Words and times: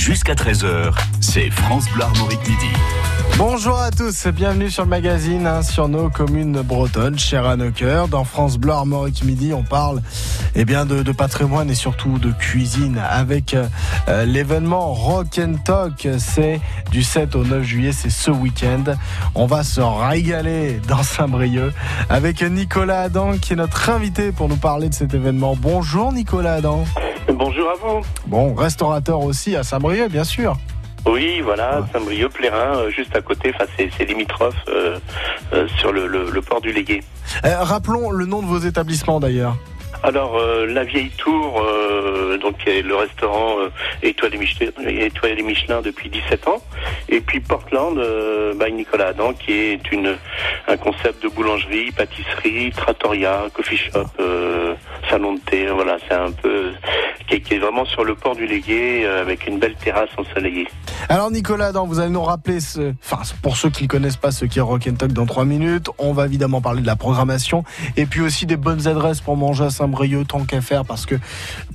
jusqu'à 0.00 0.32
13h, 0.32 0.94
c'est 1.20 1.50
France 1.50 1.84
Bleu 1.92 2.04
Armorique 2.04 2.40
Midi. 2.48 2.72
Bonjour 3.36 3.78
à 3.78 3.90
tous, 3.90 4.28
bienvenue 4.28 4.70
sur 4.70 4.84
le 4.84 4.88
magazine 4.88 5.46
hein, 5.46 5.62
sur 5.62 5.88
nos 5.88 6.08
communes 6.08 6.62
bretonnes, 6.62 7.18
chères 7.18 7.46
à 7.46 7.56
nos 7.56 7.70
cœurs. 7.70 8.08
Dans 8.08 8.24
France 8.24 8.56
Bleu 8.56 8.72
Armorique 8.72 9.22
Midi, 9.24 9.52
on 9.52 9.62
parle 9.62 10.00
eh 10.54 10.64
bien, 10.64 10.86
de, 10.86 11.02
de, 11.02 11.12
patrimoine 11.12 11.68
et 11.68 11.74
surtout 11.74 12.18
de 12.18 12.32
cuisine 12.32 12.98
avec 13.10 13.54
euh, 13.54 14.24
l'événement 14.24 14.94
Rock 14.94 15.38
and 15.38 15.56
Talk. 15.66 16.08
C'est 16.18 16.60
du 16.90 17.02
7 17.02 17.36
au 17.36 17.44
9 17.44 17.62
juillet, 17.62 17.92
c'est 17.92 18.10
ce 18.10 18.30
week-end. 18.30 18.84
On 19.34 19.44
va 19.44 19.62
se 19.62 19.82
régaler 19.82 20.80
dans 20.88 21.02
Saint-Brieuc 21.02 21.74
avec 22.08 22.42
Nicolas 22.42 23.02
Adam 23.02 23.32
qui 23.36 23.52
est 23.52 23.56
notre 23.56 23.90
invité 23.90 24.32
pour 24.32 24.48
nous 24.48 24.56
parler 24.56 24.88
de 24.88 24.94
cet 24.94 25.12
événement. 25.12 25.56
Bonjour 25.60 26.10
Nicolas 26.10 26.54
Adam. 26.54 26.84
Bonjour 27.34 27.70
à 27.70 27.74
vous. 27.74 28.00
Bon, 28.26 28.54
restaurateur 28.54 29.20
aussi 29.20 29.56
à 29.56 29.62
Saint-Brieuc, 29.62 29.89
bien 30.08 30.24
sûr. 30.24 30.56
Oui, 31.06 31.40
voilà, 31.42 31.80
Saint-Brieuc, 31.92 32.32
Plérin, 32.32 32.76
euh, 32.76 32.90
juste 32.90 33.16
à 33.16 33.22
côté, 33.22 33.52
enfin 33.54 33.64
c'est 33.76 34.04
limitrophe 34.04 34.54
euh, 34.68 34.98
euh, 35.52 35.66
sur 35.78 35.92
le, 35.92 36.06
le, 36.06 36.30
le, 36.30 36.42
port 36.42 36.60
du 36.60 36.72
Légué. 36.72 37.02
rappelons 37.42 38.10
le 38.10 38.26
nom 38.26 38.42
de 38.42 38.46
vos 38.46 38.58
établissements 38.58 39.18
d'ailleurs. 39.18 39.56
Alors 40.02 40.38
euh, 40.38 40.66
la 40.66 40.84
vieille 40.84 41.10
tour, 41.10 41.62
euh, 41.62 42.38
donc 42.38 42.56
le 42.66 42.94
restaurant 42.94 43.58
euh, 43.60 43.68
étoilé, 44.02 44.38
Michelin, 44.38 44.70
étoilé 44.86 45.42
Michelin 45.42 45.82
depuis 45.82 46.08
17 46.08 46.48
ans, 46.48 46.62
et 47.08 47.20
puis 47.20 47.40
Portland 47.40 48.00
by 48.56 48.72
Nicolas 48.72 49.08
Adam 49.08 49.34
qui 49.34 49.52
est 49.52 49.92
une 49.92 50.16
un 50.68 50.76
concept 50.76 51.22
de 51.22 51.28
boulangerie, 51.28 51.90
pâtisserie, 51.92 52.70
trattoria, 52.70 53.46
coffee 53.52 53.76
shop, 53.76 54.06
salon 55.08 55.34
de 55.34 55.40
thé. 55.40 55.66
Voilà, 55.66 55.96
c'est 56.08 56.14
un 56.14 56.30
peu 56.30 56.70
qui, 57.28 57.54
est 57.54 57.58
vraiment 57.58 57.84
sur 57.84 58.04
le 58.04 58.14
port 58.14 58.34
du 58.34 58.46
Légué 58.46 59.06
avec 59.06 59.46
une 59.46 59.58
belle 59.58 59.74
terrasse 59.74 60.10
ensoleillée. 60.16 60.66
Alors 61.08 61.30
Nicolas 61.30 61.66
Adam, 61.66 61.86
vous 61.86 62.00
allez 62.00 62.10
nous 62.10 62.22
rappeler, 62.22 62.60
ce... 62.60 62.92
enfin 63.04 63.22
pour 63.42 63.56
ceux 63.56 63.70
qui 63.70 63.84
ne 63.84 63.88
connaissent 63.88 64.16
pas 64.16 64.30
ce 64.30 64.44
qui 64.44 64.58
est 64.58 64.62
Rock 64.62 64.88
and 64.88 64.94
Talk 64.94 65.12
dans 65.12 65.26
3 65.26 65.44
minutes, 65.44 65.88
on 65.98 66.12
va 66.12 66.26
évidemment 66.26 66.60
parler 66.60 66.82
de 66.82 66.86
la 66.86 66.96
programmation 66.96 67.64
et 67.96 68.06
puis 68.06 68.20
aussi 68.20 68.46
des 68.46 68.56
bonnes 68.56 68.86
adresses 68.86 69.20
pour 69.20 69.36
manger 69.36 69.64
à 69.64 69.70
Saint-Brieuc 69.90 70.24
tant 70.24 70.44
qu'à 70.44 70.60
faire 70.60 70.84
parce 70.84 71.04
que 71.04 71.16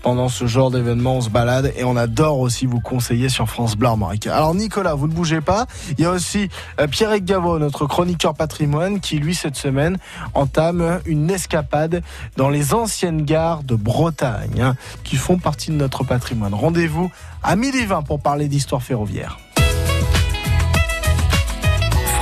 pendant 0.02 0.30
ce 0.30 0.47
genre 0.47 0.71
d'événement 0.71 1.17
on 1.17 1.21
se 1.21 1.30
balade 1.30 1.73
et 1.75 1.83
on 1.83 1.97
adore 1.97 2.39
aussi 2.39 2.66
vous 2.66 2.80
conseiller 2.80 3.30
sur 3.30 3.49
France 3.49 3.75
Bleu 3.75 3.89
Armorique. 3.89 4.27
Alors 4.27 4.55
Nicolas, 4.55 4.95
vous 4.95 5.08
ne 5.08 5.13
bougez 5.13 5.41
pas. 5.41 5.66
Il 5.97 6.03
y 6.03 6.05
a 6.05 6.11
aussi 6.11 6.49
euh, 6.80 6.88
Pierre 6.88 7.19
Gaveau, 7.19 7.59
notre 7.59 7.86
chroniqueur 7.86 8.33
patrimoine, 8.33 8.99
qui 8.99 9.17
lui 9.17 9.36
cette 9.36 9.58
semaine 9.58 9.97
entame 10.33 11.02
une 11.05 11.30
escapade 11.30 12.02
dans 12.38 12.49
les 12.49 12.73
anciennes 12.73 13.23
gares 13.23 13.63
de 13.63 13.75
Bretagne 13.75 14.61
hein, 14.61 14.75
qui 15.03 15.17
font 15.17 15.38
partie 15.38 15.71
de 15.71 15.75
notre 15.75 16.03
patrimoine. 16.03 16.53
Rendez-vous 16.53 17.11
à 17.43 17.55
midi 17.55 17.86
20 17.86 18.03
pour 18.03 18.21
parler 18.21 18.47
d'histoire 18.47 18.81
ferroviaire. 18.81 19.39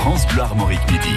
France 0.00 0.26
Bleu 0.28 0.42
Armorique 0.42 0.90
Midi. 0.90 1.16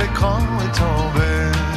sur 0.00 0.06
l'écran 0.06 0.38
est 0.38 0.78
tombé. 0.78 1.69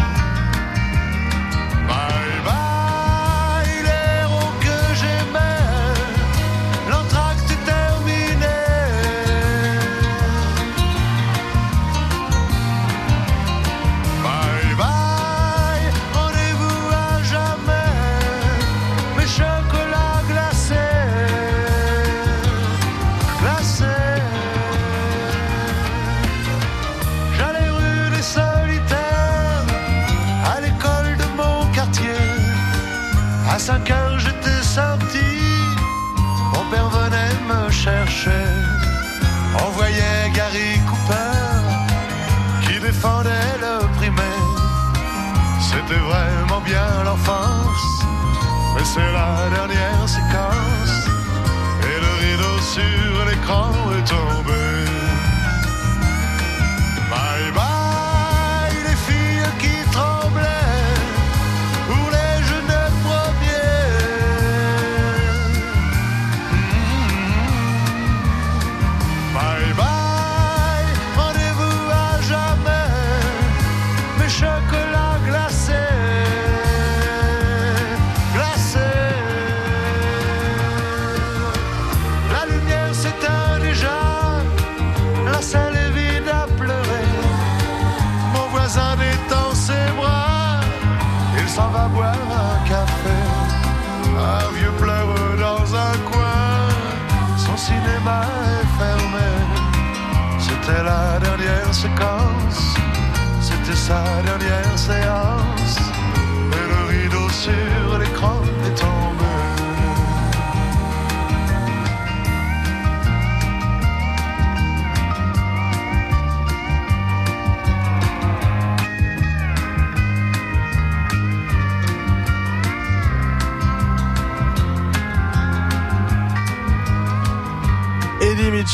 Bien 46.63 47.03
l'enfance, 47.03 48.06
mais 48.75 48.84
c'est 48.84 49.12
la 49.12 49.50
dernière 49.50 50.07
séquence. 50.07 50.62
Séquence, 101.83 102.75
c'était 103.41 103.75
sa 103.75 104.03
dernière 104.25 104.80
séance. 104.80 105.53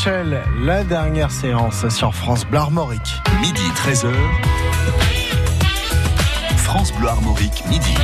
La 0.06 0.82
dernière 0.82 1.30
séance 1.30 1.86
sur 1.90 2.14
France 2.14 2.46
Bleu 2.46 2.58
Armorique. 2.58 3.20
Midi 3.42 3.68
13h, 3.76 4.10
France 6.56 6.90
Bleu 6.94 7.08
Armorique 7.08 7.62
midi. 7.68 7.94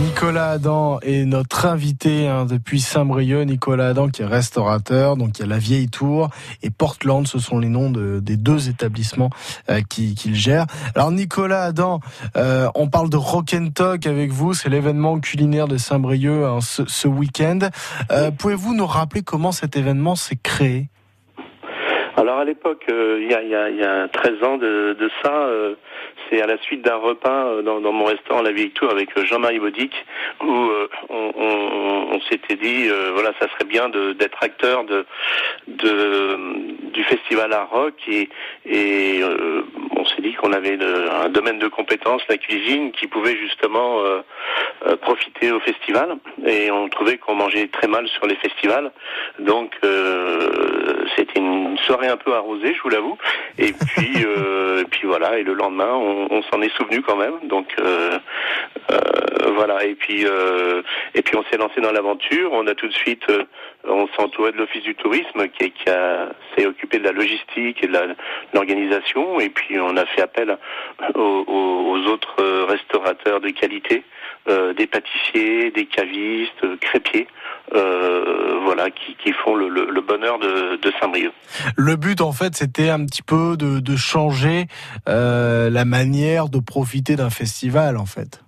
Nicolas 0.00 0.50
Adam 0.50 1.00
est 1.02 1.24
notre 1.24 1.66
invité 1.66 2.28
hein, 2.28 2.44
depuis 2.44 2.80
Saint-Brieuc. 2.80 3.44
Nicolas 3.46 3.88
Adam 3.88 4.08
qui 4.08 4.22
est 4.22 4.26
restaurateur, 4.26 5.16
donc 5.16 5.38
il 5.38 5.42
y 5.42 5.44
a 5.44 5.48
la 5.48 5.58
Vieille 5.58 5.88
Tour 5.88 6.30
et 6.62 6.70
Portland, 6.70 7.26
ce 7.26 7.38
sont 7.38 7.58
les 7.58 7.68
noms 7.68 7.90
de, 7.90 8.20
des 8.20 8.36
deux 8.36 8.68
établissements 8.68 9.30
euh, 9.70 9.80
qu'il 9.88 10.34
gère. 10.34 10.66
Alors 10.94 11.10
Nicolas 11.10 11.64
Adam, 11.64 12.00
euh, 12.36 12.68
on 12.76 12.88
parle 12.88 13.10
de 13.10 13.16
Rock 13.16 13.54
and 13.54 13.70
Talk 13.74 14.06
avec 14.06 14.30
vous, 14.30 14.54
c'est 14.54 14.68
l'événement 14.68 15.18
culinaire 15.18 15.66
de 15.66 15.76
Saint-Brieuc 15.76 16.44
hein, 16.44 16.60
ce, 16.60 16.82
ce 16.86 17.08
week-end. 17.08 17.58
Euh, 18.12 18.30
Pouvez-vous 18.30 18.74
nous 18.74 18.86
rappeler 18.86 19.22
comment 19.22 19.52
cet 19.52 19.76
événement 19.76 20.14
s'est 20.14 20.38
créé? 20.40 20.88
Alors 22.18 22.40
à 22.40 22.44
l'époque, 22.44 22.84
euh, 22.90 23.20
il 23.22 23.30
y, 23.30 23.34
a, 23.34 23.42
y, 23.42 23.76
y, 23.76 23.84
a, 23.84 24.08
13 24.08 24.42
ans 24.42 24.58
de, 24.58 24.96
de 24.98 25.10
ça, 25.22 25.32
euh, 25.32 25.76
c'est 26.28 26.40
à 26.40 26.46
la 26.46 26.58
suite 26.58 26.82
d'un 26.82 26.96
repas 26.96 27.46
euh, 27.46 27.62
dans, 27.62 27.92
mon 27.92 28.04
restaurant 28.04 28.42
La 28.42 28.52
Vieille 28.52 28.70
Tour 28.70 28.90
avec 28.90 29.18
Jean-Marie 29.24 29.58
Baudic, 29.58 29.92
où 30.42 30.70
on, 31.08 31.32
on, 31.36 32.20
s'était 32.30 32.56
dit, 32.56 32.88
voilà, 33.12 33.32
ça 33.40 33.48
serait 33.48 33.64
bien 33.64 33.88
d'être 33.88 34.42
acteur 34.42 34.84
de, 34.84 35.06
du 35.66 37.04
festival 37.04 37.52
à 37.52 37.64
rock 37.64 37.94
et, 38.08 38.28
on 39.96 40.04
s'est 40.04 40.22
dit 40.22 40.34
qu'on 40.34 40.52
avait 40.52 40.78
un 40.82 41.28
domaine 41.28 41.58
de 41.58 41.68
compétences, 41.68 42.22
la 42.28 42.38
cuisine, 42.38 42.92
qui 42.92 43.06
pouvait 43.06 43.36
justement 43.36 44.02
profiter 45.00 45.50
au 45.52 45.60
festival. 45.60 46.16
Et 46.46 46.70
on 46.70 46.88
trouvait 46.88 47.18
qu'on 47.18 47.34
mangeait 47.34 47.68
très 47.68 47.88
mal 47.88 48.06
sur 48.08 48.26
les 48.26 48.36
festivals, 48.36 48.92
donc 49.38 49.74
c'était 51.16 51.38
une 51.38 51.76
soirée 51.78 52.08
un 52.08 52.16
peu 52.16 52.34
arrosé, 52.34 52.74
je 52.74 52.82
vous 52.82 52.88
l'avoue. 52.88 53.18
Et 53.58 53.72
puis, 53.72 54.24
euh, 54.24 54.82
et 54.82 54.84
puis 54.84 55.06
voilà. 55.06 55.38
Et 55.38 55.42
le 55.42 55.54
lendemain, 55.54 55.92
on, 55.92 56.17
on 56.30 56.42
s'en 56.42 56.60
est 56.62 56.74
souvenu 56.76 57.02
quand 57.02 57.16
même. 57.16 57.38
Donc 57.44 57.68
euh, 57.80 58.18
euh, 58.90 58.96
voilà. 59.54 59.84
Et 59.84 59.94
puis, 59.94 60.24
euh, 60.26 60.82
et 61.14 61.22
puis 61.22 61.36
on 61.36 61.44
s'est 61.44 61.56
lancé 61.56 61.80
dans 61.80 61.92
l'aventure. 61.92 62.50
On 62.52 62.66
a 62.66 62.74
tout 62.74 62.88
de 62.88 62.94
suite, 62.94 63.24
on 63.84 64.06
s'est 64.08 64.22
entouré 64.22 64.52
de 64.52 64.58
l'office 64.58 64.82
du 64.82 64.94
tourisme 64.94 65.48
qui, 65.48 65.70
qui 65.70 65.84
s'est 66.56 66.66
occupé 66.66 66.98
de 66.98 67.04
la 67.04 67.12
logistique 67.12 67.82
et 67.82 67.86
de 67.86 67.98
l'organisation. 68.54 69.40
Et 69.40 69.50
puis 69.50 69.78
on 69.78 69.96
a 69.96 70.06
fait 70.06 70.22
appel 70.22 70.56
aux, 71.14 71.98
autres 72.08 72.64
restaurateurs 72.66 73.40
de 73.40 73.50
qualité. 73.50 74.02
Des 74.48 74.86
pâtissiers, 74.86 75.70
des 75.72 75.84
cavistes, 75.84 76.78
crépiers, 76.80 77.26
euh, 77.26 77.47
voilà, 78.64 78.90
qui, 78.90 79.16
qui 79.16 79.32
font 79.32 79.54
le, 79.54 79.68
le, 79.68 79.86
le, 79.90 80.00
bonheur 80.00 80.38
de, 80.38 80.76
de 80.76 80.92
Saint-Brieuc. 81.00 81.32
Le 81.76 81.96
but, 81.96 82.20
en 82.20 82.32
fait, 82.32 82.54
c'était 82.54 82.90
un 82.90 83.04
petit 83.04 83.22
peu 83.22 83.56
de, 83.56 83.80
de 83.80 83.96
changer 83.96 84.66
euh, 85.08 85.70
la 85.70 85.84
manière 85.84 86.48
de 86.48 86.58
profiter 86.58 87.16
d'un 87.16 87.30
festival, 87.30 87.96
en 87.96 88.06
fait. 88.06 88.42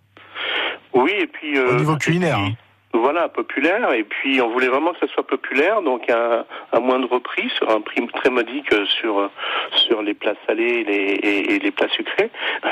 Oui, 0.93 1.13
et 1.17 1.27
puis 1.27 1.59
au 1.59 1.75
niveau 1.75 1.97
culinaire. 1.97 2.37
Puis, 2.37 2.53
hein. 2.53 2.57
Voilà, 2.93 3.29
populaire. 3.29 3.93
Et 3.93 4.03
puis, 4.03 4.41
on 4.41 4.51
voulait 4.51 4.67
vraiment 4.67 4.93
que 4.93 4.99
ça 4.99 5.13
soit 5.15 5.25
populaire, 5.27 5.81
donc 5.81 6.11
à, 6.11 6.45
à 6.73 6.81
moindre 6.81 7.21
prix, 7.21 7.49
sur 7.57 7.71
un 7.71 7.81
prix 7.81 8.05
très 8.09 8.31
modique 8.31 8.67
sur 9.01 9.31
sur 9.77 10.03
les 10.03 10.13
plats 10.13 10.35
salés 10.45 10.81
et 10.81 10.85
les, 10.85 11.13
et, 11.23 11.55
et 11.55 11.59
les 11.61 11.71
plats 11.71 11.89
sucrés. 11.91 12.31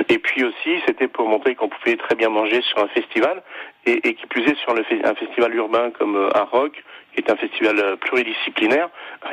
Et 0.09 0.19
puis 0.19 0.43
aussi, 0.43 0.83
c'était 0.87 1.07
pour 1.07 1.29
montrer 1.29 1.55
qu'on 1.55 1.69
pouvait 1.69 1.97
très 1.97 2.17
bien 2.17 2.31
manger 2.31 2.63
sur 2.63 2.79
un 2.79 2.89
festival, 2.89 3.43
et, 3.87 4.09
et 4.09 4.15
qui 4.15 4.27
plus 4.27 4.43
est 4.43 4.59
sur 4.59 4.75
le, 4.75 4.85
un 5.05 5.15
festival 5.15 5.55
urbain 5.55 5.91
comme 5.91 6.17
euh, 6.17 6.37
à 6.37 6.43
Rock, 6.45 6.83
qui 7.15 7.21
est 7.21 7.31
un 7.31 7.37
festival 7.37 7.79
euh, 7.79 7.97
pluridisciplinaire 7.97 8.89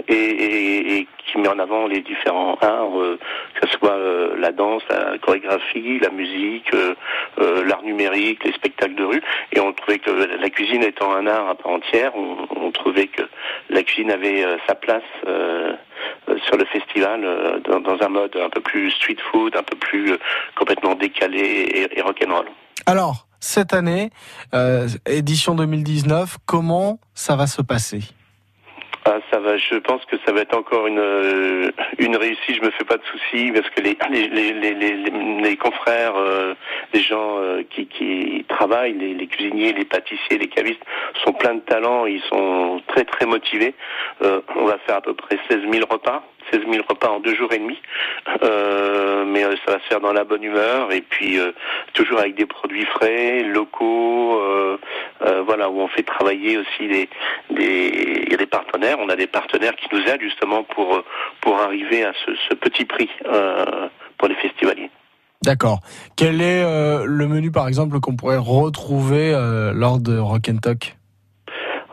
et, 0.08 0.14
et, 0.14 0.98
et, 0.98 1.08
qui 1.26 1.38
met 1.38 1.48
en 1.48 1.60
avant 1.60 1.88
les 1.88 2.02
différents 2.02 2.58
arts, 2.62 3.00
euh, 3.00 3.20
que 3.54 3.68
ce 3.68 3.78
soit 3.78 3.94
euh, 3.94 4.36
la 4.38 4.52
danse, 4.52 4.84
la 4.90 5.18
chorégraphie, 5.18 6.00
la 6.00 6.10
musique, 6.10 6.74
euh, 6.74 6.96
euh 7.40 7.66
l'art 7.66 7.84
numérique, 7.84 8.44
les 8.44 8.54
spectacles 8.54 8.96
de 8.96 9.04
rue. 9.04 9.22
Et 9.52 9.60
on 9.60 9.74
trouvait 9.74 10.00
que 10.00 10.12
la 10.12 10.50
cuisine 10.50 10.84
étant 10.84 11.14
un 11.14 11.28
art 11.28 11.50
à 11.50 11.56
part 11.56 11.72
entière, 11.74 12.16
on, 12.16 12.48
on 12.56 12.72
trouvait 12.72 13.08
que 13.08 13.24
la 13.70 13.84
cuisine 13.84 14.12
avait 14.12 14.44
sa 14.68 14.76
place 14.76 15.04
sur 15.24 16.58
le 16.58 16.66
festival 16.66 17.62
dans, 17.64 17.80
dans, 17.80 18.04
un 18.04 18.10
mode 18.10 18.36
un 18.38 18.50
peu 18.50 18.62
plus 18.62 18.92
street 18.92 19.18
food, 19.32 19.56
un 19.56 19.64
peu 19.64 19.78
plus 19.78 20.14
complètement 20.56 20.96
décalé 20.96 21.40
et, 21.40 21.98
et 21.98 22.02
rock'n'roll. 22.02 22.48
Alors, 22.86 23.25
cette 23.46 23.74
année, 23.74 24.10
euh, 24.54 24.88
édition 25.06 25.56
2019, 25.56 26.38
comment 26.46 27.00
ça 27.14 27.36
va 27.36 27.46
se 27.48 27.62
passer? 27.62 28.00
Ah, 29.06 29.20
ça 29.32 29.40
va. 29.40 29.56
Je 29.58 29.76
pense 29.76 30.04
que 30.06 30.16
ça 30.26 30.32
va 30.32 30.42
être 30.42 30.58
encore 30.58 30.88
une 30.88 30.98
euh, 30.98 31.70
une 32.00 32.18
réussite. 32.18 32.56
Je 32.56 32.62
me 32.62 32.72
fais 32.72 32.86
pas 32.86 32.98
de 32.98 33.04
soucis 33.04 33.52
parce 33.52 33.70
que 33.70 33.82
les 33.82 33.96
les 34.10 34.28
les 34.28 34.74
les, 34.74 34.96
les, 35.42 35.58
confrères, 35.58 36.16
euh, 36.16 36.56
les 36.92 37.02
gens 37.02 37.38
qui 37.70 37.86
qui 37.86 38.44
travaillent, 38.50 38.98
les, 38.98 39.28
cuisiniers, 39.28 39.74
les 39.74 39.86
pâtissiers, 39.86 40.40
les 40.40 40.48
cavistes 40.48 40.82
sont 41.24 41.34
pleins 41.34 41.54
de 41.54 41.60
talent. 41.60 42.08
Ils 42.08 42.24
sont 42.24 42.82
très 42.88 43.06
très 43.06 43.28
motivés. 43.28 43.76
On 44.22 44.66
va 44.66 44.80
faire 44.88 44.96
à 44.96 45.02
peu 45.02 45.14
près 45.14 45.38
16 45.52 45.70
000 45.72 45.86
repas 45.88 46.24
16 46.52 46.62
000 46.70 46.84
repas 46.88 47.10
en 47.10 47.20
deux 47.20 47.36
jours 47.36 47.52
et 47.54 47.60
demi. 47.60 47.78
Euh, 48.44 49.26
mais 49.26 49.42
ça 49.42 49.74
va 49.74 49.80
se 49.80 49.86
faire 49.88 50.00
dans 50.00 50.14
la 50.14 50.24
bonne 50.24 50.44
humeur 50.44 50.92
et 50.92 51.02
puis 51.02 51.40
euh, 51.40 51.52
toujours 51.94 52.20
avec 52.20 52.36
des 52.36 52.46
produits 52.46 52.86
frais, 52.86 53.44
locaux, 53.44 54.40
euh, 54.40 54.78
euh 55.22 55.44
voilà, 55.46 55.70
où 55.70 55.80
on 55.80 55.88
fait 55.88 56.04
travailler 56.04 56.58
aussi 56.58 56.88
des, 56.88 57.10
des, 57.52 58.24
il 58.26 58.32
y 58.32 58.34
a 58.34 58.38
des 58.38 58.46
partenaires. 58.46 58.98
On 59.00 59.10
a 59.10 59.16
des 59.16 59.28
partenaires 59.28 59.76
qui 59.76 59.88
nous 59.94 60.02
aident 60.02 60.22
justement 60.22 60.64
pour, 60.64 61.04
pour 61.42 61.60
arriver 61.60 62.04
à 62.04 62.14
ce, 62.26 62.32
ce 62.50 62.56
petit 62.56 62.86
prix 62.86 63.10
euh, 63.26 63.88
pour 64.18 64.28
les 64.28 64.36
festivaliers. 64.36 64.90
D'accord. 65.44 65.80
Quel 66.16 66.42
est 66.42 66.64
le 66.64 67.28
menu, 67.28 67.52
par 67.52 67.68
exemple, 67.68 68.00
qu'on 68.00 68.16
pourrait 68.16 68.38
retrouver 68.38 69.32
lors 69.76 70.00
de 70.00 70.18
Rock 70.18 70.50
and 70.50 70.58
Talk? 70.58 70.96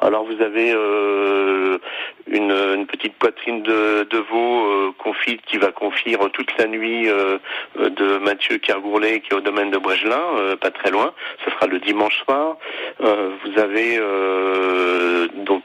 Alors 0.02 0.25
vous 0.25 0.43
avez 0.43 0.72
euh, 0.75 1.78
une, 2.27 2.51
une, 2.51 2.87
petite 2.87 3.15
poitrine 3.15 3.63
de, 3.63 4.07
de 4.11 4.19
veau 4.19 4.67
euh, 4.67 4.93
confite 4.99 5.43
qui 5.43 5.59
va 5.59 5.73
confire 5.73 6.21
toute 6.33 6.57
la 6.59 6.67
nuit 6.67 7.09
euh, 7.09 7.39
de 7.77 8.19
Mathieu 8.19 8.59
Kergourlet 8.59 9.21
qui 9.21 9.33
est 9.33 9.37
au 9.37 9.41
domaine 9.41 9.71
de 9.71 9.79
Bregelin, 9.79 10.23
euh, 10.39 10.57
pas 10.57 10.71
très 10.71 10.91
loin. 10.91 11.13
Ce 11.45 11.51
sera 11.51 11.67
le 11.67 11.79
dimanche 11.79 12.17
soir. 12.25 12.57
Euh, 13.01 13.31
vous 13.45 13.59
avez 13.59 13.99
donc 15.45 15.65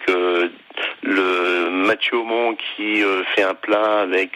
le 1.03 1.69
Mathieu 1.69 2.17
Aumont 2.17 2.55
qui 2.55 3.03
fait 3.35 3.43
un 3.43 3.53
plat 3.53 4.01
avec 4.01 4.31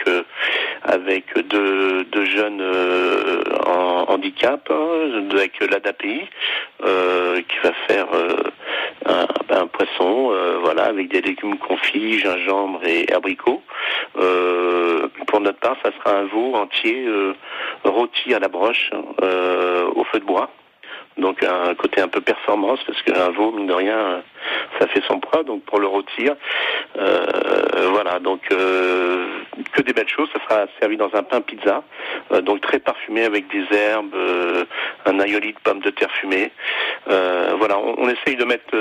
avec 0.84 1.26
deux, 1.48 2.04
deux 2.06 2.26
jeunes 2.26 2.62
en 3.66 4.06
handicap, 4.08 4.70
hein, 4.72 5.28
avec 5.32 5.60
l'ADAPI, 5.60 6.22
qui 6.80 7.58
va 7.64 7.74
faire 7.88 8.08
un, 9.06 9.26
un 9.50 9.68
poisson, 9.68 10.32
euh, 10.32 10.58
voilà, 10.62 10.86
avec 10.86 11.10
des 11.10 11.22
légumes 11.22 11.58
confits, 11.58 12.20
gingembre 12.20 12.82
et 12.86 13.12
abricots. 13.14 13.62
Euh, 14.18 15.08
pour 15.28 15.40
notre 15.40 15.60
part, 15.60 15.78
ça 15.84 15.92
sera 15.98 16.18
un 16.18 16.26
veau 16.26 16.56
entier 16.56 17.06
euh, 17.08 17.34
rôti 17.84 18.34
à 18.34 18.40
la 18.40 18.48
broche 18.48 18.92
euh, 19.22 19.90
au 19.96 20.04
feu 20.06 20.20
de 20.20 20.26
bois. 20.26 20.50
Donc 21.18 21.44
un 21.44 21.76
côté 21.76 22.02
un 22.02 22.08
peu 22.08 22.22
performance 22.22 22.80
parce 22.86 23.02
qu'un 23.04 23.30
veau 23.32 23.52
mine 23.52 23.68
de 23.68 23.74
rien 23.74 24.24
ça 24.80 24.88
fait 24.88 25.02
son 25.08 25.20
poids 25.20 25.44
donc 25.44 25.64
pour 25.64 25.80
le 25.80 25.88
rôtir 25.88 26.36
euh, 26.98 27.26
voilà. 27.92 28.20
Donc 28.20 28.42
euh, 28.52 29.28
que 29.74 29.82
des 29.82 29.92
belles 29.92 30.08
choses 30.08 30.30
ça 30.34 30.40
sera 30.44 30.66
servi 30.80 30.96
dans 30.96 31.14
un 31.14 31.24
pain 31.24 31.42
pizza 31.42 31.84
euh, 32.32 32.42
donc 32.42 32.62
très 32.62 32.80
parfumé 32.80 33.26
avec 33.26 33.48
des 33.50 33.66
herbes 33.76 34.16
un 35.06 35.20
aioli 35.20 35.54
de 35.54 35.60
pommes 35.64 35.82
de 35.82 35.90
terre 35.90 36.12
fumées 36.12 36.52
voilà 37.06 37.78
on, 37.78 37.96
on, 37.98 38.10
essaye 38.10 38.38
de 38.38 38.46
mettre 38.46 38.76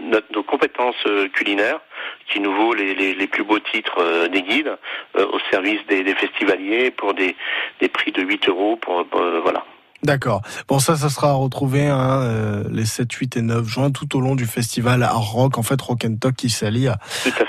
notre, 0.00 0.32
nos 0.32 0.42
compétences 0.44 1.04
culinaires 1.34 1.80
qui 2.28 2.38
nous 2.40 2.52
vaut 2.52 2.74
les, 2.74 2.94
les, 2.94 3.14
les 3.14 3.26
plus 3.26 3.42
beaux 3.42 3.58
titres 3.58 4.28
des 4.28 4.42
guides 4.42 4.76
au 5.16 5.38
service 5.50 5.80
des, 5.88 6.04
des, 6.04 6.14
festivaliers 6.14 6.90
pour 6.92 7.14
des, 7.14 7.34
des 7.80 7.88
prix 7.88 8.12
de 8.12 8.22
8 8.22 8.48
euros 8.48 8.76
pour, 8.76 9.04
pour 9.06 9.22
voilà 9.42 9.64
D'accord. 10.04 10.42
Bon, 10.66 10.80
ça, 10.80 10.96
ça 10.96 11.08
sera 11.08 11.32
retrouvé 11.34 11.86
hein, 11.86 12.22
euh, 12.22 12.64
les 12.72 12.86
7, 12.86 13.12
8 13.12 13.36
et 13.36 13.42
9 13.42 13.68
juin 13.68 13.92
tout 13.92 14.16
au 14.16 14.20
long 14.20 14.34
du 14.34 14.46
festival 14.46 15.04
Art 15.04 15.30
Rock, 15.30 15.58
en 15.58 15.62
fait, 15.62 15.80
Rock 15.80 16.04
and 16.04 16.16
Talk 16.16 16.34
qui 16.34 16.50
s'allie 16.50 16.88
à, 16.88 16.98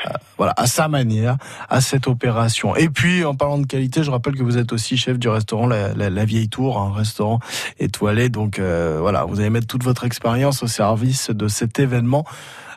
à, 0.05 0.19
voilà, 0.37 0.53
à 0.55 0.67
sa 0.67 0.87
manière 0.87 1.37
à 1.69 1.81
cette 1.81 2.07
opération. 2.07 2.75
Et 2.75 2.89
puis, 2.89 3.25
en 3.25 3.33
parlant 3.33 3.57
de 3.57 3.65
qualité, 3.65 4.03
je 4.03 4.11
rappelle 4.11 4.35
que 4.35 4.43
vous 4.43 4.59
êtes 4.59 4.71
aussi 4.71 4.97
chef 4.97 5.17
du 5.17 5.29
restaurant 5.29 5.65
La, 5.65 5.95
la, 5.95 6.11
la 6.11 6.25
Vieille 6.25 6.49
Tour, 6.49 6.77
un 6.77 6.93
restaurant 6.93 7.39
étoilé. 7.79 8.29
Donc, 8.29 8.59
euh, 8.59 8.99
voilà, 9.01 9.25
vous 9.25 9.39
allez 9.39 9.49
mettre 9.49 9.67
toute 9.67 9.83
votre 9.83 10.03
expérience 10.03 10.61
au 10.61 10.67
service 10.67 11.31
de 11.31 11.47
cet 11.47 11.79
événement 11.79 12.23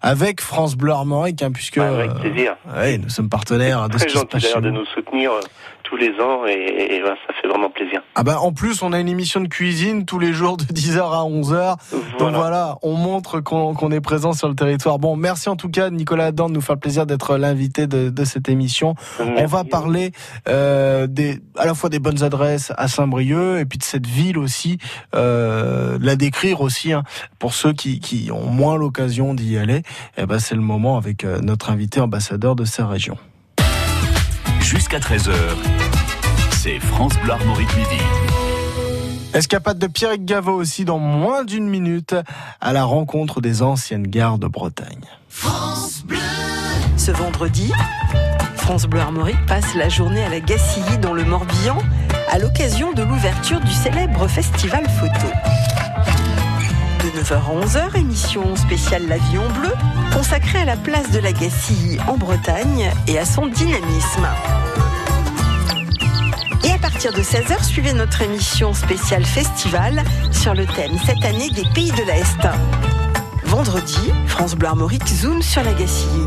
avec 0.02 0.40
France 0.40 0.76
Bleu 0.76 0.92
Armorique, 0.92 1.42
hein, 1.42 1.50
puisque 1.52 1.78
Avec 1.78 2.12
plaisir. 2.14 2.56
euh, 2.74 2.80
ouais, 2.80 2.98
nous 2.98 3.08
sommes 3.08 3.28
partenaires 3.28 3.88
de 3.88 3.94
ce 3.98 4.04
Très 4.04 4.06
qui 4.12 4.18
se 4.18 4.24
passe 4.24 4.42
chez 4.42 4.60
de 4.60 4.70
nous. 4.70 4.84
soutenir 4.86 5.32
euh, 5.32 5.40
tous 5.82 5.96
les 5.96 6.10
ans 6.20 6.44
et, 6.48 6.96
et 6.96 7.00
voilà, 7.00 7.14
ça 7.28 7.32
fait 7.40 7.46
vraiment 7.46 7.70
plaisir. 7.70 8.02
Ah 8.16 8.24
bah 8.24 8.40
en 8.40 8.52
plus, 8.52 8.82
on 8.82 8.92
a 8.92 8.98
une 8.98 9.08
émission 9.08 9.40
de 9.40 9.46
cuisine 9.46 10.04
tous 10.04 10.18
les 10.18 10.32
jours 10.32 10.56
de 10.56 10.64
10h 10.64 10.98
à 10.98 11.22
11h. 11.28 11.76
Donc 12.18 12.34
voilà, 12.34 12.76
on 12.82 12.94
montre 12.94 13.38
qu'on 13.40 13.90
est 13.92 14.00
présent 14.00 14.32
sur 14.32 14.48
le 14.48 14.54
territoire. 14.56 14.98
Bon, 14.98 15.14
merci 15.14 15.48
en 15.48 15.54
tout 15.54 15.68
cas 15.68 15.90
Nicolas 15.90 16.26
Adam 16.26 16.48
de 16.48 16.54
nous 16.54 16.60
faire 16.60 16.76
plaisir 16.78 17.06
d'être 17.06 17.36
l'invité 17.36 17.86
de, 17.86 18.10
de 18.10 18.24
cette 18.24 18.48
émission. 18.48 18.94
On 19.20 19.46
va 19.46 19.62
parler 19.62 20.10
euh, 20.48 21.06
des, 21.06 21.38
à 21.56 21.66
la 21.66 21.74
fois 21.74 21.88
des 21.88 22.00
bonnes 22.00 22.24
adresses 22.24 22.72
à 22.76 22.88
Saint-Brieuc 22.88 23.60
et 23.60 23.64
puis 23.64 23.78
de 23.78 23.84
cette 23.84 24.06
ville 24.08 24.38
aussi, 24.38 24.78
euh, 25.14 25.98
la 26.00 26.16
décrire 26.16 26.62
aussi 26.62 26.92
hein, 26.92 27.04
pour 27.38 27.54
ceux 27.54 27.72
qui, 27.72 28.00
qui 28.00 28.30
ont 28.32 28.46
moins 28.50 28.76
l'occasion 28.76 29.34
d'y 29.34 29.56
aller. 29.56 29.82
Et 30.16 30.26
ben 30.26 30.38
c'est 30.38 30.55
le 30.55 30.61
moment 30.61 30.97
avec 30.97 31.25
euh, 31.25 31.40
notre 31.40 31.71
invité 31.71 32.00
ambassadeur 32.00 32.57
de 32.57 32.64
sa 32.64 32.87
région. 32.87 33.16
Jusqu'à 34.61 34.99
13h, 34.99 35.33
c'est 36.52 36.78
France 36.81 37.14
Bleu 37.23 37.33
Armorique 37.33 37.75
Midi. 37.76 38.02
Escapade 39.35 39.78
de 39.78 39.87
Pierrick 39.87 40.25
Gaveau 40.25 40.55
aussi 40.55 40.85
dans 40.85 40.99
moins 40.99 41.45
d'une 41.45 41.69
minute 41.69 42.14
à 42.61 42.73
la 42.73 42.85
rencontre 42.85 43.40
des 43.40 43.62
anciennes 43.62 44.07
gares 44.07 44.38
de 44.38 44.47
Bretagne. 44.47 45.05
Ce 46.97 47.11
vendredi, 47.11 47.71
France 48.57 48.87
Bleu 48.87 49.00
Armorique 49.00 49.45
passe 49.47 49.75
la 49.75 49.88
journée 49.88 50.25
à 50.25 50.28
la 50.28 50.40
Gacilly 50.40 50.99
dans 50.99 51.12
le 51.12 51.25
Morbihan 51.25 51.78
à 52.31 52.38
l'occasion 52.38 52.93
de 52.93 53.02
l'ouverture 53.02 53.61
du 53.61 53.73
célèbre 53.73 54.26
festival 54.26 54.88
photo. 54.88 55.28
De 57.16 57.23
9h 57.23 57.35
à 57.35 57.66
11h, 57.66 57.96
émission 57.96 58.56
spéciale 58.56 59.06
La 59.08 59.16
vie 59.16 59.38
en 59.38 59.49
bleu, 59.58 59.73
consacrée 60.12 60.58
à 60.58 60.64
la 60.66 60.76
place 60.76 61.11
de 61.12 61.18
la 61.18 61.32
Gacilly 61.32 61.99
en 62.08 62.18
Bretagne 62.18 62.90
et 63.06 63.18
à 63.18 63.25
son 63.25 63.46
dynamisme. 63.46 64.28
Et 66.62 66.73
à 66.73 66.78
partir 66.78 67.14
de 67.14 67.23
16h, 67.23 67.64
suivez 67.64 67.94
notre 67.94 68.20
émission 68.20 68.75
spéciale 68.75 69.25
festival 69.25 70.04
sur 70.30 70.52
le 70.52 70.66
thème 70.66 70.99
cette 71.06 71.25
année 71.25 71.49
des 71.49 71.64
pays 71.75 71.92
de 71.92 72.02
l'Est. 72.02 72.46
Vendredi, 73.44 74.12
France 74.26 74.54
Bleu 74.54 74.68
Armorique 74.68 75.06
zoom 75.06 75.40
sur 75.40 75.62
la 75.62 75.73
Gacilly. 75.73 76.26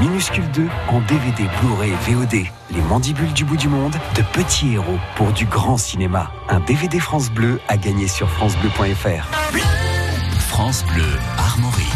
Minuscule 0.00 0.50
2 0.52 0.68
en 0.88 1.00
DVD, 1.00 1.44
Blu-ray 1.60 1.90
et 1.90 2.12
VOD. 2.12 2.46
Les 2.70 2.80
mandibules 2.88 3.32
du 3.32 3.44
bout 3.44 3.56
du 3.56 3.68
monde, 3.68 3.94
de 4.16 4.22
petits 4.32 4.72
héros 4.72 4.98
pour 5.16 5.32
du 5.32 5.46
grand 5.46 5.76
cinéma. 5.76 6.30
Un 6.48 6.60
DVD 6.60 6.98
France 6.98 7.30
Bleu 7.30 7.60
à 7.68 7.76
gagner 7.76 8.08
sur 8.08 8.30
francebleu.fr. 8.30 9.28
France 10.38 10.84
Bleu 10.92 11.04
Armorique. 11.38 11.86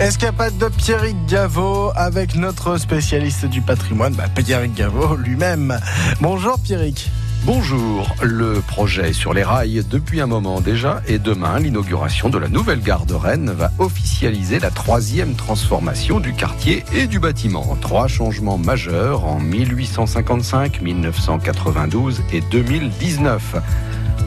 Escapade 0.00 0.56
de 0.58 0.68
Pierrick 0.68 1.16
Gaveau 1.26 1.90
avec 1.96 2.36
notre 2.36 2.76
spécialiste 2.78 3.46
du 3.46 3.62
patrimoine, 3.62 4.14
bah, 4.14 4.28
Pierrick 4.28 4.74
Gaveau 4.74 5.16
lui-même. 5.16 5.78
Bonjour 6.20 6.56
Pierrick. 6.60 7.10
Bonjour, 7.44 8.14
le 8.22 8.60
projet 8.60 9.10
est 9.10 9.12
sur 9.12 9.32
les 9.32 9.42
rails 9.42 9.82
depuis 9.88 10.20
un 10.20 10.26
moment 10.26 10.60
déjà 10.60 11.00
et 11.06 11.18
demain 11.18 11.58
l'inauguration 11.60 12.28
de 12.28 12.36
la 12.36 12.48
nouvelle 12.48 12.80
gare 12.80 13.06
de 13.06 13.14
Rennes 13.14 13.50
va 13.50 13.70
officialiser 13.78 14.58
la 14.58 14.70
troisième 14.70 15.34
transformation 15.34 16.20
du 16.20 16.34
quartier 16.34 16.84
et 16.94 17.06
du 17.06 17.20
bâtiment. 17.20 17.76
Trois 17.80 18.06
changements 18.06 18.58
majeurs 18.58 19.24
en 19.24 19.38
1855, 19.40 20.82
1992 20.82 22.22
et 22.32 22.40
2019. 22.40 23.56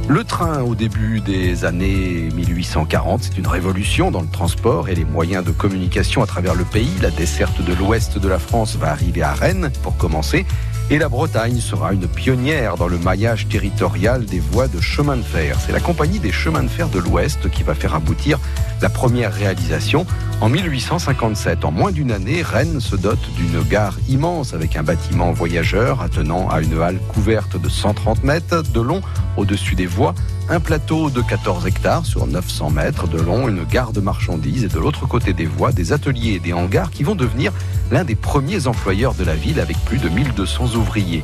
Le 0.08 0.24
train 0.24 0.62
au 0.62 0.74
début 0.74 1.22
des 1.22 1.64
années 1.64 2.30
1840, 2.34 3.24
c'est 3.24 3.38
une 3.38 3.48
révolution 3.48 4.10
dans 4.10 4.22
le 4.22 4.28
transport 4.28 4.90
et 4.90 4.96
les 4.96 5.06
moyens 5.06 5.46
de 5.46 5.52
communication 5.52 6.24
à 6.24 6.26
travers 6.26 6.56
le 6.56 6.64
pays. 6.64 6.92
La 7.02 7.12
desserte 7.12 7.62
de 7.62 7.74
l'ouest 7.74 8.18
de 8.18 8.28
la 8.28 8.40
France 8.40 8.76
va 8.78 8.90
arriver 8.92 9.22
à 9.22 9.34
Rennes 9.34 9.70
pour 9.84 9.96
commencer. 9.98 10.46
Et 10.92 10.98
la 10.98 11.08
Bretagne 11.08 11.62
sera 11.62 11.94
une 11.94 12.06
pionnière 12.06 12.76
dans 12.76 12.90
le 12.90 12.98
maillage 12.98 13.48
territorial 13.48 14.26
des 14.26 14.42
voies 14.42 14.68
de 14.68 14.82
chemin 14.82 15.16
de 15.16 15.22
fer. 15.22 15.58
C'est 15.66 15.72
la 15.72 15.80
compagnie 15.80 16.20
des 16.20 16.34
chemins 16.34 16.64
de 16.64 16.68
fer 16.68 16.90
de 16.90 17.00
l'Ouest 17.00 17.50
qui 17.50 17.64
va 17.64 17.76
faire 17.76 17.96
aboutir 17.96 18.42
la 18.82 18.90
première 18.90 19.34
réalisation 19.34 20.06
en 20.42 20.50
1857. 20.50 21.64
En 21.64 21.72
moins 21.72 21.94
d'une 21.94 22.12
année, 22.12 22.42
Rennes 22.42 22.82
se 22.82 22.98
dote 22.98 23.26
d'une 23.38 23.64
gare 23.70 23.98
immense 24.10 24.54
avec 24.54 24.76
un 24.76 24.84
bâtiment 24.84 25.32
voyageur 25.32 26.02
attenant 26.02 26.50
à 26.50 26.60
une 26.60 26.82
halle 26.82 27.00
couverte 27.08 27.56
de 27.56 27.70
130 27.70 28.26
mètres 28.26 28.62
de 28.62 28.82
long 28.82 29.00
au-dessus 29.38 29.76
des 29.76 29.86
voies, 29.86 30.14
un 30.52 30.60
plateau 30.60 31.10
de 31.10 31.22
14 31.22 31.66
hectares 31.66 32.06
sur 32.06 32.28
900 32.28 32.72
mètres 32.72 33.08
de 33.08 33.18
long, 33.18 33.48
une 33.48 33.64
gare 33.64 33.94
de 33.94 34.02
marchandises 34.02 34.66
et 34.66 34.68
de 34.68 34.80
l'autre 34.80 35.08
côté 35.08 35.32
des 35.32 35.46
voies, 35.46 35.72
des 35.72 35.94
ateliers 35.94 36.34
et 36.34 36.40
des 36.40 36.52
hangars 36.52 36.92
qui 36.92 37.04
vont 37.04 37.16
devenir 37.16 37.54
l'un 37.90 38.04
des 38.04 38.16
premiers 38.16 38.68
employeurs 38.68 39.14
de 39.14 39.24
la 39.24 39.34
ville 39.34 39.62
avec 39.62 39.78
plus 39.86 39.98
de 39.98 40.10
1200 40.10 40.76
ouvriers. 40.76 41.24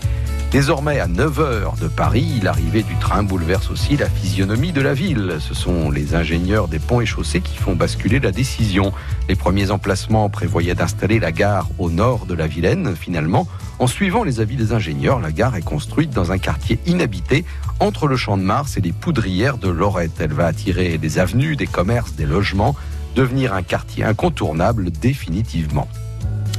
Désormais 0.52 1.02
à 1.02 1.08
9 1.08 1.40
heures 1.42 1.76
de 1.76 1.90
Paris, 1.90 2.40
l'arrivée 2.42 2.82
du 2.82 2.96
train 2.96 3.22
bouleverse 3.22 3.70
aussi 3.70 3.98
la 3.98 4.10
physionomie 4.10 4.72
de 4.72 4.80
la 4.80 4.94
ville. 4.94 5.36
Ce 5.42 5.54
sont 5.54 5.92
les 5.92 6.16
ingénieurs 6.16 6.70
des 6.70 6.80
ponts 6.80 7.02
et 7.02 7.06
chaussées 7.06 7.42
qui 7.42 7.58
font 7.58 7.76
basculer 7.76 8.22
la 8.22 8.32
décision. 8.32 8.94
Les 9.28 9.36
premiers 9.36 9.72
emplacements 9.72 10.30
prévoyaient 10.30 10.74
d'installer 10.74 11.20
la 11.20 11.34
gare 11.34 11.68
au 11.80 11.90
nord 11.90 12.26
de 12.26 12.34
la 12.34 12.48
Vilaine. 12.48 12.96
Finalement, 12.96 13.46
en 13.80 13.88
suivant 13.88 14.24
les 14.24 14.40
avis 14.40 14.56
des 14.56 14.72
ingénieurs, 14.72 15.20
la 15.20 15.34
gare 15.34 15.58
est 15.58 15.62
construite 15.62 16.12
dans 16.12 16.32
un 16.32 16.38
quartier 16.38 16.80
inhabité 16.86 17.44
entre 17.82 18.08
le 18.08 18.16
Champ 18.16 18.38
de 18.38 18.44
Mars 18.44 18.78
et 18.78 18.82
les 18.82 18.94
poudrières 18.94 19.58
de 19.58 19.68
Lorette. 19.68 20.22
Elle 20.22 20.34
va 20.34 20.46
attirer 20.46 20.98
des 20.98 21.20
avenues, 21.20 21.58
des 21.58 21.68
commerces, 21.68 22.14
des 22.14 22.26
logements, 22.26 22.74
devenir 23.16 23.54
un 23.54 23.64
quartier 23.64 24.06
incontournable 24.06 24.92
définitivement. 24.92 25.90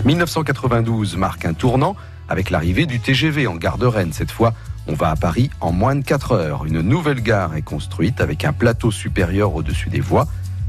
1992 0.05 1.17
marque 1.17 1.47
un 1.47 1.55
tournant 1.55 1.97
avec 2.29 2.51
l'arrivée 2.51 2.87
du 2.87 3.01
TGV 3.01 3.47
en 3.47 3.57
gare 3.57 3.79
de 3.79 3.87
Rennes. 3.87 4.13
Cette 4.13 4.31
fois, 4.31 4.55
on 4.87 4.95
va 4.95 5.11
à 5.11 5.17
Paris 5.17 5.51
en 5.61 5.73
moins 5.73 5.95
de 5.95 6.05
4 6.05 6.33
heures. 6.33 6.65
Une 6.67 6.81
nouvelle 6.81 7.21
gare 7.21 7.55
est 7.57 7.63
construite 7.63 8.21
avec 8.21 8.45
un 8.45 8.53
plateau 8.53 8.91
supérieur 8.91 9.55
au-dessus 9.55 9.91
des 9.91 10.01
voies. 10.01 10.27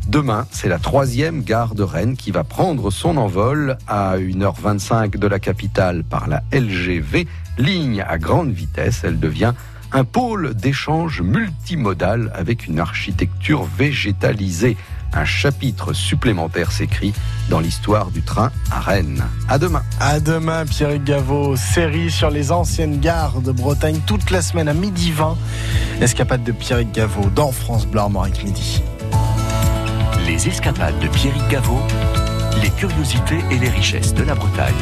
Demain, 0.07 0.47
c'est 0.51 0.69
la 0.69 0.79
troisième 0.79 1.43
gare 1.43 1.75
de 1.75 1.83
Rennes 1.83 2.17
qui 2.17 2.31
va 2.31 2.43
prendre 2.43 2.89
son 2.89 3.17
envol 3.17 3.77
à 3.87 4.17
1h25 4.17 5.17
de 5.17 5.27
la 5.27 5.39
capitale 5.39 6.03
par 6.03 6.27
la 6.27 6.41
LGV, 6.51 7.27
ligne 7.57 8.03
à 8.07 8.17
grande 8.17 8.51
vitesse. 8.51 9.01
Elle 9.03 9.19
devient 9.19 9.53
un 9.91 10.03
pôle 10.03 10.53
d'échange 10.55 11.21
multimodal 11.21 12.31
avec 12.35 12.67
une 12.67 12.79
architecture 12.79 13.63
végétalisée. 13.63 14.77
Un 15.13 15.25
chapitre 15.25 15.93
supplémentaire 15.93 16.71
s'écrit 16.71 17.13
dans 17.49 17.59
l'histoire 17.59 18.11
du 18.11 18.21
train 18.21 18.51
à 18.71 18.79
Rennes. 18.79 19.23
À 19.47 19.57
demain. 19.57 19.83
À 19.99 20.19
demain, 20.19 20.65
Pierrick 20.65 21.03
Gaveau, 21.03 21.55
série 21.55 22.11
sur 22.11 22.29
les 22.29 22.51
anciennes 22.51 22.99
gares 22.99 23.41
de 23.41 23.51
Bretagne 23.51 23.99
toute 24.05 24.29
la 24.31 24.41
semaine 24.41 24.67
à 24.67 24.73
midi 24.73 25.11
20. 25.11 25.37
Escapade 26.01 26.43
de 26.43 26.51
Pierrick 26.51 26.91
Gaveau 26.91 27.29
dans 27.35 27.51
France 27.51 27.85
Bleu 27.85 28.01
Armorique 28.01 28.43
Midi. 28.43 28.83
Les 30.27 30.47
escapades 30.47 30.99
de 30.99 31.07
Pierrick 31.07 31.47
Gaveau, 31.49 31.79
les 32.61 32.69
curiosités 32.69 33.39
et 33.49 33.57
les 33.57 33.69
richesses 33.69 34.13
de 34.13 34.23
la 34.23 34.35
Bretagne, 34.35 34.73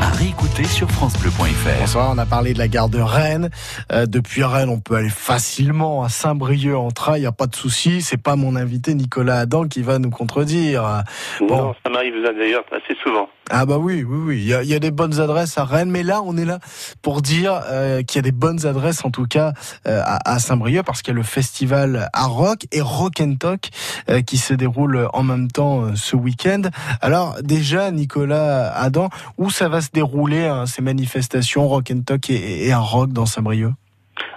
à 0.00 0.08
réécouter 0.10 0.64
sur 0.64 0.90
francebleu.fr. 0.90 1.80
Bonsoir, 1.80 2.12
on 2.14 2.18
a 2.18 2.26
parlé 2.26 2.54
de 2.54 2.58
la 2.58 2.68
gare 2.68 2.88
de 2.88 3.00
Rennes. 3.00 3.50
Euh, 3.92 4.06
depuis 4.06 4.42
Rennes, 4.42 4.68
on 4.70 4.80
peut 4.80 4.94
aller 4.94 5.10
facilement 5.10 6.02
à 6.02 6.08
Saint-Brieuc 6.08 6.76
en 6.76 6.90
train, 6.90 7.16
il 7.16 7.20
n'y 7.20 7.26
a 7.26 7.32
pas 7.32 7.46
de 7.46 7.54
souci. 7.54 8.00
C'est 8.02 8.22
pas 8.22 8.36
mon 8.36 8.56
invité 8.56 8.94
Nicolas 8.94 9.40
Adam 9.40 9.68
qui 9.68 9.82
va 9.82 9.98
nous 9.98 10.10
contredire. 10.10 11.02
Bon. 11.40 11.56
Non, 11.56 11.74
ça 11.84 11.90
m'arrive 11.90 12.14
d'ailleurs 12.22 12.64
assez 12.72 12.98
souvent. 13.02 13.28
Ah 13.52 13.66
bah 13.66 13.78
oui, 13.78 14.04
oui, 14.04 14.18
oui. 14.26 14.38
Il 14.38 14.46
y, 14.46 14.54
a, 14.54 14.62
il 14.62 14.68
y 14.68 14.74
a 14.74 14.78
des 14.78 14.92
bonnes 14.92 15.18
adresses 15.18 15.58
à 15.58 15.64
Rennes, 15.64 15.90
mais 15.90 16.04
là, 16.04 16.22
on 16.24 16.36
est 16.36 16.44
là 16.44 16.60
pour 17.02 17.20
dire 17.20 17.60
euh, 17.66 18.02
qu'il 18.02 18.18
y 18.18 18.20
a 18.20 18.22
des 18.22 18.30
bonnes 18.30 18.64
adresses, 18.64 19.04
en 19.04 19.10
tout 19.10 19.26
cas, 19.26 19.52
euh, 19.88 20.00
à, 20.04 20.34
à 20.34 20.38
Saint-Brieuc, 20.38 20.84
parce 20.84 21.02
qu'il 21.02 21.12
y 21.12 21.16
a 21.16 21.18
le 21.18 21.24
festival 21.24 22.08
à 22.12 22.26
Rock 22.26 22.66
et 22.70 22.80
Rock 22.80 23.20
and 23.20 23.34
Talk 23.40 23.70
euh, 24.08 24.22
qui 24.22 24.38
se 24.38 24.54
déroule 24.54 25.08
en 25.12 25.24
même 25.24 25.50
temps 25.50 25.82
euh, 25.82 25.92
ce 25.96 26.14
week-end. 26.14 26.62
Alors 27.00 27.36
déjà, 27.42 27.90
Nicolas 27.90 28.72
Adam, 28.72 29.08
où 29.36 29.50
ça 29.50 29.68
va 29.68 29.80
se 29.80 29.90
dérouler 29.92 30.46
hein, 30.46 30.66
ces 30.66 30.80
manifestations 30.80 31.66
Rock 31.66 31.90
and 31.92 32.02
Talk 32.06 32.30
et, 32.30 32.66
et 32.66 32.72
à 32.72 32.78
Rock 32.78 33.12
dans 33.12 33.26
Saint-Brieuc? 33.26 33.72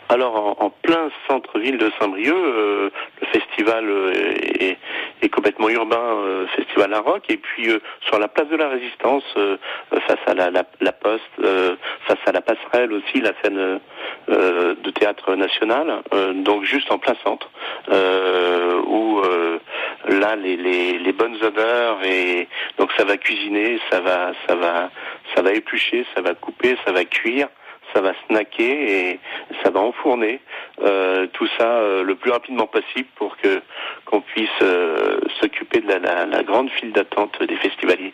Alors, 0.10 0.34
centre-ville 1.64 1.78
de 1.78 1.92
Saint-Brieuc, 2.00 2.36
euh, 2.36 2.90
le 3.22 3.28
festival 3.28 3.86
euh, 3.88 4.12
est, 5.22 5.30
complètement 5.30 5.70
urbain, 5.70 6.46
festival 6.56 6.94
à 6.94 7.00
rock, 7.00 7.24
et 7.30 7.38
puis 7.38 7.70
sur 8.08 8.20
la 8.20 8.28
place 8.28 8.48
de 8.50 8.56
la 8.56 8.70
Résistance, 8.70 9.24
face 10.08 10.20
à 10.28 10.34
la, 10.34 10.52
la, 10.52 10.92
Poste, 10.92 11.24
face 12.08 12.20
à 12.28 12.32
la 12.32 12.42
passerelle 12.42 12.94
aussi, 12.94 13.20
la 13.20 13.32
scène 13.42 13.80
de 14.28 14.90
théâtre 14.92 15.34
national, 15.36 16.04
donc 16.36 16.64
juste 16.66 16.92
en 16.92 17.00
plein 17.00 17.16
centre, 17.24 17.50
où 18.86 19.22
là 20.10 20.36
les, 20.36 21.14
bonnes 21.14 21.38
odeurs 21.42 22.04
et 22.04 22.48
donc 22.78 22.92
ça 22.98 23.06
va 23.06 23.18
cuisiner, 23.18 23.80
ça 23.90 24.02
va 24.02 24.34
ça 24.48 24.56
va 24.56 24.92
ça 25.36 25.42
va 25.42 25.52
éplucher, 25.54 26.06
ça 26.14 26.22
va 26.22 26.36
couper, 26.36 26.78
ça 26.86 26.92
va 26.92 27.06
cuire 27.06 27.48
ça 27.94 28.02
va 28.02 28.14
snacker 28.28 28.64
et 28.64 29.20
ça 29.64 29.70
va 29.70 29.80
enfourner. 29.80 30.42
Euh, 30.82 31.28
tout 31.34 31.48
ça 31.58 31.66
euh, 31.66 32.04
le 32.04 32.16
plus 32.16 32.32
rapidement 32.32 32.68
possible 32.68 33.08
pour 33.16 33.38
que 33.38 33.62
qu'on 34.06 34.22
puisse 34.22 34.50
euh, 34.62 35.20
s'occuper 35.40 35.82
de 35.82 35.88
la, 35.88 36.26
la, 36.26 36.44
grande 36.44 36.70
file 36.72 36.92
d'attente 36.92 37.42
des 37.48 37.56
festivaliers. 37.58 38.14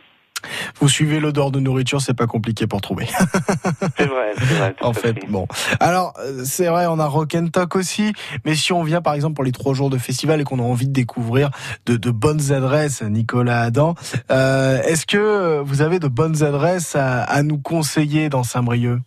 Vous 0.80 0.88
suivez 0.88 1.20
l'odeur 1.20 1.52
de 1.52 1.60
nourriture, 1.60 2.00
c'est 2.00 2.14
pas 2.14 2.28
compliqué 2.28 2.66
pour 2.66 2.80
trouver. 2.80 3.06
c'est 3.98 4.06
vrai, 4.06 4.34
c'est 4.38 4.54
vrai. 4.56 4.76
en 4.82 4.94
fait, 4.94 5.16
bon. 5.28 5.48
Alors, 5.82 6.14
c'est 6.46 6.68
vrai, 6.68 6.86
on 6.88 6.98
a 7.00 7.06
Rock 7.06 7.36
and 7.36 7.48
Talk 7.48 7.76
aussi, 7.76 8.14
mais 8.46 8.56
si 8.56 8.72
on 8.72 8.84
vient 8.84 9.02
par 9.02 9.14
exemple 9.16 9.36
pour 9.36 9.44
les 9.44 9.52
trois 9.52 9.74
jours 9.74 9.90
de 9.90 9.98
festival 9.98 10.40
et 10.40 10.46
qu'on 10.46 10.60
a 10.60 10.64
envie 10.64 10.88
de 10.88 10.94
découvrir 10.94 11.50
de, 11.86 11.98
de 11.98 12.12
bonnes 12.12 12.54
adresses, 12.54 13.02
Nicolas 13.02 13.62
Adam, 13.62 13.96
euh, 14.32 14.82
est-ce 14.84 15.06
que 15.06 15.60
vous 15.60 15.82
avez 15.82 16.00
de 16.00 16.08
bonnes 16.08 16.42
adresses 16.42 16.96
à, 16.96 17.24
à 17.24 17.44
nous 17.44 17.58
conseiller 17.58 18.30
dans 18.30 18.44
Saint-Brieuc? 18.44 19.00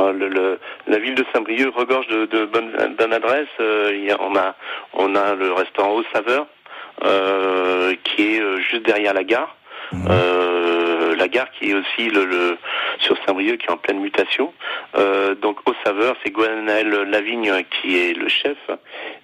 Le, 0.00 0.58
la 0.86 0.98
ville 0.98 1.14
de 1.14 1.24
Saint-Brieuc 1.32 1.72
regorge 1.74 2.06
de, 2.08 2.26
de 2.26 2.44
bonnes, 2.46 3.12
adresses. 3.12 3.46
Euh, 3.60 4.16
on 4.20 4.36
a 4.36 4.54
on 4.92 5.14
a 5.14 5.34
le 5.34 5.52
restaurant 5.52 5.92
Au 5.92 6.02
Saveur 6.12 6.46
euh, 7.04 7.94
qui 8.02 8.36
est 8.36 8.40
euh, 8.40 8.58
juste 8.60 8.84
derrière 8.84 9.14
la 9.14 9.24
gare. 9.24 9.56
Mmh. 9.92 10.06
Euh, 10.10 11.16
la 11.16 11.28
gare 11.28 11.50
qui 11.52 11.70
est 11.70 11.74
aussi 11.74 12.10
le, 12.10 12.24
le 12.24 12.58
sur 12.98 13.16
Saint-Brieuc 13.24 13.58
qui 13.58 13.66
est 13.66 13.70
en 13.70 13.76
pleine 13.76 14.00
mutation. 14.00 14.52
Donc 15.42 15.58
au 15.68 15.74
saveur, 15.84 16.16
c'est 16.22 16.30
Gwenaël 16.30 16.88
Lavigne 16.88 17.52
qui 17.70 17.98
est 17.98 18.14
le 18.14 18.28
chef 18.28 18.56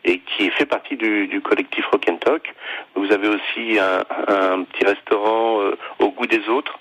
et 0.04 0.18
qui 0.18 0.50
fait 0.50 0.66
partie 0.66 0.96
du, 0.96 1.26
du 1.28 1.40
collectif 1.40 1.84
Rock 1.86 2.04
and 2.08 2.16
Talk. 2.16 2.54
Vous 2.94 3.10
avez 3.12 3.28
aussi 3.28 3.78
un, 3.78 4.04
un 4.28 4.62
petit 4.64 4.84
restaurant 4.84 5.60
au 5.98 6.08
goût 6.10 6.26
des 6.26 6.48
autres 6.48 6.78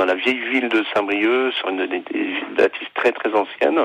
dans 0.00 0.06
la 0.06 0.14
vieille 0.14 0.40
ville 0.50 0.70
de 0.70 0.82
Saint-Brieuc 0.94 1.52
sur 1.52 1.68
une, 1.68 1.86
bâtisse 2.56 2.88
très 2.94 3.12
très 3.12 3.30
ancienne. 3.34 3.78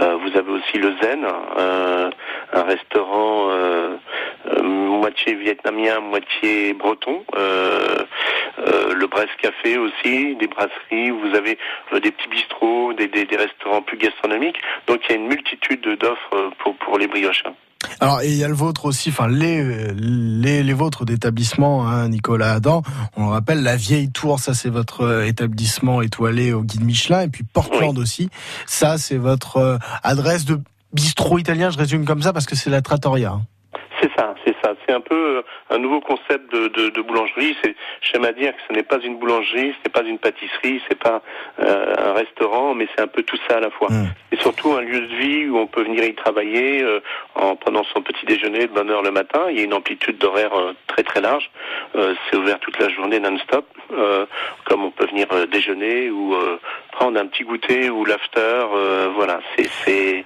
Euh, 0.00 0.16
vous 0.16 0.36
avez 0.36 0.50
aussi 0.50 0.78
le 0.78 0.92
Zen, 1.00 1.24
euh, 1.24 2.10
un 2.52 2.62
restaurant 2.64 3.50
moitié 4.62 5.34
vietnamien, 5.34 6.00
moitié 6.00 6.72
breton. 6.72 7.22
le 7.36 9.06
Brest 9.06 9.30
Café 9.40 9.78
aussi, 9.78 10.34
des 10.34 10.48
brasseries. 10.48 11.10
Vous 11.10 11.36
avez 11.36 11.56
des 11.92 12.10
petits 12.10 12.28
bistrots, 12.28 12.92
des, 12.94 13.36
restaurants 13.36 13.82
plus 13.82 13.96
gastronomiques. 13.96 14.60
Donc 14.88 15.02
il 15.04 15.10
y 15.10 15.14
a 15.14 15.18
une 15.18 15.28
multitude 15.28 15.86
d'offres 16.00 16.50
pour, 16.58 16.74
pour 16.78 16.98
les 16.98 17.06
brioches. 17.06 17.44
Alors, 18.00 18.20
et 18.22 18.30
il 18.30 18.36
y 18.36 18.44
a 18.44 18.48
le 18.48 18.54
vôtre 18.54 18.86
aussi, 18.86 19.10
enfin 19.10 19.28
les 19.28 19.92
les, 19.94 20.62
les 20.62 20.72
vôtres 20.72 21.04
d'établissement, 21.04 21.86
hein, 21.88 22.08
Nicolas 22.08 22.54
Adam. 22.54 22.82
On 23.16 23.26
le 23.26 23.30
rappelle, 23.30 23.62
la 23.62 23.76
Vieille 23.76 24.10
Tour, 24.10 24.40
ça 24.40 24.54
c'est 24.54 24.70
votre 24.70 25.02
euh, 25.02 25.26
établissement 25.26 26.02
étoilé 26.02 26.52
au 26.52 26.62
guide 26.62 26.84
Michelin, 26.84 27.22
et 27.22 27.28
puis 27.28 27.44
Portland 27.44 27.96
aussi. 27.98 28.30
Ça, 28.66 28.98
c'est 28.98 29.16
votre 29.18 29.56
euh, 29.58 29.78
adresse 30.02 30.44
de 30.44 30.60
bistrot 30.92 31.38
italien. 31.38 31.70
Je 31.70 31.78
résume 31.78 32.04
comme 32.04 32.22
ça 32.22 32.32
parce 32.32 32.46
que 32.46 32.56
c'est 32.56 32.70
la 32.70 32.82
trattoria. 32.82 33.40
C'est 34.44 34.54
ça, 34.62 34.74
c'est 34.86 34.94
un 34.94 35.00
peu 35.00 35.38
euh, 35.38 35.42
un 35.70 35.78
nouveau 35.78 36.00
concept 36.00 36.52
de, 36.52 36.68
de, 36.68 36.90
de 36.90 37.02
boulangerie. 37.02 37.56
C'est, 37.62 37.74
j'aime 38.02 38.24
à 38.24 38.32
dire 38.32 38.52
que 38.52 38.60
ce 38.68 38.72
n'est 38.72 38.82
pas 38.82 38.98
une 38.98 39.18
boulangerie, 39.18 39.72
ce 39.72 39.88
n'est 39.88 39.92
pas 39.92 40.02
une 40.02 40.18
pâtisserie, 40.18 40.82
c'est 40.88 40.98
pas 40.98 41.22
euh, 41.60 41.94
un 41.98 42.12
restaurant, 42.12 42.74
mais 42.74 42.86
c'est 42.94 43.02
un 43.02 43.06
peu 43.06 43.22
tout 43.22 43.38
ça 43.48 43.56
à 43.56 43.60
la 43.60 43.70
fois. 43.70 43.88
Mmh. 43.90 44.06
Et 44.32 44.36
surtout 44.38 44.72
un 44.72 44.80
lieu 44.82 45.00
de 45.00 45.14
vie 45.16 45.48
où 45.48 45.58
on 45.58 45.66
peut 45.66 45.82
venir 45.82 46.04
y 46.04 46.14
travailler 46.14 46.82
euh, 46.82 47.00
en 47.34 47.56
prenant 47.56 47.84
son 47.92 48.02
petit 48.02 48.26
déjeuner 48.26 48.66
de 48.66 48.72
bonne 48.72 48.90
heure 48.90 49.02
le 49.02 49.10
matin. 49.10 49.42
Il 49.50 49.58
y 49.58 49.60
a 49.60 49.64
une 49.64 49.74
amplitude 49.74 50.18
d'horaire 50.18 50.54
euh, 50.54 50.72
très 50.86 51.02
très 51.02 51.20
large. 51.20 51.50
Euh, 51.96 52.14
c'est 52.28 52.36
ouvert 52.36 52.58
toute 52.60 52.78
la 52.78 52.88
journée 52.88 53.20
non-stop, 53.20 53.66
comme 54.64 54.84
on 54.84 54.90
peut 54.90 55.06
venir 55.06 55.26
déjeuner 55.50 56.10
ou 56.10 56.34
prendre 56.92 57.20
un 57.20 57.26
petit 57.26 57.44
goûter 57.44 57.90
ou 57.90 58.04
l'after. 58.04 58.66
voilà, 59.14 59.40
c'est 59.56 60.24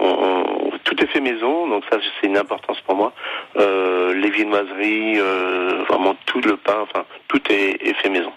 on, 0.00 0.70
tout 0.84 1.02
est 1.02 1.06
fait 1.06 1.20
maison, 1.20 1.68
donc 1.68 1.84
ça 1.90 1.98
c'est 2.20 2.26
une 2.26 2.36
importance 2.36 2.80
pour 2.86 2.96
moi. 2.96 3.12
Euh, 3.56 4.14
les 4.14 4.30
viennoiseries, 4.30 5.18
euh, 5.18 5.84
vraiment 5.88 6.14
tout 6.26 6.40
le 6.40 6.56
pain, 6.56 6.78
enfin 6.82 7.04
tout 7.28 7.40
est, 7.50 7.76
est 7.86 7.94
fait 7.94 8.08
maison. 8.08 8.32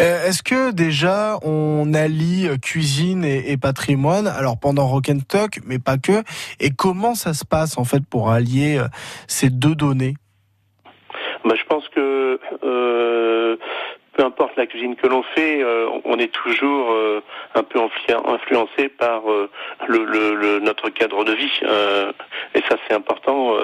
Euh, 0.00 0.26
est-ce 0.26 0.42
que 0.42 0.72
déjà 0.72 1.38
on 1.42 1.94
allie 1.94 2.48
cuisine 2.60 3.24
et, 3.24 3.50
et, 3.50 3.56
patrimoine? 3.56 4.26
Alors 4.26 4.58
pendant 4.58 4.86
Rock 4.86 5.08
and 5.08 5.20
Talk, 5.28 5.60
mais 5.64 5.78
pas 5.78 5.98
que. 5.98 6.22
Et 6.60 6.70
comment 6.70 7.14
ça 7.14 7.34
se 7.34 7.44
passe 7.44 7.78
en 7.78 7.84
fait 7.84 8.04
pour 8.08 8.30
allier 8.30 8.80
ces 9.26 9.50
deux 9.50 9.74
données? 9.74 10.14
Bah, 11.44 11.54
je 11.56 11.64
pense 11.68 11.75
peu 14.16 14.24
importe 14.24 14.56
la 14.56 14.66
cuisine 14.66 14.96
que 14.96 15.06
l'on 15.06 15.22
fait, 15.22 15.62
euh, 15.62 15.88
on 16.04 16.18
est 16.18 16.32
toujours 16.32 16.90
euh, 16.92 17.22
un 17.54 17.62
peu 17.62 17.78
influencé 17.80 18.88
par 18.88 19.30
euh, 19.30 19.50
le, 19.86 20.58
notre 20.60 20.88
cadre 20.88 21.24
de 21.24 21.32
vie. 21.32 21.60
et 22.54 22.62
ça, 22.68 22.76
c'est 22.88 22.94
important. 22.94 23.56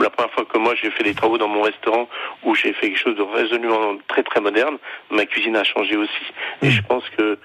La 0.00 0.10
première 0.10 0.32
fois 0.32 0.44
que 0.44 0.58
moi 0.58 0.74
j'ai 0.80 0.90
fait 0.90 1.04
des 1.04 1.14
travaux 1.14 1.38
dans 1.38 1.48
mon 1.48 1.62
restaurant 1.62 2.08
où 2.44 2.54
j'ai 2.54 2.72
fait 2.72 2.88
quelque 2.88 2.98
chose 2.98 3.16
de 3.16 3.22
résolument 3.22 3.96
très 4.08 4.22
très 4.22 4.40
moderne, 4.40 4.78
ma 5.10 5.26
cuisine 5.26 5.56
a 5.56 5.64
changé 5.64 5.96
aussi. 5.96 6.26
Et 6.62 6.66
mmh. 6.66 6.70
je 6.70 6.82
pense 6.82 7.04
que 7.16 7.38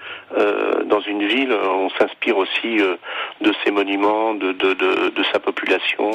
dans 0.84 1.00
une 1.00 1.26
ville, 1.26 1.52
on 1.52 1.90
s'inspire 1.90 2.36
aussi 2.36 2.78
de 3.40 3.52
ses 3.62 3.70
monuments, 3.70 4.34
de, 4.34 4.52
de, 4.52 4.74
de, 4.74 5.08
de 5.10 5.24
sa 5.32 5.38
population. 5.38 6.10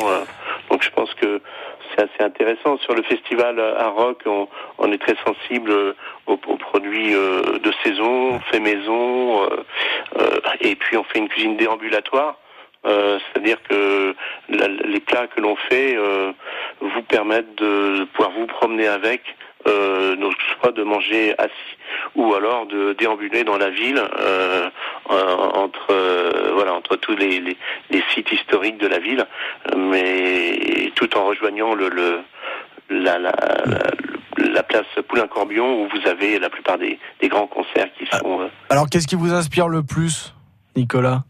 donc 0.70 0.84
je 0.84 0.90
pense 0.90 1.14
que 1.16 1.42
c'est 1.92 2.04
assez 2.04 2.24
intéressant. 2.24 2.78
Sur 2.80 2.96
le 2.96 3.04
festival 3.04 3.60
à 3.60 3.88
Rock, 3.90 4.22
on, 4.26 4.48
on 4.78 4.92
est 4.92 4.98
très 4.98 5.16
sensible 5.26 5.72
aux, 6.28 6.34
aux 6.34 6.58
produits 6.58 7.14
euh, 7.14 7.60
de 7.60 7.72
saison, 7.84 8.40
fait 8.52 8.60
maison, 8.60 9.44
euh, 9.44 9.48
euh, 10.20 10.40
et 10.62 10.76
puis 10.76 10.98
on 10.98 11.04
fait 11.04 11.20
une 11.20 11.30
cuisine 11.30 11.58
déambulatoire. 11.58 12.38
Euh, 12.86 13.20
c'est-à-dire 13.20 13.58
que 13.70 14.16
la, 14.50 14.68
les 14.68 15.00
plats 15.00 15.28
que 15.28 15.40
l'on 15.40 15.56
fait 15.56 15.96
euh, 15.96 16.32
vous 16.80 17.02
permettent 17.04 17.56
de 17.56 18.06
pouvoir 18.06 18.32
vous 18.32 18.48
promener 18.48 18.88
avec, 18.88 19.22
euh, 19.68 20.16
donc 20.16 20.34
soit 20.60 20.72
de 20.72 20.82
manger 20.82 21.36
assis 21.38 21.52
ou 22.16 22.34
alors 22.34 22.66
de 22.66 22.94
déambuler 22.94 23.44
dans 23.44 23.58
la 23.58 23.70
ville 23.70 24.02
entre 25.10 25.94
voilà 26.54 26.74
entre 26.74 26.96
tous 26.96 27.16
les, 27.16 27.40
les, 27.40 27.58
les, 27.92 28.04
sites 28.14 28.32
historiques 28.32 28.80
de 28.80 28.88
la 28.88 28.98
ville, 28.98 29.26
mais 29.78 30.92
tout 30.96 31.16
en 31.16 31.26
rejoignant 31.26 31.76
le, 31.76 31.90
le 31.90 32.20
la, 32.90 33.20
la, 33.20 33.32
la, 33.66 33.92
la, 34.38 34.64
place 34.64 34.86
Poulain-Corbion 35.08 35.84
où 35.84 35.90
vous 35.90 36.10
avez 36.10 36.40
la 36.40 36.50
plupart 36.50 36.80
des, 36.80 36.98
des 37.22 37.30
grands 37.30 37.48
concerts 37.48 37.90
qui 37.98 38.08
sont. 38.08 38.50
Alors 38.70 38.90
qu'est-ce 38.90 39.08
qui 39.08 39.16
vous 39.16 39.34
inspire 39.34 39.68
le 39.68 39.84
plus, 39.84 40.34
Nicolas? 40.76 41.24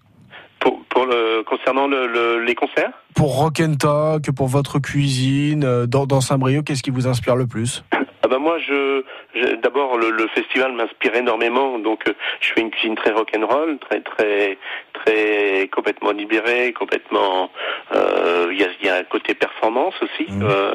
Pour, 0.92 1.06
le, 1.06 1.44
concernant 1.44 1.88
le, 1.88 2.08
le, 2.08 2.44
les 2.44 2.56
concerts 2.56 2.92
Pour 3.16 3.38
Rock 3.38 3.60
and 3.60 3.76
Talk, 3.76 4.32
pour 4.32 4.48
votre 4.48 4.80
cuisine, 4.80 5.86
dans, 5.88 6.06
dans 6.06 6.22
Saint-Brieuc, 6.22 6.64
qu'est-ce 6.64 6.84
qui 6.84 6.92
vous 6.92 7.08
inspire 7.08 7.36
le 7.36 7.48
plus? 7.48 7.84
moi, 8.52 8.60
je, 8.60 9.04
je 9.34 9.56
d'abord 9.56 9.98
le, 9.98 10.12
le, 10.12 10.28
festival 10.28 10.74
m'inspire 10.74 11.16
énormément, 11.16 11.80
donc 11.80 12.06
euh, 12.08 12.14
je 12.42 12.52
fais 12.52 12.60
une 12.60 12.70
cuisine 12.70 12.96
très 12.96 13.12
rock'n'roll, 13.12 13.80
très 13.80 14.02
très 14.02 14.58
très 15.06 15.70
complètement 15.72 16.12
libérée, 16.12 16.74
complètement. 16.74 17.50
Il 17.94 17.98
euh, 17.98 18.54
y, 18.54 18.64
a, 18.64 18.68
y, 18.84 18.90
a, 18.90 18.96
un 18.96 19.04
côté 19.04 19.34
performance 19.34 19.96
aussi, 20.02 20.32
mmh. 20.32 20.44
euh, 20.44 20.74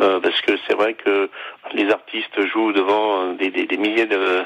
euh, 0.00 0.20
parce 0.20 0.40
que 0.40 0.52
c'est 0.66 0.74
vrai 0.74 0.94
que 0.94 1.28
les 1.74 1.90
artistes 1.90 2.40
jouent 2.52 2.72
devant 2.72 3.32
des, 3.34 3.50
des, 3.50 3.66
des 3.66 3.76
milliers 3.76 4.06
de, 4.06 4.42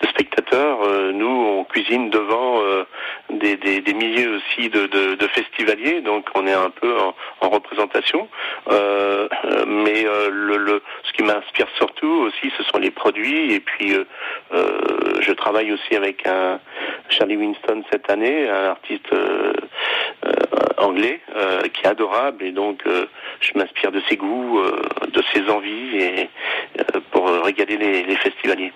de 0.00 0.06
spectateurs. 0.08 0.78
nous, 1.12 1.36
on 1.58 1.64
cuisine 1.64 2.10
devant 2.10 2.60
des, 3.30 3.56
des, 3.56 3.80
des, 3.80 3.94
milliers 3.94 4.26
aussi 4.26 4.68
de, 4.68 4.86
de, 4.86 5.14
de, 5.14 5.26
festivaliers, 5.28 6.00
donc 6.00 6.26
on 6.34 6.46
est 6.46 6.52
un 6.52 6.70
peu 6.70 6.92
en, 6.98 7.14
en 7.40 7.48
représentation. 7.50 8.28
mais 9.66 10.02
le, 10.30 10.56
le, 10.56 10.82
ce 11.04 11.12
qui 11.12 11.22
m'inspire 11.22 11.68
surtout 11.76 12.05
aussi, 12.06 12.50
ce 12.56 12.62
sont 12.64 12.78
les 12.78 12.90
produits. 12.90 13.52
Et 13.52 13.60
puis, 13.60 13.94
euh, 13.94 14.04
euh, 14.52 15.20
je 15.20 15.32
travaille 15.32 15.72
aussi 15.72 15.94
avec 15.94 16.26
un 16.26 16.60
Charlie 17.08 17.36
Winston 17.36 17.82
cette 17.90 18.10
année, 18.10 18.48
un 18.48 18.70
artiste 18.70 19.12
euh, 19.12 19.52
anglais 20.78 21.20
qui 21.72 21.82
est 21.84 21.88
adorable. 21.88 22.44
Et 22.44 22.52
donc, 22.52 22.82
je 23.40 23.58
m'inspire 23.58 23.92
de 23.92 24.00
ses 24.08 24.16
goûts, 24.16 24.60
de 25.12 25.22
ses 25.32 25.48
envies, 25.50 25.96
et 25.96 26.30
pour 27.10 27.28
régaler 27.28 27.76
les, 27.76 28.02
les 28.04 28.16
festivaliers. 28.16 28.72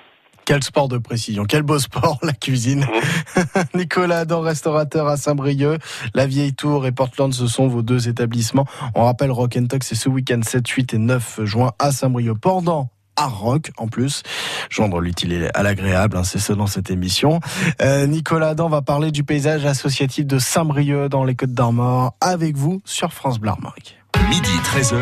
Quel 0.50 0.64
sport 0.64 0.88
de 0.88 0.98
précision, 0.98 1.44
quel 1.44 1.62
beau 1.62 1.78
sport 1.78 2.18
la 2.22 2.32
cuisine. 2.32 2.84
Nicolas 3.74 4.18
Adam, 4.18 4.40
restaurateur 4.40 5.06
à 5.06 5.16
Saint-Brieuc, 5.16 5.80
la 6.12 6.26
Vieille 6.26 6.54
Tour 6.54 6.88
et 6.88 6.92
Portland, 6.92 7.32
ce 7.32 7.46
sont 7.46 7.68
vos 7.68 7.82
deux 7.82 8.08
établissements. 8.08 8.66
On 8.96 9.04
rappelle 9.04 9.30
Rock 9.30 9.56
and 9.56 9.66
Talk, 9.66 9.84
c'est 9.84 9.94
ce 9.94 10.08
week-end 10.08 10.40
7, 10.42 10.66
8 10.66 10.94
et 10.94 10.98
9 10.98 11.44
juin 11.44 11.70
à 11.78 11.92
Saint-Brieuc. 11.92 12.34
Pendant 12.40 12.90
rock 13.26 13.70
en 13.76 13.88
plus. 13.88 14.22
Joindre 14.70 15.00
l'utile 15.00 15.50
à 15.54 15.62
l'agréable, 15.62 16.16
hein, 16.16 16.24
c'est 16.24 16.38
ça 16.38 16.54
dans 16.54 16.66
cette 16.66 16.90
émission. 16.90 17.40
Euh, 17.82 18.06
Nicolas 18.06 18.50
Adam 18.50 18.68
va 18.68 18.82
parler 18.82 19.10
du 19.10 19.24
paysage 19.24 19.64
associatif 19.64 20.26
de 20.26 20.38
Saint-Brieuc 20.38 21.08
dans 21.08 21.24
les 21.24 21.34
Côtes 21.34 21.52
d'Armor 21.52 22.14
avec 22.20 22.56
vous 22.56 22.80
sur 22.84 23.12
France 23.12 23.38
Bleu 23.38 23.50
Armorique. 23.50 23.96
Midi 24.28 24.50
13h. 24.64 25.00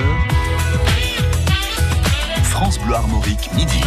France 2.43 2.79
Bleu 2.81 2.95
Armorique, 2.95 3.51
midi. 3.55 3.81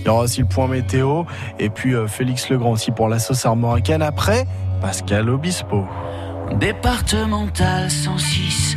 Il 0.00 0.06
y 0.06 0.08
aura 0.08 0.22
aussi 0.22 0.40
le 0.40 0.46
point 0.46 0.66
météo 0.66 1.24
et 1.58 1.68
puis 1.68 1.94
euh, 1.94 2.06
Félix 2.06 2.48
Legrand 2.48 2.72
aussi 2.72 2.90
pour 2.90 3.08
la 3.08 3.18
sauce 3.18 3.44
armoricaine. 3.44 4.02
Après, 4.02 4.46
Pascal 4.80 5.28
Obispo. 5.28 5.84
Départemental 6.58 7.90
106 7.90 8.76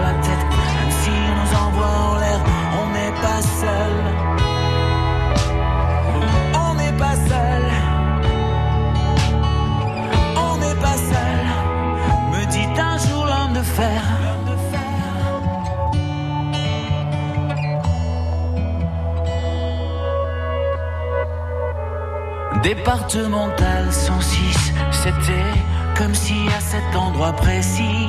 la 0.00 0.14
tête, 0.26 0.46
même 0.76 0.94
si 1.02 1.10
on 1.10 1.34
nous 1.40 1.52
envoie 1.66 1.94
en 2.10 2.16
l'air, 2.18 2.40
on 2.80 2.86
n'est 2.96 3.16
pas 3.26 3.42
seul. 3.60 3.94
On 6.54 6.74
n'est 6.74 6.96
pas 7.04 7.16
seul. 7.30 7.64
On 10.36 10.56
n'est 10.58 10.80
pas 10.86 10.98
seul. 11.10 11.44
Me 12.32 12.46
dit 12.50 12.68
un 12.80 12.98
jour 12.98 13.26
l'homme 13.26 13.54
de 13.54 13.62
fer. 13.62 14.02
Départemental 22.62 23.92
106, 23.92 24.72
c'était 24.90 25.52
comme 25.98 26.14
si 26.14 26.34
à 26.56 26.60
cet 26.60 26.96
endroit 26.96 27.32
précis 27.32 28.08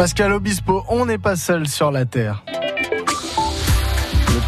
Pascal 0.00 0.32
Obispo, 0.32 0.82
on 0.88 1.04
n'est 1.04 1.18
pas 1.18 1.36
seul 1.36 1.68
sur 1.68 1.90
la 1.90 2.06
Terre. 2.06 2.42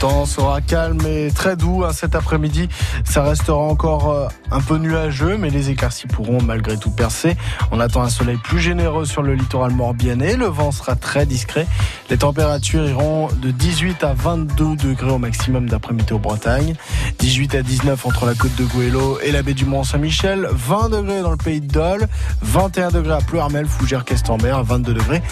Temps 0.03 0.27
sera 0.27 0.61
calme 0.61 0.99
et 1.07 1.31
très 1.31 1.55
doux 1.55 1.85
hein, 1.85 1.93
cet 1.93 2.17
après-midi. 2.17 2.69
Ça 3.05 3.23
restera 3.23 3.59
encore 3.59 4.11
euh, 4.11 4.27
un 4.51 4.61
peu 4.61 4.79
nuageux, 4.79 5.37
mais 5.39 5.49
les 5.49 5.71
éclaircies 5.71 6.09
pourront 6.09 6.43
malgré 6.43 6.77
tout 6.77 6.91
percer. 6.91 7.37
On 7.71 7.79
attend 7.79 8.03
un 8.03 8.09
soleil 8.09 8.37
plus 8.37 8.59
généreux 8.59 9.05
sur 9.05 9.23
le 9.23 9.35
littoral 9.35 9.71
morbihanais. 9.71 10.35
Le 10.35 10.47
vent 10.47 10.73
sera 10.73 10.97
très 10.97 11.25
discret. 11.25 11.69
Les 12.11 12.19
températures 12.19 12.85
iront 12.85 13.29
de 13.29 13.53
18 13.53 14.03
à 14.03 14.13
22 14.13 14.75
degrés 14.75 15.13
au 15.13 15.19
maximum 15.19 15.69
d'après 15.69 15.95
Météo 15.95 16.19
Bretagne. 16.19 16.75
18 17.21 17.55
à 17.55 17.63
19 17.63 18.05
entre 18.05 18.27
la 18.27 18.35
côte 18.35 18.57
de 18.57 18.65
Goëlo 18.65 19.21
et 19.21 19.31
la 19.31 19.45
baie 19.45 19.55
du 19.55 19.67
Mont-Saint-Michel. 19.67 20.49
20 20.51 20.89
degrés 20.89 21.23
dans 21.23 21.31
le 21.31 21.37
pays 21.37 21.61
de 21.61 21.73
Dole. 21.73 22.09
21 22.41 22.89
degrés 22.91 23.15
à 23.15 23.21
Pleuarmel, 23.21 23.67
Fougères, 23.67 24.05
Questembert. 24.05 24.65
22 24.65 24.95
degrés 24.95 25.23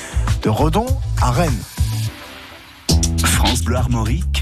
de 0.45 0.49
Redon 0.49 0.87
à 1.21 1.33
Rennes. 1.33 1.51
France 3.25 3.65
Bleu 3.65 3.75
Armorique 3.75 4.40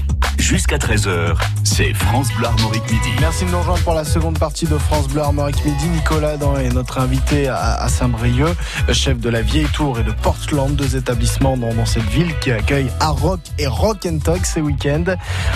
Jusqu'à 0.49 0.79
13h, 0.79 1.35
c'est 1.63 1.93
France 1.93 2.29
Bleu 2.35 2.47
Armorique 2.47 2.81
Midi. 2.89 3.09
Merci 3.21 3.45
de 3.45 3.51
nous 3.51 3.59
rejoindre 3.59 3.83
pour 3.83 3.93
la 3.93 4.03
seconde 4.03 4.39
partie 4.39 4.65
de 4.65 4.79
France 4.79 5.07
Bleu 5.07 5.21
Armorique 5.21 5.63
Midi. 5.63 5.87
Nicolas 5.89 6.33
est 6.33 6.73
notre 6.73 6.97
invité 6.97 7.47
à, 7.47 7.87
Saint-Brieuc, 7.87 8.57
chef 8.91 9.19
de 9.19 9.29
la 9.29 9.43
Vieille 9.43 9.67
Tour 9.71 9.99
et 9.99 10.03
de 10.03 10.11
Portland, 10.11 10.75
deux 10.75 10.95
établissements 10.95 11.55
dans, 11.55 11.85
cette 11.85 12.01
ville 12.05 12.33
qui 12.39 12.51
accueille 12.51 12.89
Rock 12.99 13.41
et 13.59 13.67
Rock 13.67 14.07
and 14.07 14.17
Talk 14.23 14.43
ces 14.43 14.59
week-ends. 14.59 15.15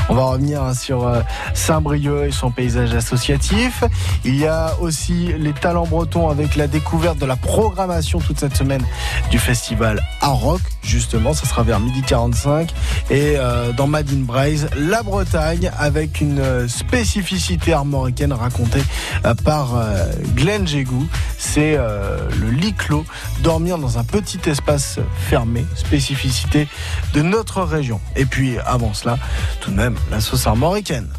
On 0.10 0.14
va 0.14 0.26
revenir 0.26 0.62
hein, 0.62 0.76
sur 0.76 1.08
euh, 1.08 1.22
Saint-Brieuc 1.56 2.28
et 2.28 2.32
son 2.32 2.52
paysage 2.52 2.94
associatif. 2.94 3.84
Il 4.24 4.36
y 4.36 4.46
a 4.46 4.76
aussi 4.80 5.34
les 5.40 5.54
talents 5.54 5.88
bretons 5.88 6.30
avec 6.30 6.56
la 6.56 6.68
découverte 6.68 7.18
de 7.18 7.26
la 7.26 7.36
programmation 7.36 8.20
toute 8.20 8.40
cette 8.40 8.56
semaine 8.56 8.86
du 9.32 9.40
festival 9.40 10.04
Rock. 10.22 10.62
Justement, 10.84 11.34
ça 11.34 11.46
sera 11.46 11.64
vers 11.64 11.80
midi 11.80 12.02
45 12.02 12.72
et 13.10 13.36
euh, 13.38 13.72
dans 13.72 13.88
Madine 13.88 14.24
Braise, 14.24 14.70
la 14.76 15.02
Bretagne 15.02 15.72
avec 15.78 16.22
une 16.22 16.40
euh, 16.40 16.68
spécificité 16.68 17.74
armoricaine 17.74 18.34
racontée 18.34 18.84
euh, 19.26 19.34
par 19.34 19.76
euh, 19.76 20.06
Glenn 20.36 20.68
Jégou. 20.68 21.08
C'est 21.38 21.78
le 21.78 22.50
lit 22.50 22.74
clos, 22.74 23.06
dormir 23.42 23.78
dans 23.78 23.98
un 23.98 24.04
petit 24.04 24.40
espace 24.46 25.00
fermé, 25.30 25.66
spécificité 25.76 26.68
de 27.14 27.22
notre 27.22 27.62
région. 27.62 28.00
Et 28.16 28.26
puis 28.26 28.58
avant 28.66 28.94
cela, 28.94 29.18
tout 29.60 29.72
de 29.72 29.76
même, 29.76 29.96
la 30.10 30.22
sauce 30.22 30.48
armoricaine. 30.48 31.10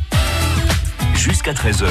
Jusqu'à 1.14 1.53
13h, 1.53 1.87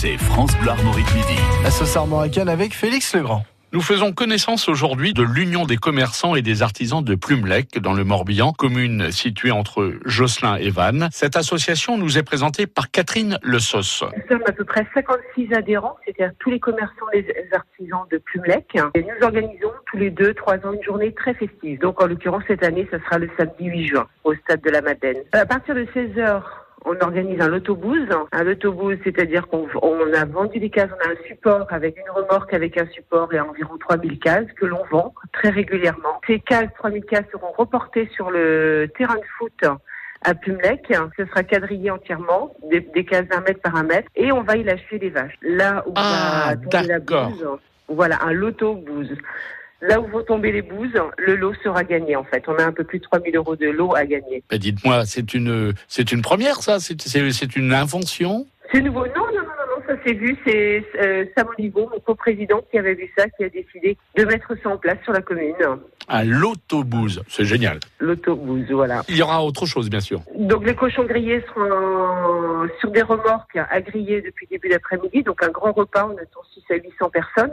c'est 0.00 0.16
France 0.18 0.50
Bleu 0.60 0.70
Armorique 0.70 1.12
Midi. 1.14 1.40
La 1.62 1.70
sauce 1.70 1.96
armoricaine 1.96 2.48
avec 2.48 2.74
Félix 2.74 3.14
Legrand. 3.14 3.44
Nous 3.70 3.82
faisons 3.82 4.12
connaissance 4.12 4.66
aujourd'hui 4.66 5.12
de 5.12 5.22
l'Union 5.22 5.66
des 5.66 5.76
commerçants 5.76 6.34
et 6.34 6.40
des 6.40 6.62
artisans 6.62 7.04
de 7.04 7.14
Plumelec 7.14 7.78
dans 7.78 7.92
le 7.92 8.02
Morbihan, 8.02 8.54
commune 8.54 9.12
située 9.12 9.50
entre 9.50 9.92
Josselin 10.06 10.56
et 10.56 10.70
Vannes. 10.70 11.10
Cette 11.12 11.36
association 11.36 11.98
nous 11.98 12.16
est 12.16 12.22
présentée 12.22 12.66
par 12.66 12.90
Catherine 12.90 13.38
Le. 13.42 13.58
Nous 13.58 13.82
sommes 13.82 14.42
à 14.46 14.52
peu 14.52 14.64
près 14.64 14.86
56 14.94 15.52
adhérents, 15.52 15.98
c'est-à-dire 16.06 16.34
tous 16.38 16.48
les 16.48 16.60
commerçants 16.60 17.10
et 17.12 17.20
les 17.20 17.48
artisans 17.52 18.06
de 18.10 18.16
Plumelec. 18.16 18.74
Et 18.94 19.02
nous 19.02 19.26
organisons 19.26 19.72
tous 19.90 19.98
les 19.98 20.10
deux, 20.10 20.32
trois 20.32 20.56
ans 20.66 20.72
une 20.72 20.82
journée 20.82 21.12
très 21.12 21.34
festive. 21.34 21.78
Donc 21.80 22.00
en 22.00 22.06
l'occurrence 22.06 22.44
cette 22.48 22.62
année, 22.62 22.88
ce 22.90 22.98
sera 22.98 23.18
le 23.18 23.28
samedi 23.36 23.66
8 23.66 23.86
juin 23.88 24.06
au 24.24 24.34
stade 24.34 24.62
de 24.62 24.70
la 24.70 24.80
Madeleine. 24.80 25.18
À 25.32 25.44
partir 25.44 25.74
de 25.74 25.86
16 25.92 26.16
heures, 26.16 26.67
on 26.84 26.94
organise 27.00 27.40
un 27.40 27.48
l'autobus. 27.48 28.08
Un 28.32 28.44
l'autobus, 28.44 28.98
c'est-à-dire 29.04 29.46
qu'on 29.48 29.66
a 30.14 30.24
vendu 30.24 30.58
des 30.58 30.70
cases, 30.70 30.90
on 30.92 31.08
a 31.08 31.12
un 31.12 31.26
support 31.26 31.66
avec 31.70 31.96
une 31.98 32.10
remorque 32.10 32.52
avec 32.54 32.76
un 32.78 32.86
support 32.86 33.32
et 33.32 33.40
environ 33.40 33.76
3000 33.78 34.18
cases 34.18 34.46
que 34.56 34.66
l'on 34.66 34.84
vend 34.90 35.14
très 35.32 35.50
régulièrement. 35.50 36.20
Ces 36.26 36.40
cases, 36.40 36.68
3000 36.78 37.04
cases 37.04 37.26
seront 37.32 37.52
reportées 37.56 38.08
sur 38.14 38.30
le 38.30 38.90
terrain 38.96 39.16
de 39.16 39.26
foot 39.38 39.64
à 40.22 40.34
Pumlec. 40.34 40.92
Ce 41.16 41.24
sera 41.26 41.42
quadrillé 41.42 41.90
entièrement, 41.90 42.54
des, 42.70 43.04
cases 43.04 43.28
d'un 43.28 43.40
mètre 43.40 43.60
par 43.60 43.76
un 43.76 43.84
mètre, 43.84 44.08
et 44.16 44.32
on 44.32 44.42
va 44.42 44.56
y 44.56 44.64
lâcher 44.64 44.98
les 44.98 45.10
vaches. 45.10 45.36
Là 45.42 45.84
où 45.86 45.92
ah, 45.96 46.54
va 46.54 46.56
tomber 46.56 46.88
la 46.88 46.98
bouse, 47.00 47.46
voilà, 47.88 48.18
un 48.22 48.32
loto-bouse. 48.32 49.14
Là 49.80 50.00
où 50.00 50.08
vont 50.08 50.24
tomber 50.24 50.50
les 50.50 50.62
bouses, 50.62 50.98
le 51.18 51.36
lot 51.36 51.54
sera 51.62 51.84
gagné 51.84 52.16
en 52.16 52.24
fait. 52.24 52.42
On 52.48 52.56
a 52.56 52.64
un 52.64 52.72
peu 52.72 52.84
plus 52.84 52.98
de 52.98 53.04
3000 53.04 53.36
euros 53.36 53.54
de 53.54 53.68
lot 53.68 53.94
à 53.94 54.06
gagner. 54.06 54.42
Dites-moi, 54.50 55.04
c'est 55.06 55.34
une, 55.34 55.72
c'est 55.86 56.10
une 56.10 56.22
première 56.22 56.62
ça? 56.62 56.80
C'est 56.80 57.56
une 57.56 57.72
invention? 57.72 58.46
C'est 58.72 58.80
nouveau. 58.80 59.06
Non, 59.06 59.26
non, 59.32 59.42
non, 59.42 59.76
non, 59.76 59.82
ça 59.86 59.94
s'est 60.04 60.14
vu. 60.14 60.36
C'est 60.44 60.84
euh, 61.00 61.24
Sam 61.36 61.48
Olivo, 61.56 61.88
mon 61.90 62.00
coprésident, 62.00 62.60
qui 62.70 62.78
avait 62.78 62.94
vu 62.94 63.10
ça, 63.16 63.28
qui 63.30 63.44
a 63.44 63.48
décidé 63.48 63.96
de 64.16 64.24
mettre 64.24 64.52
ça 64.62 64.68
en 64.68 64.76
place 64.76 64.98
sur 65.04 65.12
la 65.12 65.22
commune. 65.22 65.54
Un 66.08 66.24
l'autobouze, 66.24 67.22
c'est 67.28 67.44
génial. 67.44 67.78
L'autobouze, 67.98 68.70
voilà. 68.70 69.02
Il 69.08 69.16
y 69.16 69.22
aura 69.22 69.42
autre 69.44 69.64
chose, 69.64 69.88
bien 69.88 70.00
sûr. 70.00 70.22
Donc 70.34 70.66
les 70.66 70.74
cochons 70.74 71.04
grillés 71.04 71.42
seront 71.48 72.68
sur 72.80 72.90
des 72.90 73.02
remorques 73.02 73.56
à 73.56 73.80
griller 73.80 74.22
depuis 74.22 74.46
début 74.50 74.68
d'après-midi. 74.68 75.22
Donc 75.22 75.42
un 75.42 75.50
grand 75.50 75.72
repas, 75.72 76.06
on 76.06 76.16
attend 76.16 76.40
6 76.54 76.64
à 76.70 76.76
800 76.76 77.10
personnes 77.10 77.52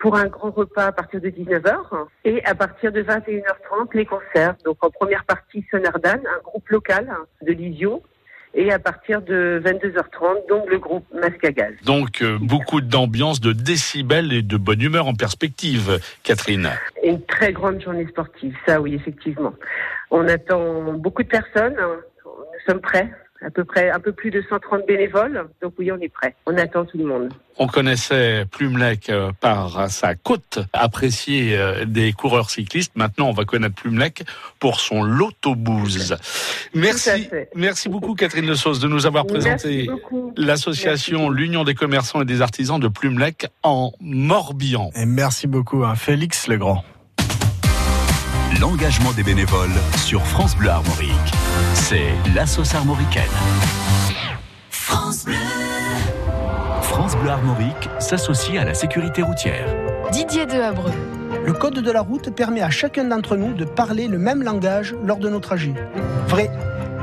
pour 0.00 0.16
un 0.16 0.26
grand 0.26 0.50
repas 0.50 0.86
à 0.86 0.92
partir 0.92 1.20
de 1.20 1.28
19h 1.28 2.06
et 2.24 2.44
à 2.44 2.54
partir 2.54 2.90
de 2.90 3.02
21h30 3.02 3.94
les 3.94 4.06
concerts. 4.06 4.54
Donc 4.64 4.82
en 4.82 4.90
première 4.90 5.24
partie 5.24 5.64
Sonardan, 5.70 6.18
un 6.26 6.42
groupe 6.42 6.68
local 6.70 7.08
de 7.42 7.52
Lisio 7.52 8.02
et 8.54 8.72
à 8.72 8.78
partir 8.80 9.22
de 9.22 9.62
22h30, 9.64 10.48
donc 10.48 10.68
le 10.68 10.78
groupe 10.78 11.04
Masque 11.14 11.44
à 11.44 11.52
Gaz. 11.52 11.74
Donc 11.84 12.22
euh, 12.22 12.38
beaucoup 12.40 12.80
d'ambiance, 12.80 13.40
de 13.40 13.52
décibels 13.52 14.32
et 14.32 14.42
de 14.42 14.56
bonne 14.56 14.80
humeur 14.80 15.06
en 15.06 15.14
perspective, 15.14 16.00
Catherine. 16.24 16.70
Une 17.04 17.22
très 17.22 17.52
grande 17.52 17.80
journée 17.80 18.06
sportive, 18.08 18.56
ça 18.66 18.80
oui, 18.80 18.94
effectivement. 18.94 19.54
On 20.10 20.26
attend 20.26 20.94
beaucoup 20.94 21.22
de 21.22 21.28
personnes, 21.28 21.76
nous 21.76 22.60
sommes 22.66 22.80
prêts 22.80 23.08
à 23.44 23.50
peu 23.50 23.64
près 23.64 23.90
un 23.90 24.00
peu 24.00 24.12
plus 24.12 24.30
de 24.30 24.42
130 24.48 24.86
bénévoles. 24.86 25.48
Donc 25.62 25.74
oui, 25.78 25.90
on 25.92 25.98
est 25.98 26.08
prêt. 26.08 26.34
On 26.46 26.56
attend 26.56 26.84
tout 26.84 26.98
le 26.98 27.04
monde. 27.04 27.32
On 27.58 27.66
connaissait 27.66 28.46
Plumelec 28.50 29.10
euh, 29.10 29.32
par 29.38 29.90
sa 29.90 30.14
côte 30.14 30.60
appréciée 30.72 31.56
euh, 31.58 31.84
des 31.84 32.12
coureurs 32.12 32.50
cyclistes. 32.50 32.92
Maintenant, 32.96 33.28
on 33.28 33.32
va 33.32 33.44
connaître 33.44 33.74
Plumelec 33.74 34.24
pour 34.58 34.80
son 34.80 35.02
l'autobus. 35.02 36.14
Merci, 36.74 37.28
merci 37.54 37.88
beaucoup 37.88 38.14
Catherine 38.14 38.46
Le 38.46 38.54
Sauce 38.54 38.80
de 38.80 38.88
nous 38.88 39.06
avoir 39.06 39.26
présenté 39.26 39.88
l'association 40.36 41.30
l'Union 41.30 41.64
des 41.64 41.74
commerçants 41.74 42.22
et 42.22 42.24
des 42.24 42.42
artisans 42.42 42.80
de 42.80 42.88
Plumelec 42.88 43.46
en 43.62 43.92
Morbihan. 44.00 44.90
Et 44.94 45.06
merci 45.06 45.46
beaucoup 45.46 45.84
à 45.84 45.94
Félix 45.96 46.48
Legrand 46.48 46.84
l'engagement 48.58 49.12
des 49.12 49.22
bénévoles 49.22 49.70
sur 49.96 50.26
France 50.26 50.56
Bleu 50.56 50.70
Armorique. 50.70 51.10
C'est 51.74 52.12
la 52.34 52.46
sauce 52.46 52.74
armoricaine. 52.74 53.22
France 54.70 55.24
Bleu. 55.24 55.34
France 56.82 57.16
Bleu 57.16 57.30
Armorique 57.30 57.88
s'associe 58.00 58.60
à 58.60 58.64
la 58.64 58.74
sécurité 58.74 59.22
routière. 59.22 59.66
Didier 60.10 60.46
de 60.46 60.54
Habreux. 60.54 60.92
Le 61.44 61.52
code 61.52 61.78
de 61.78 61.90
la 61.90 62.00
route 62.00 62.34
permet 62.34 62.62
à 62.62 62.70
chacun 62.70 63.04
d'entre 63.04 63.36
nous 63.36 63.54
de 63.54 63.64
parler 63.64 64.08
le 64.08 64.18
même 64.18 64.42
langage 64.42 64.94
lors 65.04 65.18
de 65.18 65.28
nos 65.28 65.40
trajets. 65.40 65.74
Vrai. 66.26 66.50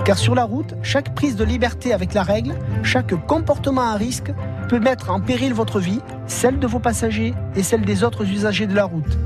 Car 0.03 0.17
sur 0.17 0.35
la 0.35 0.43
route, 0.43 0.73
chaque 0.83 1.15
prise 1.15 1.35
de 1.35 1.43
liberté 1.43 1.93
avec 1.93 2.13
la 2.13 2.23
règle, 2.23 2.55
chaque 2.83 3.13
comportement 3.25 3.81
à 3.81 3.95
risque 3.95 4.31
peut 4.69 4.79
mettre 4.79 5.09
en 5.09 5.19
péril 5.19 5.53
votre 5.53 5.79
vie, 5.79 6.01
celle 6.27 6.59
de 6.59 6.67
vos 6.67 6.79
passagers 6.79 7.33
et 7.55 7.63
celle 7.63 7.81
des 7.81 8.03
autres 8.03 8.25
usagers 8.25 8.67
de 8.67 8.75
la 8.75 8.85
route. 8.85 9.17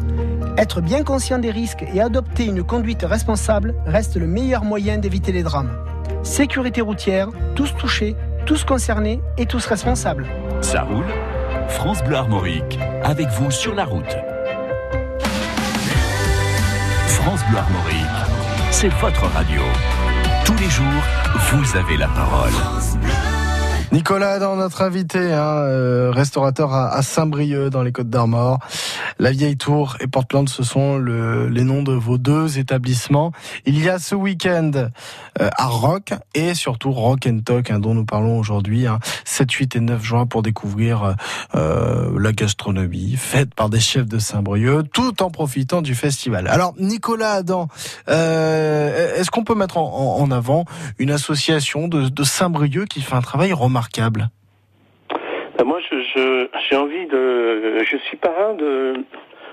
Être 0.58 0.82
bien 0.82 1.04
conscient 1.04 1.40
des 1.40 1.52
risques 1.52 1.86
et 1.94 2.02
adopter 2.02 2.46
une 2.46 2.64
conduite 2.64 3.04
responsable 3.04 3.74
reste 3.86 4.18
le 4.18 4.28
meilleur 4.28 4.64
moyen 4.64 4.98
d'éviter 4.98 5.32
les 5.32 5.44
drames. 5.44 5.72
Sécurité 6.24 6.82
routière, 6.82 7.30
tous 7.56 7.74
touchés, 7.76 8.16
tous 8.46 8.64
concernés 8.64 9.22
et 9.38 9.46
tous 9.46 9.66
responsables. 9.66 10.26
Ça 10.62 10.84
roule 10.84 11.06
France 11.70 12.04
Bleu 12.04 12.18
Armorique, 12.18 12.78
avec 13.04 13.30
vous 13.30 13.50
sur 13.50 13.74
la 13.74 13.86
route. 13.86 14.18
France 17.08 17.42
Bleu 17.50 17.58
Armorique, 17.58 17.96
c'est 18.72 18.90
votre 18.90 19.26
radio. 19.34 19.62
Tous 20.46 20.56
les 20.56 20.70
jours, 20.70 20.86
vous 21.52 21.78
avez 21.78 21.98
la 21.98 22.08
parole. 22.08 22.52
Nicolas, 23.92 24.40
dans 24.40 24.56
notre 24.56 24.84
invité, 24.84 25.34
hein, 25.34 25.58
euh, 25.58 26.12
restaurateur 26.12 26.74
à, 26.74 27.02
Saint-Brieuc 27.02 27.70
dans 27.70 27.84
les 27.84 27.92
Côtes 27.92 28.10
d'Armor. 28.10 28.60
La 29.22 29.30
Vieille 29.30 29.56
Tour 29.56 29.98
et 30.00 30.08
Portland, 30.08 30.50
ce 30.50 30.64
sont 30.64 30.98
les 30.98 31.64
noms 31.64 31.84
de 31.84 31.94
vos 31.94 32.18
deux 32.18 32.58
établissements. 32.58 33.32
Il 33.68 33.80
y 33.80 33.88
a 33.88 34.00
ce 34.00 34.16
week-end 34.16 34.72
euh, 34.76 35.50
à 35.56 35.68
Rock 35.68 36.14
et 36.34 36.56
surtout 36.56 36.92
Rock 36.92 37.28
and 37.28 37.42
Talk 37.46 37.70
hein, 37.70 37.78
dont 37.78 37.94
nous 37.94 38.04
parlons 38.04 38.40
aujourd'hui, 38.40 38.88
7, 39.24 39.48
hein, 39.48 39.54
8 39.56 39.76
et 39.76 39.80
9 39.80 40.04
juin 40.04 40.26
pour 40.26 40.42
découvrir 40.42 41.18
euh, 41.54 42.20
la 42.20 42.32
gastronomie 42.32 43.16
faite 43.16 43.54
par 43.54 43.70
des 43.70 43.80
chefs 43.80 44.08
de 44.08 44.18
Saint-Brieuc 44.18 44.86
tout 44.92 45.22
en 45.22 45.30
profitant 45.30 45.84
du 45.84 45.94
festival. 45.94 46.48
Alors 46.48 46.74
Nicolas 46.80 47.34
Adam, 47.34 47.68
est-ce 48.08 49.30
qu'on 49.30 49.44
peut 49.44 49.54
mettre 49.54 49.78
en, 49.78 50.32
avant 50.32 50.66
une 50.98 51.12
association 51.12 51.88
de, 51.88 52.24
Saint-Brieuc 52.24 52.88
qui 52.88 53.02
fait 53.02 53.14
un 53.14 53.22
travail 53.22 53.54
remarquable? 53.54 54.32
Ben, 55.60 55.68
j'ai 56.16 56.76
envie 56.76 57.06
de. 57.08 57.84
Je 57.84 57.98
suis 57.98 58.18
parrain 58.18 58.54
de. 58.54 58.94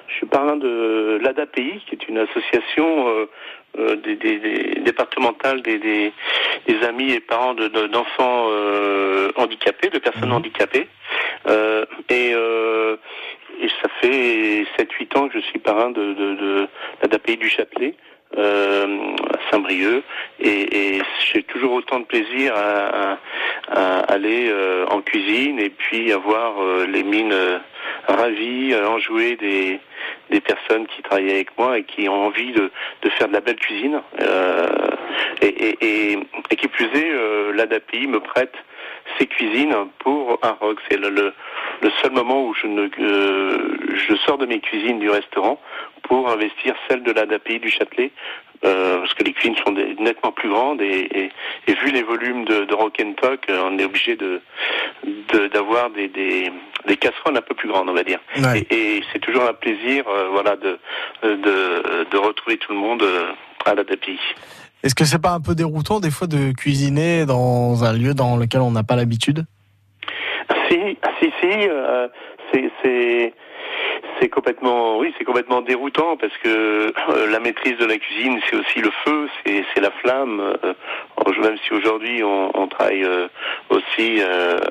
Je 0.08 0.14
suis 0.14 0.26
parrain 0.26 0.56
de 0.56 1.18
l'ADAPI, 1.22 1.82
qui 1.86 1.94
est 1.94 2.08
une 2.08 2.16
association 2.16 3.08
euh, 3.08 3.26
euh, 3.78 3.96
des, 3.96 4.16
départementale 4.80 5.60
des, 5.60 5.78
des, 5.78 6.12
amis 6.82 7.12
et 7.12 7.20
parents 7.20 7.52
de, 7.52 7.68
d'enfants 7.68 8.46
euh, 8.48 9.30
handicapés, 9.36 9.90
de 9.90 9.98
personnes 9.98 10.30
mhm. 10.30 10.36
handicapées. 10.36 10.88
et, 12.08 12.30
et 13.60 13.68
ça 13.82 13.88
fait 14.00 14.66
7-8 14.78 15.18
ans 15.18 15.28
que 15.28 15.38
je 15.38 15.44
suis 15.44 15.58
parrain 15.58 15.90
de, 15.90 16.14
de, 16.14 16.34
de 16.36 16.68
l'ADAPI 17.02 17.36
du 17.36 17.50
Châtelet. 17.50 17.94
Euh, 18.36 19.16
Saint-Brieuc 19.50 20.02
et, 20.38 21.00
j'ai 21.32 21.42
toujours 21.44 21.72
autant 21.72 22.00
de 22.00 22.04
plaisir 22.04 22.52
à, 22.54 23.18
à, 23.68 24.00
aller 24.00 24.50
euh, 24.50 24.84
en 24.90 25.00
cuisine 25.00 25.58
et 25.58 25.70
puis 25.70 26.12
à 26.12 26.18
voir 26.18 26.62
euh, 26.62 26.86
les 26.86 27.02
mines 27.02 27.34
ravies, 28.06 28.74
enjouées 28.76 29.36
des, 29.36 29.80
personnes 30.40 30.86
qui 30.86 31.02
travaillent 31.02 31.30
avec 31.30 31.56
moi 31.58 31.78
et 31.78 31.84
qui 31.84 32.08
ont 32.08 32.26
envie 32.26 32.52
de, 32.52 32.70
faire 33.18 33.28
de 33.28 33.32
la 33.32 33.40
belle 33.40 33.56
cuisine. 33.56 34.00
et, 35.42 35.46
et, 35.46 36.18
et, 36.50 36.56
qui 36.56 36.68
plus 36.68 36.86
est, 36.86 37.10
euh, 37.10 37.52
l'ADAPI 37.54 38.06
me 38.06 38.20
prête 38.20 38.54
ses 39.18 39.26
cuisines 39.26 39.74
pour 39.98 40.38
un 40.42 40.52
rock. 40.60 40.78
C'est 40.88 40.98
le, 40.98 41.32
seul 42.02 42.12
moment 42.12 42.46
où 42.46 42.54
je 42.54 42.66
ne 42.66 42.88
je 43.96 44.14
sors 44.26 44.38
de 44.38 44.46
mes 44.46 44.60
cuisines 44.60 44.98
du 44.98 45.10
restaurant 45.10 45.60
pour 46.02 46.28
investir 46.30 46.74
celle 46.88 47.02
de 47.02 47.12
l'ADAPI 47.12 47.60
du 47.60 47.70
Châtelet 47.70 48.12
euh, 48.64 48.98
parce 48.98 49.14
que 49.14 49.22
les 49.22 49.32
cuisines 49.32 49.56
sont 49.64 49.70
nettement 49.72 50.32
plus 50.32 50.48
grandes 50.48 50.80
et, 50.80 51.30
et, 51.68 51.74
vu 51.74 51.92
les 51.92 52.02
volumes 52.02 52.44
de, 52.44 52.64
de 52.64 52.74
rock 52.74 53.00
and 53.00 53.12
talk, 53.20 53.48
euh, 53.48 53.62
on 53.64 53.78
est 53.78 53.84
obligé 53.84 54.16
de 54.16 54.40
d'avoir 55.52 55.90
des, 55.90 56.08
des, 56.08 56.50
des, 56.86 56.96
casseroles 56.96 57.36
un 57.36 57.42
peu 57.42 57.54
plus 57.54 57.68
grandes, 57.68 57.88
on 57.88 57.94
va 57.94 58.02
dire. 58.02 58.18
Et, 58.70 59.00
c'est 59.12 59.20
toujours 59.20 59.44
un 59.44 59.52
plaisir, 59.52 60.04
euh, 60.08 60.28
voilà, 60.32 60.56
de, 60.56 60.78
de, 61.22 62.04
de 62.10 62.16
retrouver 62.16 62.56
tout 62.56 62.72
le 62.72 62.78
monde 62.78 63.04
à 63.64 63.74
la 63.74 63.84
DAPI. 63.84 64.18
Est-ce 64.82 64.94
que 64.94 65.04
c'est 65.04 65.20
pas 65.20 65.32
un 65.32 65.40
peu 65.40 65.54
déroutant 65.54 66.00
des 66.00 66.10
fois 66.10 66.26
de 66.26 66.52
cuisiner 66.52 67.26
dans 67.26 67.84
un 67.84 67.92
lieu 67.92 68.14
dans 68.14 68.36
lequel 68.36 68.60
on 68.60 68.72
n'a 68.72 68.82
pas 68.82 68.96
l'habitude? 68.96 69.44
Si. 71.40 71.68
c'est 72.82 73.32
c'est 74.20 74.28
complètement, 74.28 74.98
oui, 74.98 75.14
c'est 75.16 75.24
complètement 75.24 75.60
déroutant 75.60 76.16
parce 76.16 76.36
que 76.38 76.48
euh, 76.48 77.30
la 77.30 77.40
maîtrise 77.40 77.76
de 77.78 77.84
la 77.84 77.98
cuisine, 77.98 78.40
c'est 78.48 78.56
aussi 78.56 78.80
le 78.80 78.90
feu, 79.04 79.28
c'est, 79.44 79.64
c'est 79.72 79.80
la 79.80 79.90
flamme. 79.90 80.40
Euh, 80.64 80.74
même 81.40 81.58
si 81.64 81.72
aujourd'hui 81.72 82.24
on, 82.24 82.50
on, 82.58 82.66
travaille 82.66 83.04
euh, 83.04 83.28
aussi 83.70 84.20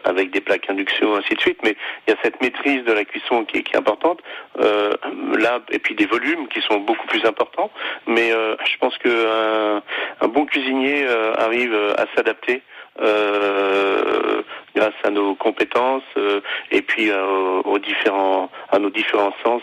avec 0.03 0.31
des 0.31 0.41
plaques 0.41 0.69
induction, 0.69 1.15
ainsi 1.15 1.33
de 1.35 1.39
suite, 1.39 1.59
mais 1.63 1.77
il 2.05 2.11
y 2.11 2.13
a 2.13 2.17
cette 2.23 2.41
maîtrise 2.41 2.83
de 2.83 2.91
la 2.91 3.05
cuisson 3.05 3.45
qui 3.45 3.59
est, 3.59 3.63
qui 3.63 3.73
est 3.73 3.77
importante. 3.77 4.19
là, 4.59 5.59
et 5.71 5.79
puis 5.79 5.95
des 5.95 6.07
volumes 6.07 6.47
qui 6.49 6.61
sont 6.61 6.79
beaucoup 6.79 7.07
plus 7.07 7.23
importants. 7.25 7.71
Mais 8.05 8.31
je 8.31 8.77
pense 8.79 8.97
que 8.97 9.81
un 10.19 10.27
bon 10.27 10.45
cuisinier 10.45 11.07
arrive 11.37 11.73
à 11.97 12.05
s'adapter 12.15 12.63
euh, 12.99 14.36
grâce 14.77 14.93
à 15.03 15.09
nos 15.09 15.35
compétences 15.35 16.03
euh, 16.17 16.41
et 16.71 16.81
puis 16.81 17.09
euh, 17.09 17.61
aux 17.63 17.79
différents 17.79 18.49
à 18.69 18.79
nos 18.79 18.89
différents 18.89 19.33
sens 19.43 19.61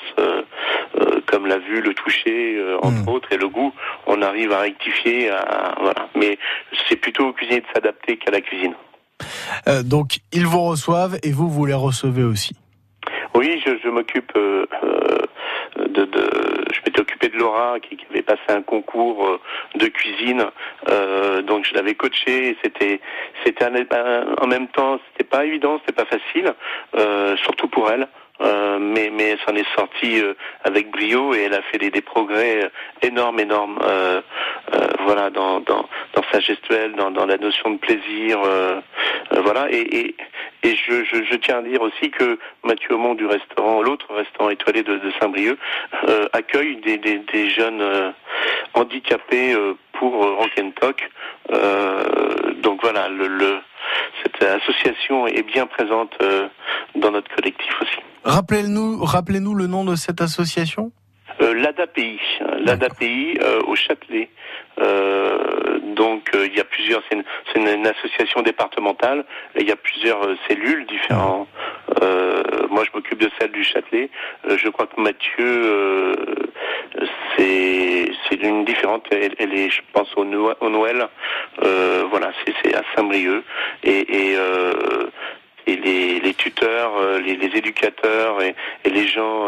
comme 1.26 1.46
la 1.46 1.58
vue, 1.58 1.80
le 1.80 1.94
toucher 1.94 2.56
entre 2.82 3.06
hmm. 3.06 3.08
autres 3.08 3.32
et 3.32 3.36
le 3.36 3.48
goût, 3.48 3.72
on 4.06 4.22
arrive 4.22 4.52
à 4.52 4.60
rectifier 4.60 5.30
voilà. 5.80 6.08
Mais 6.14 6.38
c'est 6.88 6.96
plutôt 6.96 7.28
au 7.28 7.32
cuisinier 7.32 7.60
de 7.60 7.66
s'adapter 7.74 8.16
qu'à 8.16 8.30
la 8.30 8.40
cuisine. 8.40 8.74
donc 9.84 10.18
ils 10.32 10.46
vous 10.46 10.62
reçoivent 10.62 11.18
et 11.22 11.32
vous 11.32 11.48
vous 11.48 11.66
les 11.66 11.74
recevez 11.74 12.22
aussi. 12.22 12.54
Oui, 13.34 13.60
je, 13.64 13.72
je 13.82 13.88
m'occupe 13.88 14.32
de, 15.76 16.04
de, 16.04 16.30
je 16.72 16.80
m'étais 16.84 17.00
occupé 17.00 17.28
de 17.28 17.36
Laura 17.36 17.78
qui, 17.80 17.98
avait 18.10 18.22
passé 18.22 18.42
un 18.48 18.62
concours 18.62 19.26
euh, 19.26 19.40
de 19.76 19.86
cuisine, 19.86 20.44
euh, 20.88 21.42
donc 21.42 21.66
je 21.66 21.74
l'avais 21.74 21.94
coachée. 21.94 22.56
C'était, 22.62 23.00
c'était 23.44 23.64
en 23.64 24.46
même 24.46 24.68
temps, 24.68 25.00
c'était 25.12 25.28
pas 25.28 25.44
évident, 25.44 25.80
c'était 25.80 26.04
pas 26.04 26.08
facile, 26.08 26.54
euh, 26.96 27.36
surtout 27.38 27.68
pour 27.68 27.90
elle. 27.90 28.08
Euh, 28.40 28.78
mais 28.80 29.12
elle 29.20 29.38
s'en 29.46 29.54
est 29.54 29.68
sortie 29.76 30.20
euh, 30.20 30.34
avec 30.64 30.90
brio 30.90 31.34
et 31.34 31.42
elle 31.42 31.54
a 31.54 31.62
fait 31.62 31.78
des, 31.78 31.90
des 31.90 32.00
progrès 32.00 32.68
énormes 33.00 33.38
énormes 33.38 33.78
euh, 33.80 34.20
voilà 35.04 35.30
dans, 35.30 35.60
dans 35.60 35.88
dans 36.14 36.22
sa 36.32 36.40
gestuelle 36.40 36.94
dans 36.96 37.12
dans 37.12 37.26
la 37.26 37.36
notion 37.36 37.70
de 37.70 37.78
plaisir 37.78 38.40
voilà 39.30 39.68
et, 39.70 40.16
et 40.64 40.76
je, 40.76 41.04
je, 41.04 41.36
tiens 41.36 41.58
à 41.58 41.62
dire 41.62 41.82
aussi 41.82 42.10
que 42.10 42.38
Mathieu 42.62 42.94
Aumont 42.94 43.14
du 43.14 43.26
restaurant, 43.26 43.82
l'autre 43.82 44.12
restaurant 44.14 44.48
étoilé 44.48 44.82
de, 44.82 44.98
Saint-Brieuc, 45.20 45.58
euh, 46.08 46.26
accueille 46.32 46.76
des, 46.76 46.96
des, 46.96 47.50
jeunes 47.50 47.82
euh, 47.82 48.10
handicapés 48.72 49.52
euh, 49.52 49.74
pour 49.92 50.12
Rock 50.14 50.52
and 50.58 50.70
Talk. 50.80 51.10
donc 52.62 52.80
voilà, 52.80 53.08
le, 53.08 53.26
le, 53.26 53.58
cette 54.22 54.42
association 54.42 55.26
est 55.26 55.42
bien 55.42 55.66
présente 55.66 56.16
dans 56.94 57.10
notre 57.10 57.32
collectif 57.34 57.80
aussi. 57.82 58.13
Rappelez-nous, 58.24 59.04
rappelez-nous 59.04 59.54
le 59.54 59.66
nom 59.66 59.84
de 59.84 59.96
cette 59.96 60.20
association? 60.20 60.92
L'ADAPI, 61.40 62.20
l'ADAPI 62.64 63.38
au 63.66 63.74
Châtelet. 63.74 64.30
Euh, 64.80 65.78
donc 65.94 66.30
euh, 66.34 66.46
il 66.46 66.56
y 66.56 66.60
a 66.60 66.64
plusieurs, 66.64 67.02
c'est 67.08 67.16
une, 67.58 67.68
une, 67.68 67.86
association 67.86 68.42
départementale, 68.42 69.24
et 69.54 69.60
il 69.60 69.68
y 69.68 69.72
a 69.72 69.76
plusieurs 69.76 70.22
euh, 70.24 70.36
cellules 70.48 70.84
différentes. 70.86 71.48
moi 72.70 72.82
je 72.84 72.90
m'occupe 72.92 73.18
de 73.18 73.30
celle 73.38 73.52
du 73.52 73.62
Châtelet. 73.62 74.10
je 74.48 74.68
crois 74.68 74.86
que 74.86 75.00
Mathieu, 75.00 76.16
c'est 77.36 78.42
une 78.42 78.64
différente. 78.64 79.06
Elle, 79.12 79.54
est, 79.54 79.70
je 79.70 79.80
pense 79.92 80.12
au, 80.16 80.24
au 80.24 80.70
Noël. 80.70 81.08
voilà, 82.10 82.32
c'est 82.44 82.74
à 82.74 82.82
Saint-Brieuc 82.94 83.44
et, 83.84 84.32
et 84.32 84.36
et 85.66 85.76
les, 85.76 86.20
les 86.20 86.34
tuteurs, 86.34 86.92
les, 87.24 87.36
les, 87.36 87.56
éducateurs 87.56 88.42
et, 88.42 88.54
et 88.84 88.90
les 88.90 89.06
gens 89.06 89.46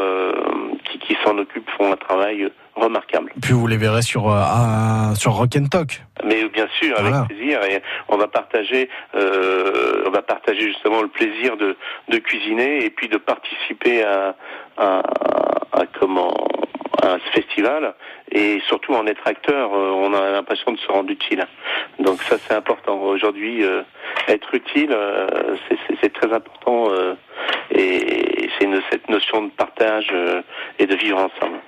qui, 0.84 0.98
qui 0.98 1.16
s'en 1.24 1.36
occupent 1.38 1.68
font 1.76 1.92
un 1.92 1.96
travail 1.96 2.48
remarquable. 2.76 3.32
Puis 3.42 3.52
vous 3.52 3.66
les 3.66 3.76
verrez 3.76 4.02
sur 4.02 4.30
euh, 4.30 5.14
sur 5.14 5.32
Rock 5.32 5.56
and 5.56 5.66
Talk. 5.66 6.02
Mais 6.24 6.44
bien 6.48 6.68
sûr, 6.80 6.98
avec 6.98 7.28
plaisir, 7.28 7.62
et 7.64 7.82
on 8.08 8.16
va 8.16 8.28
partager, 8.28 8.88
euh, 9.14 10.04
on 10.06 10.10
va 10.10 10.22
partager 10.22 10.60
justement 10.68 11.02
le 11.02 11.08
plaisir 11.08 11.56
de, 11.56 11.76
de 12.08 12.18
cuisiner 12.18 12.84
et 12.84 12.90
puis 12.90 13.08
de 13.08 13.16
participer 13.16 14.04
à, 14.04 14.34
à, 14.76 15.02
à 15.72 15.86
comment 15.98 16.34
à 17.02 17.18
ce 17.18 17.40
festival 17.40 17.94
et 18.30 18.60
surtout 18.66 18.94
en 18.94 19.06
être 19.06 19.26
acteur, 19.26 19.72
euh, 19.74 19.90
on 19.90 20.12
a 20.14 20.30
l'impression 20.30 20.72
de 20.72 20.78
se 20.78 20.88
rendre 20.88 21.10
utile. 21.10 21.44
Donc 21.98 22.22
ça 22.22 22.36
c'est 22.38 22.54
important. 22.54 23.00
Aujourd'hui, 23.00 23.64
euh, 23.64 23.82
être 24.28 24.54
utile, 24.54 24.90
euh, 24.92 25.56
c'est 26.00 26.12
très 26.12 26.32
important 26.32 26.88
et 27.70 28.45
c'est 28.58 28.66
cette 28.90 29.08
notion 29.08 29.44
de 29.44 29.50
partage 29.50 30.12
et 30.78 30.86
de 30.86 30.94
vivre 30.94 31.18
ensemble. 31.18 31.58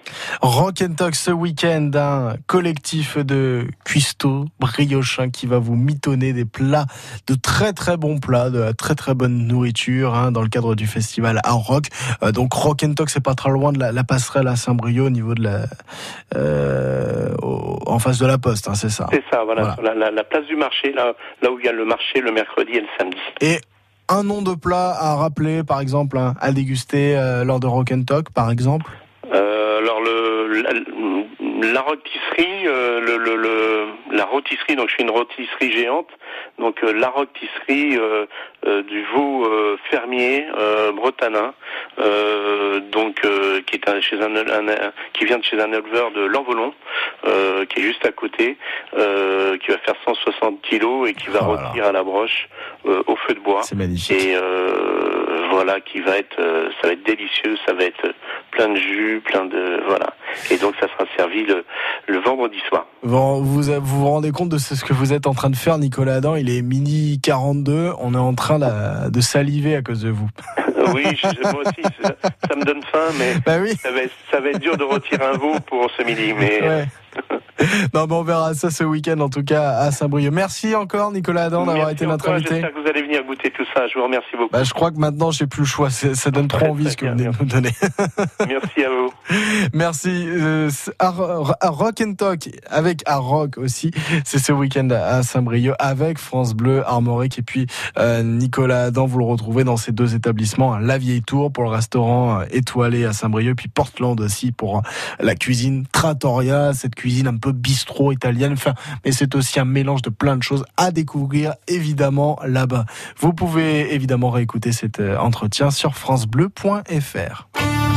Rock 0.40 0.83
and 0.83 0.94
Talk 0.94 1.14
ce 1.14 1.31
week-end, 1.31 1.90
un 1.94 2.35
collectif 2.46 3.18
de 3.18 3.66
cuistots 3.85 4.46
briochins 4.59 5.31
qui 5.31 5.46
va 5.46 5.59
vous 5.59 5.77
mitonner 5.77 6.33
des 6.33 6.44
plats, 6.44 6.87
de 7.27 7.35
très 7.35 7.72
très 7.72 7.96
bons 7.96 8.18
plats, 8.18 8.51
de 8.51 8.72
très 8.72 8.94
très 8.94 9.14
bonne 9.14 9.46
nourriture 9.46 10.14
hein, 10.14 10.33
dans 10.33 10.42
le 10.42 10.48
cadre 10.48 10.74
du 10.74 10.87
festival 10.87 11.40
Art 11.44 11.59
Rock. 11.59 11.87
donc 12.33 12.53
Rock 12.53 12.83
and 12.83 12.94
Talk, 12.94 13.11
c'est 13.11 13.24
pas 13.24 13.35
très 13.35 13.51
loin 13.51 13.72
de 13.72 13.79
la, 13.79 14.05
passerelle 14.05 14.48
à 14.48 14.57
Saint-Brieuc 14.57 15.07
au 15.07 15.11
niveau 15.11 15.35
de 15.35 15.42
la 15.42 15.61
euh, 16.37 17.35
en 17.87 17.98
face 17.98 18.18
de 18.18 18.27
la 18.27 18.38
poste, 18.38 18.68
hein, 18.68 18.74
c'est 18.74 18.90
ça 18.90 19.07
C'est 19.11 19.24
ça, 19.31 19.44
voilà, 19.44 19.77
la, 19.83 20.24
place 20.24 20.44
du 20.46 20.57
marché, 20.57 20.92
là, 20.92 21.14
là 21.42 21.51
où 21.51 21.59
il 21.59 21.66
y 21.66 21.68
a 21.68 21.72
le 21.72 21.85
marché 21.85 22.20
le 22.20 22.33
mercredi 22.33 22.72
et 22.72 22.81
le 22.81 22.87
samedi. 22.98 23.18
Et 23.40 23.61
un 24.09 24.23
nom 24.23 24.42
de 24.42 24.55
plat 24.55 24.94
à 24.99 25.16
rappeler, 25.16 25.62
par 25.62 25.81
exemple, 25.81 26.18
hein, 26.18 26.35
à 26.40 26.53
déguster 26.53 27.16
euh, 27.16 27.44
lors 27.44 27.61
de 27.61 27.66
Rock 27.66 27.92
and 27.92 28.03
Talk, 28.03 28.31
par 28.31 28.51
exemple? 28.51 28.90
Euh, 29.33 29.79
Alors, 29.79 30.01
le, 30.01 30.29
rôtisserie, 31.81 32.64
le, 32.64 33.16
le, 33.16 33.87
la 34.12 34.25
rôtisserie, 34.25 34.77
donc 34.77 34.88
je 34.88 34.94
suis 34.94 35.03
une 35.03 35.11
rôtisserie 35.11 35.73
géante, 35.73 36.09
donc 36.59 36.81
la 36.83 37.09
rôtisserie 37.09 37.99
du 38.64 39.05
veau 39.14 39.49
fermier 39.90 40.47
bretanin, 40.94 41.55
donc 42.92 43.21
qui 43.66 43.77
est 43.77 44.01
chez 44.01 44.21
un, 44.21 44.35
qui 45.12 45.25
vient 45.25 45.38
de 45.38 45.44
chez 45.44 45.61
un 45.61 45.73
éleveur 45.73 46.11
de 46.12 46.25
l'Envolon, 46.25 46.73
euh, 47.25 47.64
qui 47.66 47.81
est 47.81 47.83
juste 47.83 48.05
à 48.05 48.12
côté, 48.12 48.57
euh, 48.97 49.57
qui 49.59 49.71
va 49.71 49.79
faire 49.79 49.94
160 50.05 50.62
kilos 50.62 51.09
et 51.09 51.14
qui 51.14 51.29
va 51.29 51.40
oh 51.49 51.81
à 51.83 51.92
la 51.92 52.03
broche 52.03 52.49
euh, 52.87 53.03
au 53.07 53.16
feu 53.16 53.35
de 53.35 53.40
bois. 53.40 53.62
C'est 53.62 53.77
magnifique. 53.77 54.12
Et 54.12 54.37
voilà, 55.51 55.81
qui 55.81 56.01
va 56.01 56.18
être, 56.18 56.37
ça 56.81 56.88
va 56.88 56.92
être 56.92 57.03
délicieux, 57.03 57.57
ça 57.66 57.73
va 57.73 57.85
être 57.85 58.14
plein 58.50 58.68
de 58.68 58.76
jus, 58.76 59.22
plein 59.24 59.44
de 59.44 59.82
voilà. 59.87 60.14
Et 60.50 60.56
donc 60.56 60.74
ça 60.80 60.87
sera 60.88 61.04
servi 61.16 61.44
le, 61.44 61.64
le 62.06 62.18
vendredi 62.18 62.58
soir. 62.68 62.87
Bon, 63.02 63.40
vous, 63.42 63.62
vous 63.62 63.80
vous 63.80 64.08
rendez 64.08 64.30
compte 64.30 64.48
de 64.48 64.58
ce 64.58 64.84
que 64.84 64.92
vous 64.92 65.12
êtes 65.12 65.26
en 65.26 65.34
train 65.34 65.50
de 65.50 65.56
faire, 65.56 65.78
Nicolas 65.78 66.16
Adam? 66.16 66.37
Il 66.37 66.50
est 66.50 66.62
mini 66.62 67.20
42. 67.20 67.92
On 67.98 68.14
est 68.14 68.18
en 68.18 68.34
train 68.34 68.58
de 68.58 69.20
saliver 69.20 69.76
à 69.76 69.82
cause 69.82 70.02
de 70.02 70.11
vous. 70.11 70.28
oui, 70.94 71.04
moi 71.42 71.62
aussi, 71.66 71.82
ça, 72.02 72.56
me 72.56 72.64
donne 72.64 72.82
faim, 72.82 73.12
mais 73.18 73.34
bah 73.44 73.58
oui. 73.61 73.74
ça, 73.76 73.90
va 73.90 74.02
être, 74.02 74.14
ça, 74.30 74.40
va 74.40 74.50
être, 74.50 74.61
dur 74.61 74.76
de 74.76 74.84
retirer 74.84 75.24
un 75.24 75.37
veau 75.37 75.54
pour 75.66 75.90
ce 75.96 76.02
midi. 76.02 76.32
Mais 76.38 76.61
ouais. 76.62 76.84
non, 77.94 78.07
on 78.11 78.22
verra 78.22 78.54
ça 78.54 78.70
ce 78.70 78.85
week-end 78.85 79.18
en 79.20 79.28
tout 79.28 79.42
cas 79.42 79.70
à 79.70 79.90
Saint-Brieuc. 79.90 80.31
Merci 80.31 80.74
encore 80.74 81.12
Nicolas 81.12 81.44
Adam 81.44 81.66
d'avoir 81.66 81.90
été 81.90 82.07
notre 82.07 82.28
invité. 82.31 82.57
J'espère 82.57 82.74
que 82.74 82.81
vous 82.81 82.88
allez 82.88 83.02
venir 83.02 83.24
goûter 83.24 83.50
tout 83.50 83.64
ça. 83.74 83.87
Je 83.88 83.98
vous 83.98 84.04
remercie 84.04 84.37
beaucoup. 84.37 84.50
Bah, 84.52 84.64
je 84.64 84.72
crois 84.72 84.90
que 84.90 84.98
maintenant 84.98 85.31
j'ai 85.31 85.46
plus 85.46 85.62
le 85.62 85.66
choix. 85.66 85.90
Ça 85.90 86.31
donne 86.31 86.48
trop 86.48 86.66
envie 86.66 86.90
ce 86.90 86.96
que 86.96 87.07
vous 87.07 87.12
venez 87.12 87.24
de 87.24 87.37
nous 87.38 87.46
donner. 87.46 87.70
Merci 88.48 88.85
à 88.85 88.90
vous. 88.90 89.12
Merci. 89.72 90.24
Euh, 90.28 90.70
rock 91.00 92.00
and 92.00 92.14
Talk 92.14 92.48
avec 92.70 93.02
à 93.07 93.16
Rock 93.16 93.59
aussi. 93.59 93.90
C'est 94.24 94.38
ce 94.38 94.52
week-end 94.52 94.88
à 94.90 95.22
Saint-Brieuc 95.22 95.74
avec 95.78 96.18
France 96.18 96.54
Bleu, 96.54 96.83
Armorique 96.87 97.38
et 97.38 97.42
puis 97.42 97.66
euh, 97.98 98.22
Nicolas 98.22 98.85
Adam. 98.85 99.07
Vous 99.07 99.18
le 99.18 99.24
retrouvez 99.24 99.64
dans 99.64 99.76
ces 99.76 99.92
deux 99.92 100.14
établissements. 100.14 100.78
La 100.78 100.98
Vieille 100.98 101.22
Tour 101.22 101.52
pour 101.52 101.64
le 101.64 101.70
restaurant 101.70 102.40
euh, 102.40 102.44
étoilé 102.50 103.04
à 103.04 103.12
Saint-Brieuc, 103.12 103.57
puis 103.57 103.68
Portland 103.68 104.20
aussi 104.20 104.52
pour 104.52 104.83
la 105.20 105.35
cuisine 105.35 105.87
Trattoria, 105.90 106.72
cette 106.74 106.94
cuisine 106.94 107.08
un 107.27 107.37
peu 107.37 107.53
bistrot 107.53 108.12
italienne. 108.12 108.53
Enfin, 108.53 108.75
mais 109.05 109.12
c'est 109.12 109.35
aussi 109.35 109.61
un 109.61 109.64
mélange 109.64 110.03
de 110.03 110.11
plein 110.11 110.37
de 110.37 110.42
choses 110.42 110.64
à 110.77 110.90
découvrir 110.90 111.55
évidemment 111.66 112.38
là-bas. 112.47 112.85
Vous 113.18 113.33
pouvez 113.33 113.94
évidemment 113.94 114.31
réécouter 114.31 114.73
cet 114.73 115.01
entretien 115.01 115.71
sur 115.71 115.94
francebleu.fr. 115.94 117.49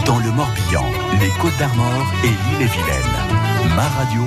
Dans 0.06 0.20
le 0.20 0.32
Morbihan, 0.32 0.86
les 1.20 1.30
Côtes 1.42 1.58
d'Armor 1.60 2.06
et 2.24 2.28
l'île-et-Vilaine. 2.28 3.76
Ma 3.76 3.88
radio, 3.88 4.22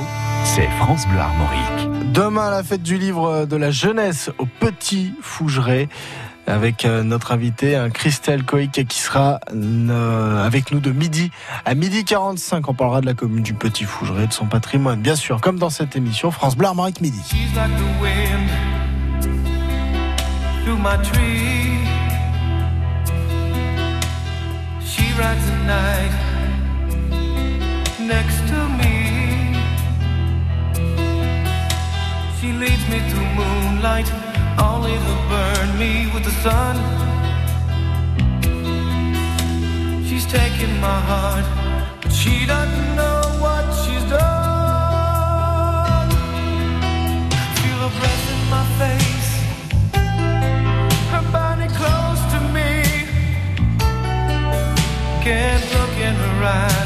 c'est 0.44 0.68
France 0.78 1.06
Bleu 1.08 1.18
Armorique. 1.18 2.12
Demain, 2.12 2.50
la 2.50 2.62
fête 2.62 2.82
du 2.82 2.96
livre 2.96 3.44
de 3.44 3.56
la 3.56 3.70
jeunesse 3.70 4.30
au 4.38 4.46
Petit 4.46 5.12
Fougeray 5.20 5.88
avec 6.46 6.84
euh, 6.84 7.02
notre 7.02 7.32
invité, 7.32 7.88
Christelle 7.92 8.44
Coic, 8.44 8.86
qui 8.86 9.00
sera 9.00 9.40
euh, 9.52 10.44
avec 10.44 10.72
nous 10.72 10.80
de 10.80 10.90
midi 10.90 11.30
à 11.64 11.74
midi 11.74 12.04
45. 12.04 12.68
On 12.68 12.74
parlera 12.74 13.00
de 13.00 13.06
la 13.06 13.14
commune 13.14 13.42
du 13.42 13.54
Petit 13.54 13.84
Fougeray, 13.84 14.26
de 14.26 14.32
son 14.32 14.46
patrimoine, 14.46 15.00
bien 15.00 15.16
sûr, 15.16 15.40
comme 15.40 15.58
dans 15.58 15.70
cette 15.70 15.96
émission 15.96 16.30
France 16.30 16.56
Bleu 16.56 16.68
Armorique 16.68 17.00
Midi. 17.00 17.20
She 32.44 32.52
leads 32.52 32.86
me 32.90 32.98
to 32.98 33.20
moonlight, 33.36 34.12
only 34.58 34.92
to 34.92 35.14
burn 35.30 35.78
me 35.78 36.10
with 36.12 36.24
the 36.24 36.34
sun. 36.44 36.76
She's 40.06 40.26
taking 40.26 40.80
my 40.80 41.00
heart, 41.10 41.46
but 42.02 42.12
she 42.12 42.46
doesn't 42.46 42.96
know 42.96 43.20
what 43.44 43.64
she's 43.82 44.04
done. 44.10 46.10
Feel 47.58 47.78
her 47.86 47.94
breath 47.98 48.26
in 48.34 48.42
my 48.56 48.64
face, 48.80 49.30
her 51.12 51.24
body 51.32 51.68
close 51.80 52.22
to 52.32 52.38
me 52.56 52.70
can't 55.24 55.64
look 55.72 55.96
in 55.96 56.14
her 56.14 56.44
eyes. 56.44 56.83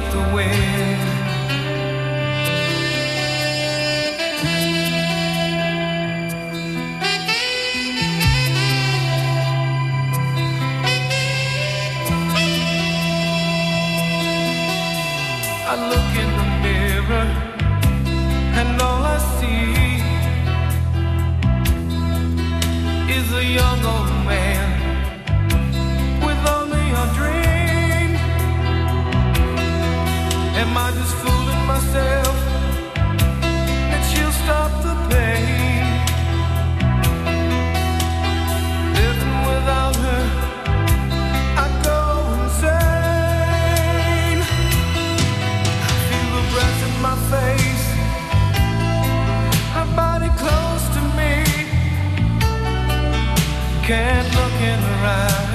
Like 0.00 0.12
the 0.12 0.34
wind. 0.34 0.77
Can't 53.88 54.34
look 54.34 54.60
in 54.60 54.78
her 54.78 55.06
eyes. 55.06 55.47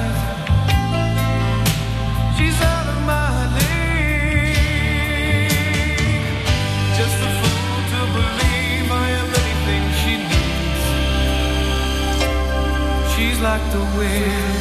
Like 13.44 13.72
the 13.72 13.84
wind. 13.98 14.56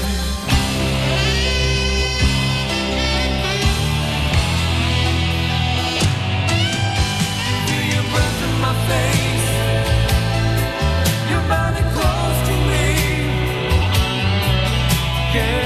Feel 7.68 7.86
your 7.96 8.06
breath 8.12 8.40
in 8.48 8.54
my 8.66 8.74
face. 8.90 9.50
Your 11.32 11.44
body 11.54 11.84
close 11.96 12.40
to 12.50 12.56
me. 12.70 12.88
Can't 15.32 15.63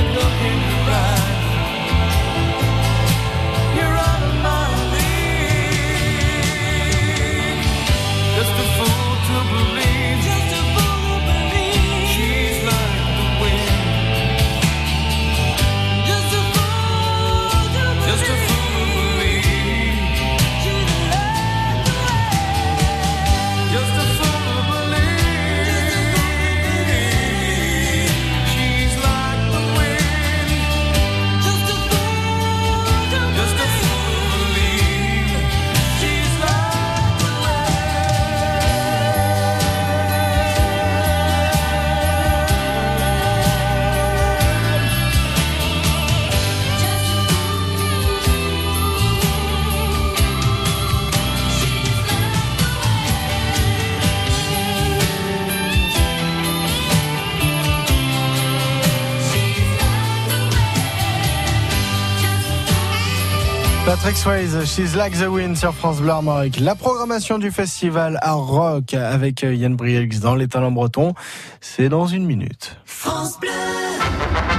Patrick 63.88 64.18
Swayze, 64.18 64.66
She's 64.66 64.98
Like 64.98 65.18
the 65.18 65.30
Wind 65.30 65.56
sur 65.56 65.74
France 65.74 66.02
Bleu 66.02 66.10
Armorique. 66.10 66.60
La 66.60 66.76
programmation 66.76 67.38
du 67.38 67.52
festival 67.52 68.20
à 68.22 68.34
Rock 68.34 68.94
avec 68.94 69.46
euh, 69.46 69.54
Yann 69.54 69.78
Brielx 69.78 70.20
dans 70.20 70.36
les 70.36 70.50
talents 70.50 70.72
bretons, 70.72 71.14
c'est 71.62 71.88
dans 71.88 72.06
une 72.06 72.26
minute. 72.26 72.76
France 72.84 73.40
Bleu. 73.40 73.50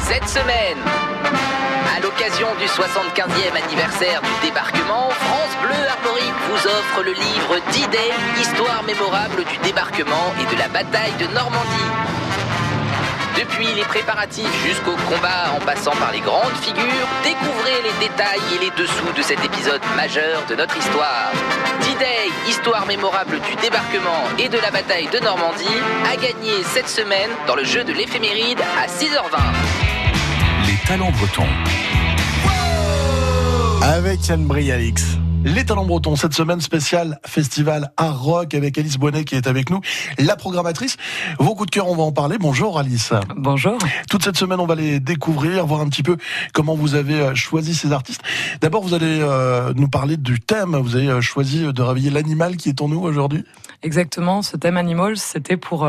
Cette 0.01 0.26
semaine, 0.26 0.79
à 1.95 2.01
l'occasion 2.01 2.49
du 2.59 2.64
75e 2.64 3.66
anniversaire 3.66 4.22
du 4.22 4.49
débarquement, 4.49 5.11
France 5.11 5.57
Bleu 5.61 5.76
Armorique 5.91 6.39
vous 6.49 6.66
offre 6.66 7.03
le 7.05 7.12
livre 7.12 7.57
D-Day, 7.70 8.41
Histoire 8.41 8.83
mémorable 8.85 9.45
du 9.45 9.59
débarquement 9.62 10.33
et 10.41 10.55
de 10.55 10.59
la 10.59 10.68
bataille 10.68 11.12
de 11.20 11.26
Normandie. 11.35 12.07
Depuis 13.39 13.72
les 13.76 13.84
préparatifs 13.84 14.66
jusqu'au 14.66 14.97
combat 15.09 15.55
en 15.57 15.64
passant 15.64 15.93
par 15.93 16.11
les 16.11 16.18
grandes 16.18 16.57
figures, 16.61 17.07
découvrez 17.22 17.82
les 17.84 18.09
détails 18.09 18.41
et 18.57 18.64
les 18.64 18.70
dessous 18.70 19.12
de 19.16 19.22
cet 19.22 19.45
épisode 19.45 19.80
majeur 19.95 20.45
de 20.51 20.57
notre 20.57 20.76
histoire. 20.76 21.30
D-Day, 21.82 22.32
histoire 22.49 22.84
mémorable 22.86 23.39
du 23.49 23.55
débarquement 23.62 24.24
et 24.41 24.49
de 24.49 24.59
la 24.59 24.72
bataille 24.72 25.07
de 25.12 25.20
Normandie, 25.20 25.78
a 26.11 26.16
gagné 26.16 26.64
cette 26.64 26.89
semaine 26.89 27.30
dans 27.47 27.55
le 27.55 27.62
jeu 27.62 27.84
de 27.84 27.93
l'éphéméride 27.93 28.61
à 28.76 28.89
6h20. 28.89 29.39
Les 30.66 30.89
talents 30.89 31.12
bretons. 31.12 31.47
Avec 33.82 34.26
Yann 34.26 34.47
Brialix. 34.47 35.05
Les 35.45 35.64
talents 35.64 35.84
bretons, 35.84 36.16
cette 36.16 36.34
semaine 36.34 36.61
spéciale 36.61 37.20
festival 37.24 37.93
Art 37.97 38.20
Rock 38.20 38.55
avec 38.55 38.76
Alice 38.76 38.99
Bonnet 38.99 39.24
qui 39.24 39.36
est 39.36 39.47
avec 39.47 39.70
nous, 39.70 39.80
la 40.18 40.34
programmatrice. 40.34 40.97
Vos 41.39 41.55
coups 41.55 41.70
de 41.70 41.74
cœur, 41.74 41.89
on 41.89 41.95
va 41.95 42.03
en 42.03 42.12
parler. 42.12 42.39
Bonjour 42.39 42.78
Alice. 42.78 43.12
Bonjour. 43.36 43.78
Toute 44.11 44.24
cette 44.24 44.36
semaine, 44.36 44.59
on 44.59 44.66
va 44.66 44.74
les 44.74 44.99
découvrir, 45.01 45.64
voir 45.64 45.80
un 45.80 45.89
petit 45.89 46.03
peu 46.03 46.16
comment 46.53 46.74
vous 46.74 46.97
avez 46.97 47.20
euh, 47.20 47.34
choisi 47.34 47.74
ces 47.74 47.93
artistes. 47.93 48.22
D'abord, 48.61 48.82
vous 48.82 48.95
allez 48.95 49.20
euh, 49.20 49.72
nous 49.76 49.89
parler 49.89 50.16
du 50.16 50.41
thème. 50.41 50.76
Vous 50.76 50.97
avez 50.97 51.09
euh, 51.09 51.20
choisi 51.20 51.72
de 51.72 51.82
réveiller 51.82 52.11
l'animal 52.11 52.57
qui 52.57 52.68
est 52.68 52.82
en 52.82 52.89
nous 52.89 53.01
aujourd'hui. 53.01 53.45
Exactement, 53.82 54.43
ce 54.43 54.57
thème 54.57 54.76
Animals, 54.76 55.18
c'était 55.18 55.57
pour 55.57 55.89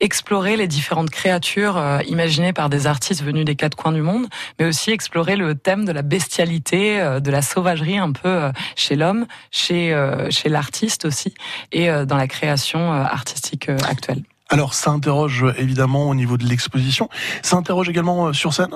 explorer 0.00 0.56
les 0.56 0.66
différentes 0.66 1.10
créatures 1.10 1.76
euh, 1.76 2.00
imaginées 2.06 2.52
par 2.52 2.68
des 2.68 2.86
artistes 2.86 3.22
venus 3.22 3.44
des 3.44 3.54
quatre 3.54 3.76
coins 3.76 3.92
du 3.92 4.02
monde, 4.02 4.26
mais 4.58 4.66
aussi 4.66 4.90
explorer 4.90 5.36
le 5.36 5.54
thème 5.54 5.84
de 5.84 5.92
la 5.92 6.02
bestialité, 6.02 7.00
euh, 7.00 7.20
de 7.20 7.30
la 7.30 7.42
sauvagerie 7.42 7.98
un 7.98 8.12
peu 8.12 8.28
euh, 8.28 8.52
chez 8.76 8.96
l'homme, 8.96 9.26
chez, 9.50 9.90
chez 10.30 10.48
l'artiste 10.48 11.04
aussi, 11.04 11.34
et 11.72 11.88
dans 12.06 12.16
la 12.16 12.26
création 12.26 12.92
artistique 12.92 13.68
actuelle. 13.68 14.22
Alors 14.48 14.74
ça 14.74 14.90
interroge 14.90 15.44
évidemment 15.58 16.08
au 16.08 16.14
niveau 16.14 16.36
de 16.36 16.44
l'exposition, 16.44 17.08
ça 17.42 17.56
interroge 17.56 17.88
également 17.88 18.32
sur 18.32 18.52
scène? 18.54 18.70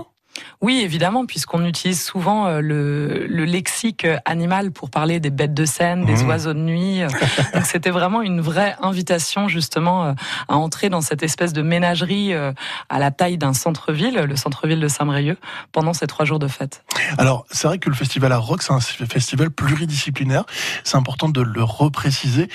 Oui, 0.60 0.80
évidemment, 0.82 1.26
puisqu'on 1.26 1.64
utilise 1.64 2.02
souvent 2.02 2.46
euh, 2.46 2.60
le, 2.60 3.26
le, 3.26 3.44
lexique 3.44 4.06
animal 4.24 4.72
pour 4.72 4.90
parler 4.90 5.20
des 5.20 5.30
bêtes 5.30 5.54
de 5.54 5.64
scène, 5.64 6.04
des 6.04 6.24
mmh. 6.24 6.28
oiseaux 6.28 6.54
de 6.54 6.58
nuit. 6.58 7.00
Donc 7.54 7.66
c'était 7.66 7.90
vraiment 7.90 8.22
une 8.22 8.40
vraie 8.40 8.74
invitation 8.80 9.46
justement 9.46 10.06
euh, 10.06 10.12
à 10.48 10.56
entrer 10.56 10.88
dans 10.88 11.02
cette 11.02 11.22
espèce 11.22 11.52
de 11.52 11.62
ménagerie 11.62 12.32
euh, 12.32 12.52
à 12.88 12.98
la 12.98 13.10
taille 13.10 13.38
d'un 13.38 13.52
centre-ville, 13.52 14.14
le 14.14 14.36
centre-ville 14.36 14.80
de 14.80 14.88
Saint-Brieuc, 14.88 15.38
pendant 15.72 15.92
ces 15.92 16.06
trois 16.06 16.24
jours 16.24 16.38
de 16.38 16.48
fête. 16.48 16.82
Alors 17.18 17.44
c'est 17.50 17.68
vrai 17.68 17.78
que 17.78 17.90
le 17.90 17.94
festival 17.94 18.32
à 18.32 18.38
Rock, 18.38 18.62
c'est 18.62 18.72
un 18.72 18.80
festival 18.80 19.50
pluridisciplinaire. 19.50 20.44
C'est 20.82 20.96
important 20.96 21.28
de 21.28 21.42
le 21.42 21.62
repréciser. 21.62 22.48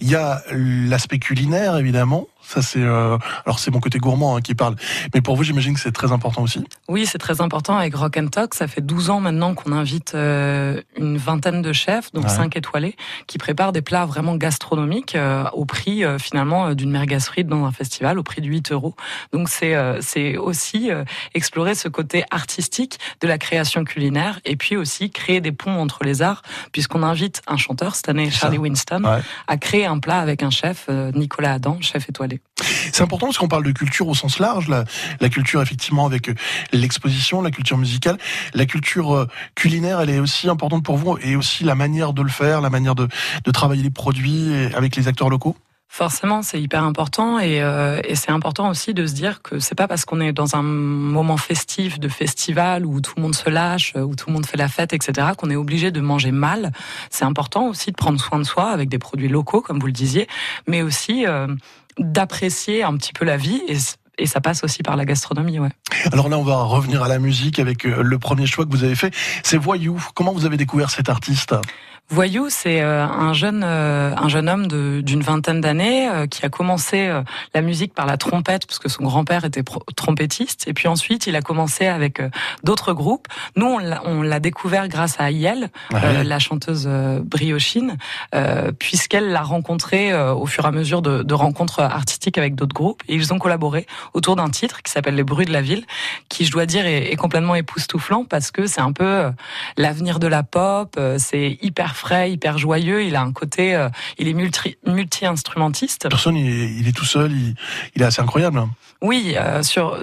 Il 0.00 0.10
y 0.10 0.16
a 0.16 0.42
l'aspect 0.50 1.18
culinaire 1.18 1.76
évidemment, 1.76 2.26
ça 2.44 2.62
c'est 2.62 2.82
euh, 2.82 3.16
alors 3.46 3.58
c'est 3.58 3.70
mon 3.70 3.80
côté 3.80 3.98
gourmand 3.98 4.36
hein, 4.36 4.40
qui 4.40 4.54
parle, 4.54 4.76
mais 5.14 5.20
pour 5.20 5.36
vous 5.36 5.42
j'imagine 5.42 5.74
que 5.74 5.80
c'est 5.80 5.92
très 5.92 6.12
important 6.12 6.42
aussi. 6.42 6.64
Oui, 6.88 7.06
c'est 7.06 7.18
très 7.18 7.40
important 7.40 7.76
avec 7.76 7.94
Rock 7.94 8.16
and 8.16 8.28
Talk. 8.28 8.54
Ça 8.54 8.66
fait 8.66 8.80
12 8.80 9.10
ans 9.10 9.20
maintenant 9.20 9.54
qu'on 9.54 9.72
invite 9.72 10.14
euh, 10.14 10.80
une 10.96 11.16
vingtaine 11.16 11.62
de 11.62 11.72
chefs, 11.72 12.12
donc 12.12 12.28
5 12.28 12.56
étoilés, 12.56 12.96
qui 13.26 13.38
préparent 13.38 13.72
des 13.72 13.82
plats 13.82 14.04
vraiment 14.04 14.36
gastronomiques 14.36 15.14
euh, 15.14 15.44
au 15.52 15.64
prix 15.64 16.02
finalement 16.18 16.74
d'une 16.74 16.90
merguez 16.90 17.20
frite 17.20 17.46
dans 17.46 17.64
un 17.64 17.72
festival, 17.72 18.18
au 18.18 18.22
prix 18.22 18.40
de 18.40 18.46
8 18.46 18.72
euros. 18.72 18.94
Donc 19.32 19.48
c'est 19.48 19.74
c'est 20.00 20.36
aussi 20.36 20.90
explorer 21.34 21.74
ce 21.74 21.88
côté 21.88 22.24
artistique 22.30 22.98
de 23.20 23.28
la 23.28 23.38
création 23.38 23.84
culinaire 23.84 24.40
et 24.44 24.56
puis 24.56 24.76
aussi 24.76 25.10
créer 25.10 25.40
des 25.40 25.52
ponts 25.52 25.80
entre 25.80 26.04
les 26.04 26.22
arts, 26.22 26.42
puisqu'on 26.72 27.02
invite 27.02 27.42
un 27.46 27.56
chanteur 27.56 27.94
cette 27.94 28.08
année, 28.08 28.30
Charlie 28.30 28.58
Winston, 28.58 29.02
à 29.46 29.56
créer 29.56 29.86
un 29.86 29.98
plat 29.98 30.18
avec 30.18 30.42
un 30.42 30.50
chef, 30.50 30.88
Nicolas 31.14 31.54
Adam, 31.54 31.78
chef 31.80 32.08
étoilé. 32.08 32.41
C'est 32.92 33.02
important 33.02 33.26
parce 33.26 33.38
qu'on 33.38 33.48
parle 33.48 33.64
de 33.64 33.72
culture 33.72 34.08
au 34.08 34.14
sens 34.14 34.38
large, 34.38 34.68
la, 34.68 35.28
culture 35.28 35.62
effectivement 35.62 36.06
avec 36.06 36.28
euh, 36.28 36.34
l'exposition, 36.72 37.40
la 37.40 37.50
culture 37.50 37.78
musicale, 37.78 38.18
la 38.54 38.66
culture 38.66 39.14
euh, 39.14 39.26
culinaire, 39.54 40.00
elle 40.00 40.10
est 40.10 40.18
aussi 40.18 40.48
importante 40.48 40.84
pour 40.84 40.96
vous 40.96 41.16
et 41.22 41.34
aussi 41.34 41.64
la 41.64 41.74
manière 41.74 42.12
de 42.12 42.22
le 42.22 42.28
faire, 42.28 42.60
la 42.60 42.70
manière 42.70 42.94
de, 42.94 43.08
travailler 43.52 43.82
les 43.82 43.90
produits 43.90 44.52
avec 44.74 44.96
les 44.96 45.08
acteurs 45.08 45.28
locaux. 45.28 45.56
Forcément, 45.88 46.40
c'est 46.40 46.58
hyper 46.58 46.84
important 46.84 47.38
euh, 47.38 48.00
et, 48.02 48.14
c'est 48.14 48.30
important 48.30 48.70
aussi 48.70 48.94
de 48.94 49.06
se 49.06 49.12
dire 49.12 49.42
que 49.42 49.58
c'est 49.58 49.74
pas 49.74 49.86
parce 49.86 50.06
qu'on 50.06 50.22
est 50.22 50.32
dans 50.32 50.56
un 50.56 50.62
moment 50.62 51.36
festif 51.36 52.00
de 52.00 52.08
festival 52.08 52.86
où 52.86 53.02
tout 53.02 53.12
le 53.18 53.22
monde 53.22 53.34
se 53.34 53.50
lâche, 53.50 53.92
où 53.94 54.16
tout 54.16 54.28
le 54.28 54.32
monde 54.32 54.46
fait 54.46 54.56
la 54.56 54.68
fête, 54.68 54.94
etc., 54.94 55.28
qu'on 55.36 55.50
est 55.50 55.56
obligé 55.56 55.90
de 55.90 56.00
manger 56.00 56.30
mal. 56.30 56.72
C'est 57.10 57.26
important 57.26 57.66
aussi 57.68 57.90
de 57.90 57.96
prendre 57.96 58.18
soin 58.18 58.38
de 58.38 58.44
soi 58.44 58.70
avec 58.70 58.88
des 58.88 58.98
produits 58.98 59.28
locaux, 59.28 59.60
comme 59.60 59.80
vous 59.80 59.86
le 59.86 59.92
disiez, 59.92 60.28
mais 60.66 60.80
aussi 60.80 61.26
d'apprécier 61.98 62.82
un 62.82 62.96
petit 62.96 63.12
peu 63.12 63.24
la 63.24 63.36
vie 63.36 63.62
et 63.68 63.76
et 64.18 64.26
ça 64.26 64.40
passe 64.40 64.62
aussi 64.62 64.82
par 64.82 64.96
la 64.96 65.04
gastronomie, 65.04 65.58
ouais. 65.58 65.70
Alors 66.12 66.28
là, 66.28 66.38
on 66.38 66.42
va 66.42 66.62
revenir 66.62 67.02
à 67.02 67.08
la 67.08 67.18
musique 67.18 67.58
avec 67.58 67.86
euh, 67.86 68.02
le 68.02 68.18
premier 68.18 68.46
choix 68.46 68.66
que 68.66 68.70
vous 68.70 68.84
avez 68.84 68.94
fait. 68.94 69.12
C'est 69.42 69.56
Voyou. 69.56 70.04
Comment 70.14 70.32
vous 70.32 70.44
avez 70.44 70.58
découvert 70.58 70.90
cet 70.90 71.08
artiste? 71.08 71.54
Voyou, 72.12 72.48
c'est 72.50 72.82
euh, 72.82 73.06
un 73.06 73.32
jeune 73.32 73.62
euh, 73.64 74.14
un 74.14 74.28
jeune 74.28 74.46
homme 74.46 74.66
d'une 74.66 75.22
vingtaine 75.22 75.62
d'années 75.62 76.10
euh, 76.10 76.26
qui 76.26 76.44
a 76.44 76.50
commencé 76.50 77.10
la 77.54 77.62
musique 77.62 77.94
par 77.94 78.04
la 78.04 78.18
trompette 78.18 78.66
parce 78.66 78.78
que 78.78 78.90
son 78.90 79.04
grand-père 79.04 79.46
était 79.46 79.62
trompettiste. 79.96 80.68
Et 80.68 80.74
puis 80.74 80.88
ensuite 80.88 81.26
il 81.26 81.36
a 81.36 81.40
commencé 81.40 81.86
avec 81.86 82.20
d'autres 82.64 82.92
groupes. 82.92 83.28
Nous 83.56 83.64
on 84.04 84.20
l'a 84.20 84.40
découvert 84.40 84.88
grâce 84.88 85.18
à 85.20 85.30
Yel, 85.30 85.70
la 85.90 86.38
chanteuse 86.38 86.86
briochine, 86.86 87.96
puisqu'elle 88.78 89.30
l'a 89.30 89.42
rencontré 89.42 90.14
au 90.14 90.44
fur 90.44 90.64
et 90.66 90.68
à 90.68 90.70
mesure 90.70 91.00
de, 91.00 91.22
de 91.22 91.34
rencontres 91.34 91.80
artistiques 91.80 92.36
avec 92.36 92.54
d'autres 92.54 92.74
groupes. 92.74 93.02
Et 93.08 93.14
ils 93.14 93.32
ont 93.32 93.38
collaboré 93.38 93.86
autour 94.12 94.36
d'un 94.36 94.50
titre 94.50 94.82
qui 94.82 94.92
s'appelle 94.92 95.14
Les 95.14 95.24
bruits 95.24 95.46
de 95.46 95.52
la 95.52 95.62
ville, 95.62 95.86
qui 96.28 96.44
je 96.44 96.52
dois 96.52 96.66
dire 96.66 96.84
est, 96.84 97.10
est 97.10 97.16
complètement 97.16 97.54
époustouflant 97.54 98.26
parce 98.26 98.50
que 98.50 98.66
c'est 98.66 98.82
un 98.82 98.92
peu 98.92 99.30
l'avenir 99.78 100.18
de 100.18 100.26
la 100.26 100.42
pop, 100.42 101.00
c'est 101.16 101.58
hyper 101.62 101.96
frais, 102.02 102.32
hyper 102.32 102.58
joyeux. 102.58 103.04
Il 103.04 103.14
a 103.14 103.22
un 103.22 103.32
côté, 103.32 103.76
euh, 103.76 103.88
il 104.18 104.26
est 104.26 104.32
multi, 104.32 104.76
multi-instrumentiste. 104.86 106.08
Personne, 106.08 106.36
il 106.36 106.86
est, 106.86 106.92
tout 106.92 107.04
seul. 107.04 107.30
Il, 107.94 108.02
est 108.02 108.04
assez 108.04 108.20
incroyable. 108.20 108.58
Hein. 108.58 108.70
Oui, 109.00 109.34
euh, 109.36 109.62
sur 109.62 109.98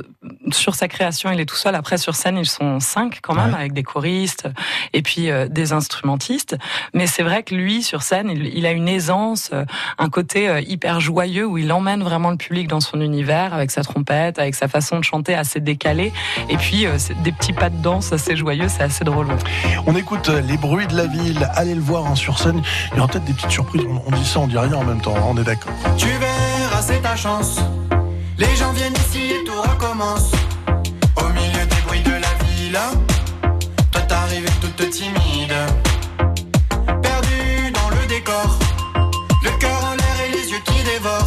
sur 0.52 0.76
sa 0.76 0.88
création, 0.88 1.32
il 1.32 1.40
est 1.40 1.46
tout 1.46 1.56
seul. 1.56 1.76
Après, 1.76 1.98
sur 1.98 2.16
scène, 2.16 2.38
ils 2.38 2.50
sont 2.50 2.80
cinq 2.80 3.20
quand 3.22 3.36
même, 3.36 3.54
avec 3.54 3.74
des 3.74 3.84
choristes 3.84 4.48
et 4.94 5.02
puis 5.02 5.30
euh, 5.30 5.48
des 5.48 5.74
instrumentistes. 5.74 6.58
Mais 6.94 7.06
c'est 7.06 7.24
vrai 7.24 7.44
que 7.44 7.54
lui, 7.54 7.84
sur 7.84 8.02
scène, 8.02 8.30
il, 8.30 8.66
a 8.66 8.72
une 8.72 8.88
aisance, 8.88 9.52
un 9.98 10.10
côté 10.10 10.64
hyper 10.68 11.00
joyeux 11.00 11.46
où 11.46 11.58
il 11.58 11.72
emmène 11.72 12.04
vraiment 12.04 12.32
le 12.32 12.38
public 12.38 12.68
dans 12.68 12.82
son 12.82 13.02
univers 13.02 13.54
avec 13.54 13.72
sa 13.72 13.84
trompette, 13.84 14.40
avec 14.40 14.56
sa 14.56 14.68
façon 14.68 15.00
de 15.00 15.04
chanter 15.04 15.36
assez 15.36 15.60
décalée. 15.60 16.12
Et 16.50 16.58
puis 16.58 16.86
des 17.24 17.32
petits 17.32 17.54
pas 17.54 17.70
de 17.70 17.82
danse 17.82 18.12
assez 18.14 18.36
joyeux, 18.36 18.68
c'est 18.70 18.84
assez 18.84 19.04
drôle. 19.04 19.28
On 19.86 19.96
écoute 19.96 20.30
les 20.30 20.58
bruits 20.58 20.88
de 20.88 20.96
la 20.96 21.08
ville. 21.08 21.50
Allez 21.56 21.76
voir 21.80 22.06
hein, 22.06 22.16
sur 22.16 22.38
scène. 22.40 22.62
Il 22.92 22.98
y 22.98 23.00
aura 23.00 23.08
peut-être 23.08 23.26
des 23.26 23.34
petites 23.34 23.52
surprises. 23.52 23.84
On, 24.06 24.12
dit 24.12 24.26
ça, 24.26 24.40
on 24.40 24.48
dit 24.48 24.58
rien 24.58 24.74
en 24.74 24.84
même 24.84 25.02
temps. 25.02 25.16
On 25.28 25.38
est 25.38 25.44
d'accord. 25.44 25.74
Tu 25.98 26.08
verras, 26.08 26.82
c'est 26.82 27.02
ta 27.02 27.16
chance. 27.16 27.58
Les 28.38 28.56
gens 28.56 28.72
viennent 28.72 28.94
ici 28.94 29.32
et 29.32 29.44
tout 29.44 29.62
recommence. 29.62 30.32
Au 31.18 31.30
milieu 31.34 31.66
des 31.66 31.82
bruits 31.86 32.02
de 32.02 32.12
la 32.12 32.34
ville, 32.46 32.80
toi 33.92 34.02
t'arrives 34.02 34.50
toute 34.62 34.90
timide. 34.90 35.56
Perdu 37.02 37.72
dans 37.74 37.90
le 37.90 38.08
décor, 38.08 38.58
le 39.44 39.50
cœur 39.60 39.84
en 39.84 39.96
l'air 39.96 40.16
et 40.28 40.32
les 40.32 40.52
yeux 40.52 40.62
qui 40.66 40.84
dévorent. 40.84 41.19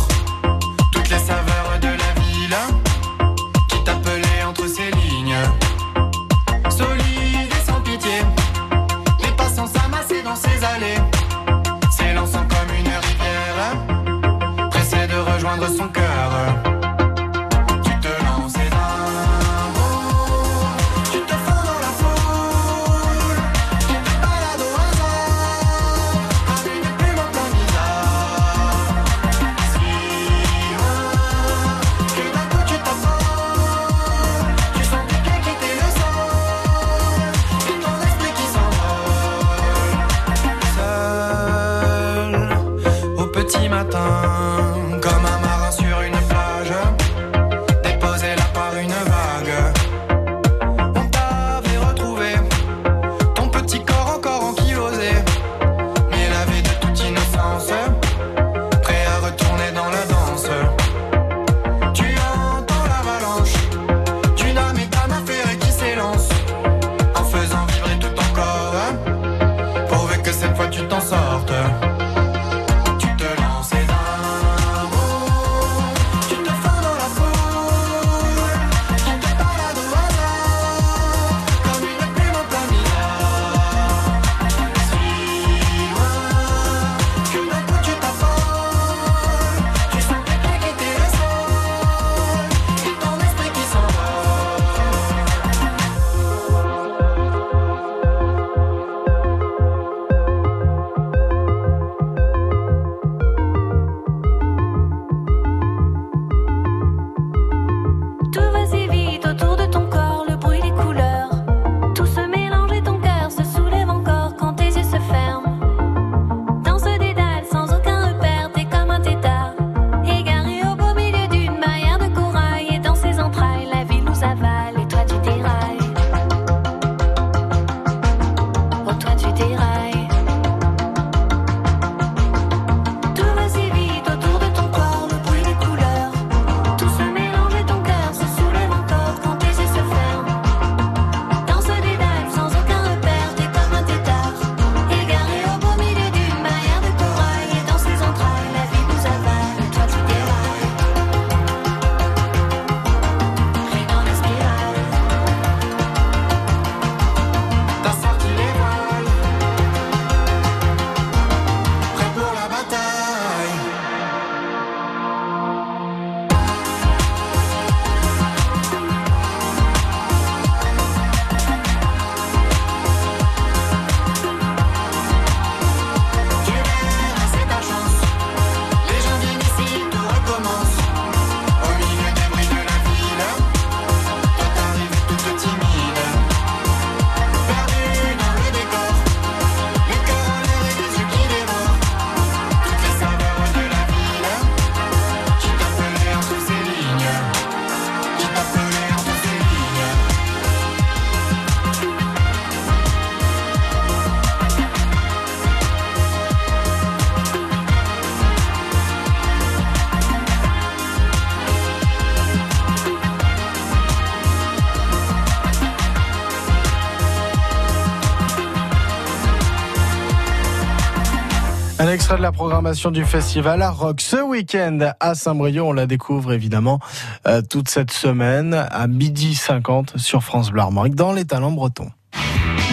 Extrait 221.92 222.16
de 222.16 222.22
la 222.22 222.32
programmation 222.32 222.90
du 222.90 223.04
festival 223.04 223.60
à 223.60 223.70
Rock 223.70 224.00
ce 224.00 224.16
week-end 224.16 224.92
à 224.98 225.14
Saint-Brieuc. 225.14 225.62
On 225.62 225.74
la 225.74 225.86
découvre 225.86 226.32
évidemment 226.32 226.80
euh, 227.26 227.42
toute 227.42 227.68
cette 227.68 227.90
semaine 227.90 228.54
à 228.54 228.86
midi 228.86 229.34
50 229.34 229.98
sur 229.98 230.22
France 230.22 230.50
Bleu 230.50 230.62
Armorique 230.62 230.94
dans 230.94 231.12
les 231.12 231.26
talents 231.26 231.50
bretons. 231.50 231.90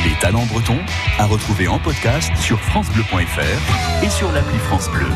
Les 0.05 0.17
talents 0.21 0.45
bretons 0.45 0.79
à 1.17 1.25
retrouver 1.25 1.67
en 1.67 1.79
podcast 1.79 2.31
sur 2.37 2.59
francebleu.fr 2.61 4.03
et 4.05 4.09
sur 4.09 4.31
l'appli 4.31 4.57
France 4.59 4.89
Bleu. 4.89 5.07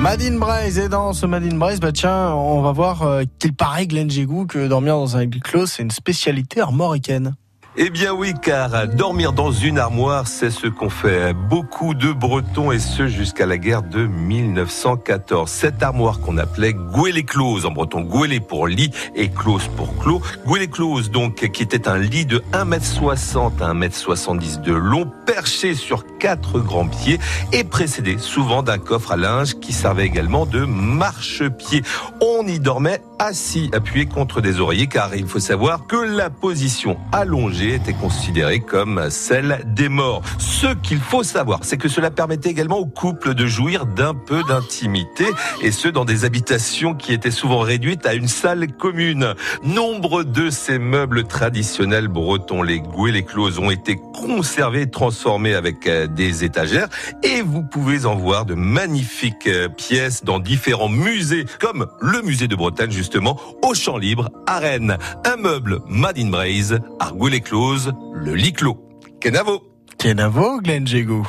Madine 0.00 0.40
Braise 0.40 0.80
et 0.80 0.88
dans 0.88 1.12
ce 1.12 1.26
Madine 1.26 1.58
Braise, 1.58 1.78
bah 1.78 1.92
tiens, 1.92 2.32
on 2.34 2.60
va 2.60 2.72
voir 2.72 3.02
euh, 3.02 3.22
qu'il 3.38 3.54
paraît 3.54 3.86
Glenn 3.86 4.10
Gégou 4.10 4.46
que 4.46 4.66
dormir 4.66 4.96
dans 4.96 5.16
un 5.16 5.28
clos 5.28 5.66
c'est 5.66 5.82
une 5.82 5.92
spécialité 5.92 6.60
armoricaine. 6.60 7.36
Eh 7.74 7.88
bien 7.88 8.12
oui, 8.12 8.34
car 8.34 8.86
dormir 8.86 9.32
dans 9.32 9.50
une 9.50 9.78
armoire, 9.78 10.26
c'est 10.28 10.50
ce 10.50 10.66
qu'ont 10.66 10.90
fait 10.90 11.32
beaucoup 11.32 11.94
de 11.94 12.12
Bretons 12.12 12.70
et 12.70 12.78
ce 12.78 13.06
jusqu'à 13.06 13.46
la 13.46 13.56
guerre 13.56 13.82
de 13.82 14.06
1914. 14.06 15.50
Cette 15.50 15.82
armoire 15.82 16.20
qu'on 16.20 16.36
appelait 16.36 16.74
Gouelet-Close 16.74 17.64
en 17.64 17.70
breton, 17.70 18.02
Gouelet 18.02 18.40
pour 18.40 18.66
lit 18.66 18.90
et 19.14 19.30
Close 19.30 19.70
pour 19.74 19.96
clos. 19.96 20.20
Gouelet-Close 20.44 21.10
donc 21.10 21.50
qui 21.50 21.62
était 21.62 21.88
un 21.88 21.96
lit 21.96 22.26
de 22.26 22.42
1m60 22.52 23.62
à 23.62 23.72
1m70 23.72 24.60
de 24.60 24.74
long, 24.74 25.10
perché 25.24 25.74
sur 25.74 26.04
quatre 26.18 26.60
grands 26.60 26.88
pieds 26.88 27.18
et 27.52 27.64
précédé 27.64 28.18
souvent 28.18 28.62
d'un 28.62 28.76
coffre 28.76 29.12
à 29.12 29.16
linge 29.16 29.54
qui 29.60 29.72
servait 29.72 30.04
également 30.04 30.44
de 30.44 30.66
marchepied. 30.66 31.82
On 32.20 32.46
y 32.46 32.60
dormait 32.60 33.00
assis, 33.18 33.70
appuyé 33.72 34.04
contre 34.04 34.42
des 34.42 34.60
oreillers 34.60 34.88
car 34.88 35.14
il 35.14 35.26
faut 35.26 35.38
savoir 35.38 35.86
que 35.86 35.96
la 35.96 36.28
position 36.28 36.98
allongée 37.12 37.61
était 37.70 37.92
considérée 37.92 38.60
comme 38.60 39.08
celle 39.10 39.62
des 39.66 39.88
morts. 39.88 40.22
Ce 40.38 40.74
qu'il 40.74 40.98
faut 40.98 41.22
savoir, 41.22 41.60
c'est 41.62 41.76
que 41.76 41.88
cela 41.88 42.10
permettait 42.10 42.50
également 42.50 42.78
aux 42.78 42.86
couples 42.86 43.34
de 43.34 43.46
jouir 43.46 43.86
d'un 43.86 44.14
peu 44.14 44.42
d'intimité, 44.48 45.26
et 45.62 45.72
ce 45.72 45.88
dans 45.88 46.04
des 46.04 46.24
habitations 46.24 46.94
qui 46.94 47.12
étaient 47.12 47.30
souvent 47.30 47.60
réduites 47.60 48.06
à 48.06 48.14
une 48.14 48.28
salle 48.28 48.66
commune. 48.72 49.34
Nombre 49.64 50.22
de 50.22 50.50
ces 50.50 50.78
meubles 50.78 51.24
traditionnels 51.24 52.08
bretons, 52.08 52.62
les 52.62 52.82
et 52.82 53.12
les 53.12 53.24
ont 53.58 53.70
été 53.70 53.96
conservés 53.96 54.82
et 54.82 54.90
transformés 54.90 55.54
avec 55.54 55.86
euh, 55.86 56.06
des 56.06 56.44
étagères, 56.44 56.88
et 57.22 57.42
vous 57.42 57.62
pouvez 57.62 58.06
en 58.06 58.14
voir 58.14 58.44
de 58.44 58.54
magnifiques 58.54 59.46
euh, 59.46 59.68
pièces 59.68 60.24
dans 60.24 60.38
différents 60.38 60.88
musées, 60.88 61.44
comme 61.60 61.86
le 62.00 62.22
musée 62.22 62.48
de 62.48 62.56
Bretagne 62.56 62.90
justement, 62.90 63.40
au 63.62 63.74
Champ 63.74 63.98
Libre, 63.98 64.30
à 64.46 64.58
Rennes. 64.58 64.96
Un 65.24 65.36
meuble 65.36 65.80
Made 65.88 66.18
in 66.18 66.30
Braise, 66.30 66.78
à 67.00 67.12
les 67.28 67.40
close, 67.52 67.92
le 68.14 68.34
lit 68.34 68.54
clos. 68.54 68.78
Kenavo. 69.20 69.62
Kenavo, 69.98 70.62
Glenn 70.62 70.86
Jégou. 70.86 71.28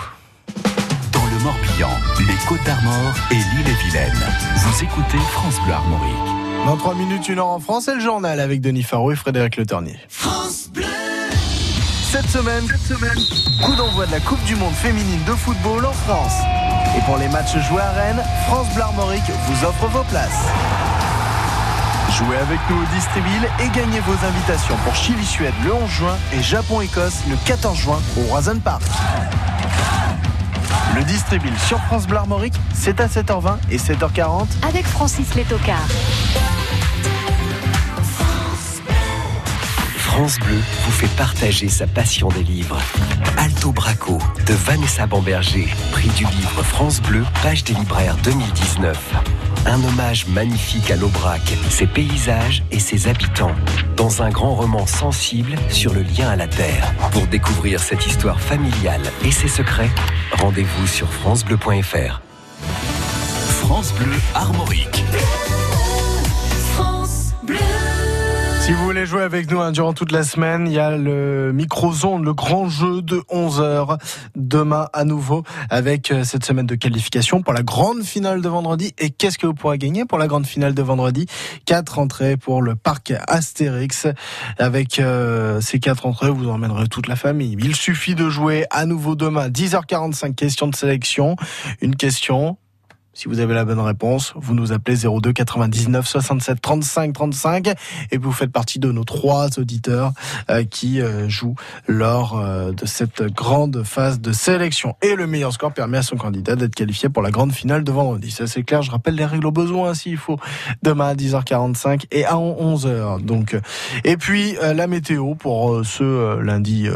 Dans 1.11 1.25
le 1.25 1.43
Morbihan, 1.43 1.89
les 2.17 2.47
Côtes 2.47 2.63
d'Armor 2.65 3.13
et 3.29 3.35
l'île 3.35 3.67
et 3.67 3.83
Vilaine. 3.83 4.23
Vous 4.55 4.83
écoutez 4.85 5.17
France 5.33 5.59
Bleu 5.65 5.73
Armorique. 5.73 6.65
Dans 6.65 6.77
3 6.77 6.95
minutes, 6.95 7.27
une 7.27 7.39
heure 7.39 7.47
en 7.47 7.59
France, 7.59 7.83
c'est 7.85 7.95
le 7.95 7.99
journal 7.99 8.39
avec 8.39 8.61
Denis 8.61 8.83
Farou 8.83 9.11
et 9.11 9.17
Frédéric 9.17 9.57
Le 9.57 9.65
Tornier. 9.65 9.99
France 10.07 10.69
Bleu. 10.73 10.85
Cette 12.09 12.29
semaine, 12.29 12.63
cette 12.69 12.97
semaine, 12.97 13.19
coup 13.61 13.75
d'envoi 13.75 14.05
de 14.05 14.11
la 14.13 14.21
Coupe 14.21 14.43
du 14.45 14.55
Monde 14.55 14.75
féminine 14.75 15.19
de 15.27 15.33
football 15.33 15.85
en 15.85 15.91
France. 15.91 16.39
Et 16.97 17.01
pour 17.01 17.17
les 17.17 17.27
matchs 17.27 17.57
joués 17.67 17.81
à 17.81 17.91
Rennes, 17.91 18.23
France 18.47 18.73
Bleu 18.73 18.83
Armorique 18.83 19.29
vous 19.49 19.65
offre 19.65 19.87
vos 19.87 20.03
places. 20.03 20.47
Jouez 22.17 22.37
avec 22.37 22.59
nous 22.69 22.75
au 22.75 22.85
Distribil 22.93 23.49
et 23.59 23.69
gagnez 23.75 23.99
vos 24.01 24.13
invitations 24.25 24.75
pour 24.83 24.93
Chili-Suède 24.93 25.53
le 25.65 25.73
11 25.73 25.89
juin 25.89 26.15
et 26.31 26.43
Japon-Écosse 26.43 27.23
le 27.27 27.35
14 27.43 27.75
juin 27.75 27.99
au 28.17 28.21
Roison 28.31 28.59
Park. 28.59 28.83
Le 30.95 31.03
Distribil 31.05 31.57
sur 31.57 31.79
France 31.85 32.05
Bleu 32.05 32.17
Armorique, 32.17 32.53
c'est 32.71 32.99
à 32.99 33.07
7h20 33.07 33.55
et 33.71 33.77
7h40 33.77 34.45
avec 34.61 34.85
Francis 34.85 35.33
Létocard. 35.33 35.87
France 39.97 40.37
Bleu 40.37 40.61
vous 40.85 40.91
fait 40.91 41.15
partager 41.17 41.67
sa 41.67 41.87
passion 41.87 42.27
des 42.27 42.43
livres. 42.43 42.77
Alto 43.39 43.71
Braco 43.71 44.19
de 44.45 44.53
Vanessa 44.53 45.07
Bamberger, 45.07 45.67
prix 45.91 46.09
du 46.09 46.25
livre 46.25 46.61
France 46.61 47.01
Bleu, 47.01 47.25
page 47.41 47.63
des 47.63 47.73
libraires 47.73 48.17
2019. 48.23 49.52
Un 49.65 49.81
hommage 49.83 50.27
magnifique 50.27 50.91
à 50.91 50.95
l'Aubrac, 50.95 51.41
ses 51.69 51.87
paysages 51.87 52.63
et 52.71 52.79
ses 52.79 53.07
habitants, 53.07 53.55
dans 53.95 54.21
un 54.21 54.29
grand 54.29 54.55
roman 54.55 54.85
sensible 54.85 55.55
sur 55.69 55.93
le 55.93 56.01
lien 56.01 56.29
à 56.29 56.35
la 56.35 56.47
terre. 56.47 56.93
Pour 57.11 57.25
découvrir 57.27 57.79
cette 57.79 58.05
histoire 58.05 58.41
familiale 58.41 59.01
et 59.23 59.31
ses 59.31 59.47
secrets, 59.47 59.89
rendez-vous 60.33 60.87
sur 60.87 61.11
francebleu.fr. 61.11 62.21
France 63.61 63.93
Bleu 63.93 64.11
Armorique. 64.35 65.03
Si 68.63 68.71
vous 68.71 68.85
voulez 68.85 69.05
jouer 69.05 69.23
avec 69.23 69.51
nous 69.51 69.59
hein, 69.59 69.73
durant 69.73 69.91
toute 69.91 70.13
la 70.13 70.23
semaine, 70.23 70.67
il 70.67 70.73
y 70.73 70.79
a 70.79 70.95
le 70.95 71.51
micro-zone, 71.51 72.23
le 72.23 72.33
grand 72.33 72.69
jeu 72.69 73.01
de 73.01 73.17
11h 73.29 73.97
demain 74.37 74.87
à 74.93 75.03
nouveau 75.03 75.43
avec 75.69 76.11
euh, 76.11 76.23
cette 76.23 76.45
semaine 76.45 76.65
de 76.65 76.75
qualification 76.75 77.41
pour 77.41 77.51
la 77.51 77.61
grande 77.61 78.03
finale 78.03 78.41
de 78.41 78.47
vendredi. 78.47 78.93
Et 78.99 79.09
qu'est-ce 79.09 79.37
que 79.37 79.47
vous 79.47 79.53
pourrez 79.53 79.77
gagner 79.77 80.05
pour 80.05 80.17
la 80.17 80.27
grande 80.27 80.45
finale 80.45 80.73
de 80.73 80.81
vendredi? 80.81 81.25
Quatre 81.65 81.99
entrées 81.99 82.37
pour 82.37 82.61
le 82.61 82.77
parc 82.77 83.11
Astérix. 83.27 84.07
Avec 84.57 84.97
euh, 84.97 85.59
ces 85.59 85.81
quatre 85.81 86.05
entrées, 86.05 86.29
vous 86.29 86.47
emmènerez 86.47 86.87
toute 86.87 87.07
la 87.07 87.17
famille. 87.17 87.57
Il 87.59 87.75
suffit 87.75 88.15
de 88.15 88.29
jouer 88.29 88.65
à 88.69 88.85
nouveau 88.85 89.15
demain, 89.15 89.49
10h45, 89.49 90.35
question 90.35 90.67
de 90.67 90.75
sélection. 90.75 91.35
Une 91.81 91.97
question, 91.97 92.57
si 93.13 93.27
vous 93.27 93.39
avez 93.39 93.53
la 93.53 93.63
bonne 93.63 93.79
réponse, 93.79 94.33
vous 94.35 94.55
nous 94.55 94.71
appelez 94.71 94.97
02 94.97 95.33
99 95.33 96.07
67 96.07 96.59
35 96.59 97.13
35 97.13 97.67
et 98.11 98.17
vous 98.17 98.31
faites 98.31 98.51
partie 98.51 98.79
de 98.79 98.91
nos 98.91 99.03
trois 99.03 99.59
auditeurs 99.59 100.13
euh, 100.49 100.63
qui 100.63 100.99
euh, 100.99 101.29
jouent 101.29 101.55
lors 101.87 102.39
euh, 102.39 102.71
de 102.71 102.87
cette 102.87 103.21
grande 103.21 103.83
phase 103.83 104.19
de 104.19 104.31
sélection. 104.31 104.95
Et 105.03 105.15
le 105.15 105.27
meilleur 105.27 105.53
score 105.53 105.73
permet 105.73 105.99
à 105.99 106.01
son 106.01 106.15
candidat 106.15 106.55
d'être 106.55 106.73
qualifié 106.73 107.07
pour 107.07 107.21
la 107.21 107.29
grande 107.29 107.51
finale 107.51 107.83
de 107.83 107.91
vendredi. 107.91 108.31
Ça 108.31 108.47
c'est 108.47 108.63
clair, 108.63 108.81
je 108.81 108.89
rappelle 108.89 109.13
les 109.13 109.25
règles 109.25 109.45
au 109.45 109.51
besoin 109.51 109.93
s'il 109.93 110.17
faut 110.17 110.39
demain 110.81 111.09
à 111.09 111.13
10h45 111.13 112.05
et 112.11 112.25
à 112.25 112.33
11h. 112.33 113.23
Donc 113.23 113.55
et 114.03 114.17
puis 114.17 114.55
la 114.59 114.87
météo 114.87 115.35
pour 115.35 115.85
ce 115.85 116.39
lundi 116.39 116.87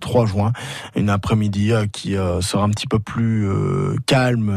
3 0.00 0.26
juin, 0.26 0.52
une 0.94 1.10
après-midi 1.10 1.72
qui 1.92 2.14
sera 2.40 2.64
un 2.64 2.70
petit 2.70 2.86
peu 2.86 2.98
plus 2.98 3.46
calme 4.06 4.56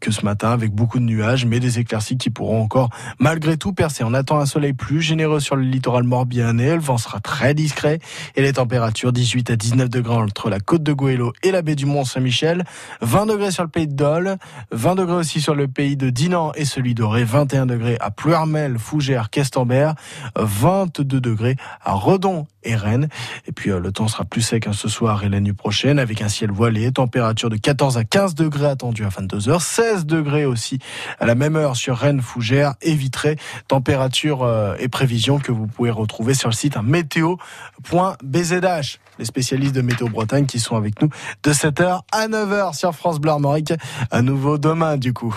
que 0.00 0.07
ce 0.12 0.24
matin 0.24 0.50
avec 0.50 0.72
beaucoup 0.72 0.98
de 0.98 1.04
nuages, 1.04 1.46
mais 1.46 1.60
des 1.60 1.78
éclaircies 1.78 2.16
qui 2.16 2.30
pourront 2.30 2.62
encore 2.62 2.90
malgré 3.18 3.56
tout 3.56 3.72
percer. 3.72 4.04
On 4.04 4.14
attend 4.14 4.38
un 4.38 4.46
soleil 4.46 4.72
plus 4.72 5.02
généreux 5.02 5.40
sur 5.40 5.56
le 5.56 5.62
littoral 5.62 6.04
morbihanais. 6.04 6.74
Le 6.74 6.80
vent 6.80 6.98
sera 6.98 7.20
très 7.20 7.54
discret 7.54 7.98
et 8.36 8.42
les 8.42 8.54
températures 8.54 9.12
18 9.12 9.50
à 9.50 9.56
19 9.56 9.88
degrés 9.88 10.14
entre 10.14 10.50
la 10.50 10.60
côte 10.60 10.82
de 10.82 10.92
Goëlo 10.92 11.32
et 11.42 11.50
la 11.50 11.62
baie 11.62 11.74
du 11.74 11.86
Mont-Saint-Michel, 11.86 12.64
20 13.00 13.26
degrés 13.26 13.50
sur 13.50 13.62
le 13.62 13.68
pays 13.68 13.86
de 13.86 13.94
Dole, 13.94 14.36
20 14.72 14.94
degrés 14.94 15.16
aussi 15.16 15.40
sur 15.40 15.54
le 15.54 15.68
pays 15.68 15.96
de 15.96 16.10
Dinan 16.10 16.52
et 16.54 16.64
celui 16.64 16.94
d'Oré, 16.94 17.24
21 17.24 17.66
degrés 17.66 17.96
à 18.00 18.10
Pluermel, 18.10 18.78
Fougères, 18.78 19.30
Questembert, 19.30 19.94
22 20.36 21.20
degrés 21.20 21.56
à 21.84 21.92
Redon 21.92 22.46
et 22.64 22.74
Rennes. 22.74 23.08
Et 23.46 23.52
puis 23.52 23.70
euh, 23.70 23.80
le 23.80 23.92
temps 23.92 24.08
sera 24.08 24.24
plus 24.24 24.42
sec 24.42 24.66
hein, 24.66 24.72
ce 24.72 24.88
soir 24.88 25.24
et 25.24 25.28
la 25.28 25.40
nuit 25.40 25.52
prochaine 25.52 25.98
avec 25.98 26.22
un 26.22 26.28
ciel 26.28 26.50
voilé, 26.50 26.90
température 26.92 27.50
de 27.50 27.56
14 27.56 27.96
à 27.96 28.04
15 28.04 28.34
degrés 28.34 28.66
attendue 28.66 29.04
à 29.04 29.08
22h, 29.08 29.60
16 29.60 29.97
degrés 30.06 30.44
aussi 30.44 30.78
à 31.20 31.26
la 31.26 31.34
même 31.34 31.56
heure 31.56 31.76
sur 31.76 31.96
Rennes, 31.96 32.20
Fougères 32.20 32.74
et 32.82 32.94
Vitré. 32.94 33.36
Température 33.66 34.42
euh, 34.42 34.74
et 34.78 34.88
prévision 34.88 35.38
que 35.38 35.52
vous 35.52 35.66
pouvez 35.66 35.90
retrouver 35.90 36.34
sur 36.34 36.48
le 36.48 36.54
site 36.54 36.76
hein, 36.76 36.82
météo.bzh. 36.84 37.38
Les 39.18 39.24
spécialistes 39.24 39.74
de 39.74 39.82
Météo 39.82 40.08
Bretagne 40.08 40.46
qui 40.46 40.60
sont 40.60 40.76
avec 40.76 41.02
nous 41.02 41.08
de 41.42 41.52
7h 41.52 42.00
à 42.12 42.28
9h 42.28 42.76
sur 42.76 42.94
France 42.94 43.18
Bleu 43.18 43.32
Armorique. 43.32 43.72
À 44.10 44.22
nouveau 44.22 44.58
demain 44.58 44.96
du 44.96 45.12
coup. 45.12 45.34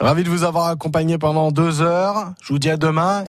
Ravi 0.00 0.22
de 0.22 0.30
vous 0.30 0.44
avoir 0.44 0.68
accompagné 0.68 1.18
pendant 1.18 1.50
deux 1.50 1.82
heures. 1.82 2.32
Je 2.40 2.52
vous 2.52 2.60
dis 2.60 2.70
à 2.70 2.76
demain. 2.76 3.16